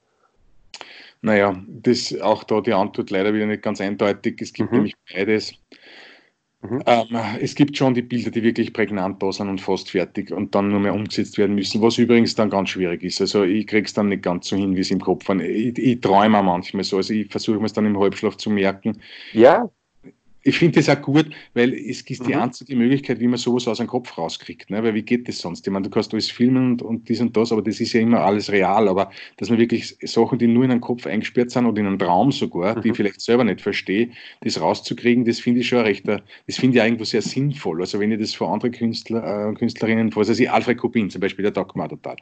Naja, 1.21 1.55
das 1.67 2.19
auch 2.19 2.43
da 2.43 2.59
die 2.59 2.73
Antwort 2.73 3.11
leider 3.11 3.33
wieder 3.33 3.45
nicht 3.45 3.63
ganz 3.63 3.79
eindeutig. 3.79 4.41
Es 4.41 4.51
gibt 4.51 4.71
mhm. 4.71 4.79
nämlich 4.79 4.95
beides. 5.13 5.53
Mhm. 6.63 6.83
Ähm, 6.85 7.07
es 7.39 7.55
gibt 7.55 7.77
schon 7.77 7.93
die 7.93 8.01
Bilder, 8.01 8.29
die 8.29 8.43
wirklich 8.43 8.73
prägnant 8.73 9.23
da 9.23 9.31
sind 9.31 9.47
und 9.47 9.61
fast 9.61 9.89
fertig 9.89 10.31
und 10.33 10.53
dann 10.53 10.67
nur 10.67 10.81
mehr 10.81 10.93
umgesetzt 10.93 11.37
werden 11.37 11.55
müssen, 11.55 11.81
was 11.81 11.97
übrigens 11.97 12.35
dann 12.35 12.49
ganz 12.49 12.69
schwierig 12.69 13.03
ist. 13.03 13.21
Also 13.21 13.43
ich 13.43 13.67
kriege 13.67 13.85
es 13.85 13.93
dann 13.93 14.09
nicht 14.09 14.23
ganz 14.23 14.49
so 14.49 14.57
hin, 14.57 14.75
wie 14.75 14.81
es 14.81 14.91
im 14.91 14.99
Kopf 14.99 15.29
war. 15.29 15.39
Ich, 15.39 15.77
ich 15.77 16.01
träume 16.01 16.43
manchmal 16.43 16.83
so, 16.83 16.97
also 16.97 17.13
ich 17.13 17.31
versuche 17.31 17.59
mir 17.59 17.67
es 17.67 17.73
dann 17.73 17.85
im 17.85 17.97
Halbschlaf 17.97 18.35
zu 18.35 18.49
merken. 18.49 18.99
Ja. 19.31 19.69
Ich 20.43 20.57
finde 20.57 20.79
das 20.79 20.89
auch 20.89 21.01
gut, 21.01 21.27
weil 21.53 21.73
es 21.73 22.01
ist 22.01 22.09
die 22.09 22.33
mhm. 22.33 22.41
einzige 22.41 22.75
Möglichkeit, 22.75 23.19
wie 23.19 23.27
man 23.27 23.37
sowas 23.37 23.67
aus 23.67 23.77
dem 23.77 23.87
Kopf 23.87 24.17
rauskriegt. 24.17 24.69
Ne? 24.69 24.81
Weil 24.83 24.95
wie 24.95 25.03
geht 25.03 25.27
das 25.27 25.37
sonst? 25.37 25.67
Ich 25.67 25.71
meine, 25.71 25.83
du 25.83 25.89
kannst 25.89 26.13
alles 26.13 26.31
filmen 26.31 26.71
und, 26.71 26.81
und 26.81 27.09
dies 27.09 27.21
und 27.21 27.37
das, 27.37 27.51
aber 27.51 27.61
das 27.61 27.79
ist 27.79 27.93
ja 27.93 28.01
immer 28.01 28.21
alles 28.21 28.51
real. 28.51 28.87
Aber 28.87 29.11
dass 29.37 29.49
man 29.49 29.59
wirklich 29.59 29.95
Sachen, 30.01 30.39
die 30.39 30.47
nur 30.47 30.63
in 30.63 30.71
den 30.71 30.81
Kopf 30.81 31.05
eingesperrt 31.05 31.51
sind 31.51 31.65
oder 31.65 31.79
in 31.79 31.87
einem 31.87 31.99
Traum 31.99 32.31
sogar, 32.31 32.75
mhm. 32.75 32.81
die 32.81 32.89
ich 32.89 32.95
vielleicht 32.95 33.21
selber 33.21 33.43
nicht 33.43 33.61
verstehe, 33.61 34.09
das 34.41 34.59
rauszukriegen, 34.59 35.25
das 35.25 35.39
finde 35.39 35.59
ich 35.59 35.67
schon 35.67 35.81
recht, 35.81 36.07
das 36.07 36.21
finde 36.47 36.77
ich 36.77 36.83
irgendwo 36.83 37.03
sehr 37.03 37.21
sinnvoll. 37.21 37.81
Also 37.81 37.99
wenn 37.99 38.11
ich 38.11 38.19
das 38.19 38.33
vor 38.33 38.51
anderen 38.51 38.71
Künstler, 38.71 39.49
äh, 39.49 39.53
Künstlerinnen, 39.53 40.15
was 40.15 40.29
weiß 40.29 40.39
ich, 40.39 40.49
Alfred 40.49 40.77
Kubin 40.77 41.09
zum 41.09 41.21
Beispiel, 41.21 41.49
der 41.49 41.65
mir 41.75 41.87
total. 41.89 42.15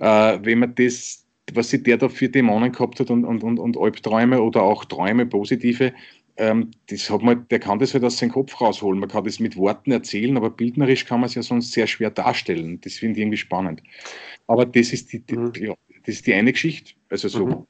Äh, 0.00 0.38
wenn 0.42 0.58
man 0.58 0.74
das 0.74 1.22
was 1.54 1.70
sich 1.70 1.84
der 1.84 1.96
da 1.96 2.08
für 2.08 2.28
Dämonen 2.28 2.72
gehabt 2.72 2.98
hat 2.98 3.08
und, 3.08 3.24
und, 3.24 3.44
und, 3.44 3.60
und 3.60 3.76
Albträume 3.76 4.42
oder 4.42 4.62
auch 4.62 4.84
Träume, 4.84 5.26
positive, 5.26 5.92
ähm, 6.38 6.70
das 6.88 7.08
hat 7.10 7.22
man, 7.22 7.46
der 7.48 7.58
kann 7.58 7.78
das 7.78 7.94
halt 7.94 8.04
aus 8.04 8.18
seinem 8.18 8.32
Kopf 8.32 8.60
rausholen. 8.60 9.00
Man 9.00 9.08
kann 9.08 9.24
das 9.24 9.40
mit 9.40 9.56
Worten 9.56 9.90
erzählen, 9.90 10.36
aber 10.36 10.50
bildnerisch 10.50 11.06
kann 11.06 11.20
man 11.20 11.28
es 11.28 11.34
ja 11.34 11.42
sonst 11.42 11.72
sehr 11.72 11.86
schwer 11.86 12.10
darstellen. 12.10 12.80
Das 12.82 12.94
finde 12.94 13.18
ich 13.18 13.22
irgendwie 13.22 13.38
spannend. 13.38 13.82
Aber 14.46 14.66
das 14.66 14.92
ist 14.92 15.12
die, 15.12 15.20
die 15.20 15.36
mhm. 15.36 15.52
ja, 15.58 15.74
das 16.04 16.16
ist 16.16 16.26
die 16.26 16.34
eine 16.34 16.52
Geschichte, 16.52 16.92
also 17.08 17.28
so 17.28 17.46
mhm. 17.46 17.66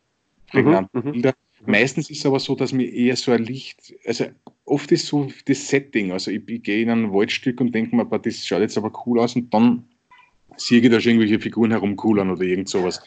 prägnante 0.49 0.99
mhm. 0.99 1.13
Bilder. 1.13 1.35
Meistens 1.65 2.11
ist 2.11 2.19
es 2.19 2.27
aber 2.27 2.39
so, 2.39 2.55
dass 2.55 2.73
mir 2.73 2.93
eher 2.93 3.17
so 3.17 3.33
ein 3.33 3.43
Licht, 3.43 3.95
also 4.05 4.27
oft 4.65 4.93
ist 4.93 5.07
so 5.07 5.29
das 5.47 5.69
Setting, 5.69 6.13
also 6.13 6.31
ich, 6.31 6.43
ich 6.49 6.63
gehe 6.63 6.83
in 6.83 6.91
ein 6.91 7.13
Waldstück 7.13 7.61
und 7.61 7.75
denke 7.75 7.97
mir, 7.97 8.05
das 8.05 8.47
schaut 8.47 8.61
jetzt 8.61 8.77
aber 8.77 8.93
cool 9.07 9.21
aus 9.21 9.35
und 9.37 9.53
dann 9.53 9.85
ich 10.59 10.91
da 10.91 11.01
schon 11.01 11.13
irgendwelche 11.13 11.41
Figuren 11.41 11.71
herumkullern 11.71 12.31
oder 12.31 12.43
irgend 12.43 12.69
sowas. 12.69 13.03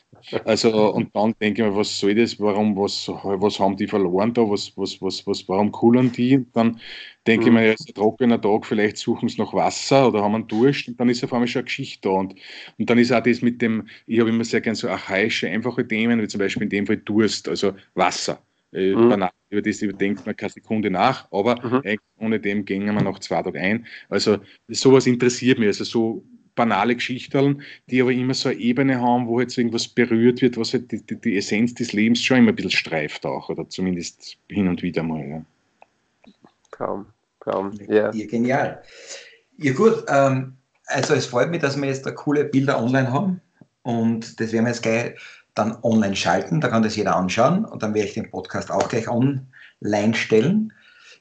Also, 0.45 0.93
und 0.93 1.15
dann 1.15 1.33
denke 1.41 1.61
ich 1.61 1.67
mir, 1.67 1.75
was 1.75 1.99
soll 1.99 2.15
das, 2.15 2.39
warum, 2.39 2.75
was, 2.75 3.07
was 3.07 3.59
haben 3.59 3.77
die 3.77 3.87
verloren 3.87 4.33
da, 4.33 4.41
was, 4.41 4.73
was, 4.75 5.01
was, 5.01 5.25
was, 5.25 5.47
warum 5.47 5.71
kullern 5.71 6.11
die? 6.11 6.37
Und 6.37 6.55
dann 6.55 6.79
denke 7.25 7.49
mhm. 7.49 7.57
ich 7.57 7.61
mir, 7.61 7.67
ja, 7.67 7.73
ist 7.73 7.89
ein 7.89 7.93
trockener 7.93 8.41
Tag, 8.41 8.65
vielleicht 8.65 8.97
suchen 8.97 9.29
sie 9.29 9.41
nach 9.41 9.53
Wasser 9.53 10.07
oder 10.07 10.21
haben 10.23 10.35
einen 10.35 10.47
Durst 10.47 10.87
und 10.87 10.99
dann 10.99 11.09
ist 11.09 11.23
auf 11.23 11.33
einmal 11.33 11.47
schon 11.47 11.61
eine 11.61 11.65
Geschichte 11.65 12.09
da. 12.09 12.15
Und, 12.15 12.35
und 12.77 12.89
dann 12.89 12.97
ist 12.97 13.11
auch 13.11 13.23
das 13.23 13.41
mit 13.41 13.61
dem, 13.61 13.87
ich 14.07 14.19
habe 14.19 14.29
immer 14.29 14.43
sehr 14.43 14.61
gern 14.61 14.75
so 14.75 14.89
archaische, 14.89 15.49
einfache 15.49 15.87
Themen, 15.87 16.21
wie 16.21 16.27
zum 16.27 16.39
Beispiel 16.39 16.63
in 16.63 16.69
dem 16.69 16.87
Fall 16.87 16.97
Durst, 16.97 17.47
also 17.47 17.73
Wasser. 17.95 18.41
Äh, 18.71 18.93
mhm. 18.93 19.29
über 19.49 19.61
das 19.63 19.81
überdenkt 19.81 20.25
man 20.27 20.35
keine 20.35 20.51
Sekunde 20.51 20.91
nach, 20.91 21.27
aber 21.31 21.55
mhm. 21.65 21.97
ohne 22.19 22.39
dem 22.39 22.65
gingen 22.65 22.93
wir 22.93 23.01
nach 23.01 23.17
zwei 23.19 23.41
Tagen 23.41 23.57
ein. 23.57 23.87
Also 24.09 24.37
sowas 24.67 25.07
interessiert 25.07 25.57
mich. 25.57 25.69
Also 25.69 25.85
so 25.85 26.23
banale 26.59 26.95
Geschichten, 26.95 27.61
die 27.89 28.01
aber 28.01 28.11
immer 28.11 28.33
so 28.33 28.49
eine 28.49 28.59
Ebene 28.59 28.99
haben, 28.99 29.27
wo 29.27 29.39
jetzt 29.39 29.57
irgendwas 29.57 29.87
berührt 29.87 30.41
wird, 30.41 30.57
was 30.57 30.73
halt 30.73 30.91
die, 30.91 31.01
die, 31.01 31.15
die, 31.15 31.37
Essenz 31.37 31.73
des 31.73 31.93
Lebens 31.93 32.21
schon 32.21 32.39
immer 32.39 32.49
ein 32.49 32.55
bisschen 32.55 32.71
streift 32.71 33.25
auch, 33.25 33.47
oder 33.47 33.69
zumindest 33.69 34.37
hin 34.49 34.67
und 34.67 34.83
wieder 34.83 35.01
mal. 35.01 35.25
Ja. 35.25 35.41
Kaum, 36.71 37.05
kaum. 37.39 37.71
Ja. 37.87 38.11
ja 38.11 38.27
genial. 38.27 38.83
Ja 39.57 39.71
gut, 39.71 40.03
ähm, 40.09 40.57
also 40.87 41.13
es 41.13 41.27
freut 41.27 41.49
mich, 41.49 41.61
dass 41.61 41.79
wir 41.79 41.87
jetzt 41.87 42.05
da 42.05 42.11
coole 42.11 42.43
Bilder 42.43 42.83
online 42.83 43.09
haben 43.09 43.39
und 43.83 44.37
das 44.41 44.51
werden 44.51 44.65
wir 44.65 44.71
jetzt 44.71 44.83
gleich 44.83 45.15
dann 45.55 45.77
online 45.81 46.17
schalten, 46.17 46.59
da 46.59 46.67
kann 46.67 46.83
das 46.83 46.97
jeder 46.97 47.15
anschauen 47.15 47.63
und 47.63 47.83
dann 47.83 47.93
werde 47.93 48.09
ich 48.09 48.15
den 48.15 48.29
Podcast 48.29 48.69
auch 48.69 48.89
gleich 48.89 49.07
online 49.07 50.13
stellen. 50.13 50.73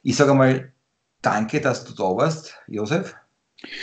Ich 0.02 0.16
sage 0.16 0.34
mal, 0.34 0.72
danke, 1.22 1.60
dass 1.60 1.84
du 1.84 1.94
da 1.94 2.16
warst, 2.16 2.58
Josef, 2.66 3.14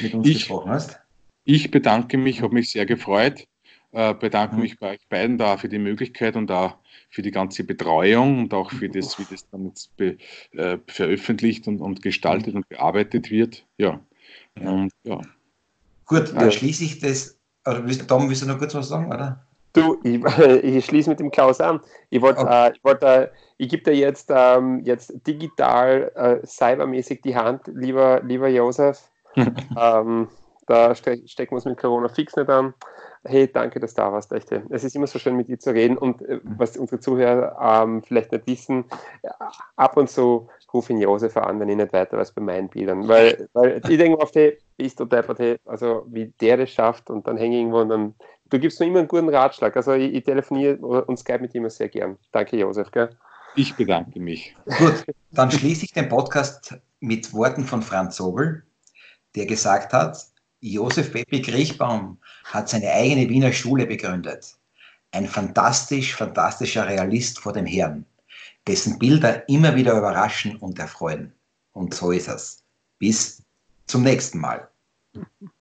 mit 0.01 0.13
uns 0.13 0.27
ich, 0.27 0.33
gesprochen 0.39 0.71
hast. 0.71 0.99
Ich 1.45 1.71
bedanke 1.71 2.17
mich, 2.17 2.41
habe 2.41 2.55
mich 2.55 2.71
sehr 2.71 2.85
gefreut, 2.85 3.47
äh, 3.91 4.13
bedanke 4.13 4.55
mhm. 4.55 4.61
mich 4.61 4.79
bei 4.79 4.93
euch 4.93 5.07
beiden 5.07 5.37
da 5.37 5.57
für 5.57 5.69
die 5.69 5.79
Möglichkeit 5.79 6.35
und 6.35 6.51
auch 6.51 6.75
für 7.09 7.21
die 7.21 7.31
ganze 7.31 7.63
Betreuung 7.63 8.39
und 8.39 8.53
auch 8.53 8.71
für 8.71 8.89
das, 8.89 9.17
wie 9.19 9.25
das 9.29 9.47
dann 9.51 9.67
jetzt 9.67 9.95
be, 9.95 10.17
äh, 10.51 10.77
veröffentlicht 10.87 11.67
und, 11.67 11.79
und, 11.79 12.01
gestaltet 12.01 12.55
und 12.55 12.67
bearbeitet 12.67 13.29
wird. 13.31 13.65
Ja. 13.77 14.01
Und, 14.55 14.91
ja. 15.03 15.21
Gut, 16.05 16.33
dann 16.35 16.51
schließe 16.51 16.83
ich 16.83 16.99
das. 16.99 17.37
Oder 17.65 17.85
willst, 17.85 18.07
Tom, 18.07 18.27
willst 18.27 18.41
du 18.41 18.47
noch 18.47 18.57
kurz 18.57 18.75
was 18.75 18.89
sagen, 18.89 19.07
oder? 19.07 19.45
Du, 19.73 19.99
ich, 20.03 20.23
ich 20.63 20.85
schließe 20.85 21.09
mit 21.09 21.19
dem 21.19 21.31
Klaus 21.31 21.61
an. 21.61 21.79
Ich 22.09 22.21
wollte, 22.21 22.41
okay. 22.41 22.67
äh, 22.67 22.71
ich, 22.75 22.83
wollt, 22.83 23.03
äh, 23.03 23.29
ich 23.57 23.69
gebe 23.69 23.83
dir 23.83 23.95
jetzt, 23.95 24.31
ähm, 24.33 24.81
jetzt 24.83 25.13
digital, 25.27 26.11
äh, 26.15 26.45
cybermäßig 26.45 27.21
die 27.21 27.35
Hand, 27.35 27.61
lieber, 27.67 28.21
lieber 28.23 28.47
Josef. 28.47 29.09
ähm, 29.35 30.27
da 30.67 30.95
ste 30.95 31.21
stecken 31.27 31.51
wir 31.51 31.55
uns 31.57 31.65
mit 31.65 31.77
Corona 31.77 32.07
fix 32.07 32.35
nicht 32.35 32.49
an. 32.49 32.73
Hey, 33.23 33.51
danke, 33.51 33.79
dass 33.79 33.93
du 33.95 34.01
da 34.01 34.11
warst. 34.11 34.31
Echt. 34.31 34.51
Es 34.69 34.83
ist 34.83 34.95
immer 34.95 35.07
so 35.07 35.17
schön, 35.17 35.35
mit 35.35 35.47
dir 35.47 35.57
zu 35.57 35.71
reden. 35.71 35.97
Und 35.97 36.21
äh, 36.21 36.39
was 36.43 36.77
unsere 36.77 37.01
Zuhörer 37.01 37.57
ähm, 37.59 38.03
vielleicht 38.03 38.31
nicht 38.31 38.45
wissen, 38.45 38.85
äh, 39.23 39.29
ab 39.77 39.97
und 39.97 40.09
zu 40.09 40.47
rufe 40.73 40.93
ich 40.93 40.99
Josef 40.99 41.35
an, 41.37 41.59
wenn 41.59 41.69
ich 41.69 41.77
nicht 41.77 41.93
weiter 41.93 42.17
weiß 42.17 42.33
bei 42.33 42.41
meinen 42.41 42.69
Bildern. 42.69 43.07
Weil, 43.07 43.49
weil 43.53 43.81
ich 43.89 43.97
denke 43.97 44.21
auf 44.21 44.31
die, 44.31 44.57
bist 44.77 44.99
du 44.99 45.05
deppert, 45.05 45.39
hey, 45.39 45.57
also 45.65 46.05
wie 46.07 46.33
der 46.39 46.57
das 46.57 46.69
schafft 46.69 47.09
und 47.09 47.25
dann 47.27 47.37
hänge 47.37 47.55
ich 47.55 47.61
irgendwo 47.61 47.79
und 47.79 47.89
dann, 47.89 48.15
du 48.49 48.59
gibst 48.59 48.79
mir 48.79 48.85
immer 48.85 48.99
einen 48.99 49.07
guten 49.07 49.29
Ratschlag. 49.29 49.75
Also 49.75 49.93
ich, 49.93 50.13
ich 50.13 50.23
telefoniere 50.23 50.77
und 50.77 51.17
Skype 51.17 51.39
mit 51.39 51.55
ihm 51.55 51.63
immer 51.63 51.69
sehr 51.71 51.89
gern. 51.89 52.17
Danke, 52.31 52.57
Josef. 52.57 52.91
Gell? 52.91 53.09
Ich 53.55 53.75
bedanke 53.75 54.19
mich. 54.19 54.55
Gut, 54.77 55.05
dann 55.31 55.49
schließe 55.49 55.85
ich 55.85 55.93
den 55.93 56.09
Podcast 56.09 56.77
mit 56.99 57.33
Worten 57.33 57.63
von 57.63 57.81
Franz 57.81 58.17
Sobel, 58.17 58.63
der 59.35 59.45
gesagt 59.45 59.93
hat, 59.93 60.17
Josef 60.65 61.11
Peppi 61.11 61.43
Kriechbaum 61.43 62.17
hat 62.45 62.69
seine 62.69 62.91
eigene 62.91 63.29
Wiener 63.29 63.53
Schule 63.53 63.85
begründet. 63.85 64.57
Ein 65.11 65.27
fantastisch, 65.27 66.15
fantastischer 66.15 66.87
Realist 66.87 67.37
vor 67.39 67.53
dem 67.53 67.67
Herrn, 67.67 68.03
dessen 68.65 68.97
Bilder 68.97 69.47
immer 69.47 69.75
wieder 69.75 69.95
überraschen 69.95 70.55
und 70.55 70.79
erfreuen. 70.79 71.31
Und 71.73 71.93
so 71.93 72.09
ist 72.11 72.27
es. 72.27 72.63
Bis 72.97 73.43
zum 73.85 74.01
nächsten 74.01 74.39
Mal. 74.39 74.67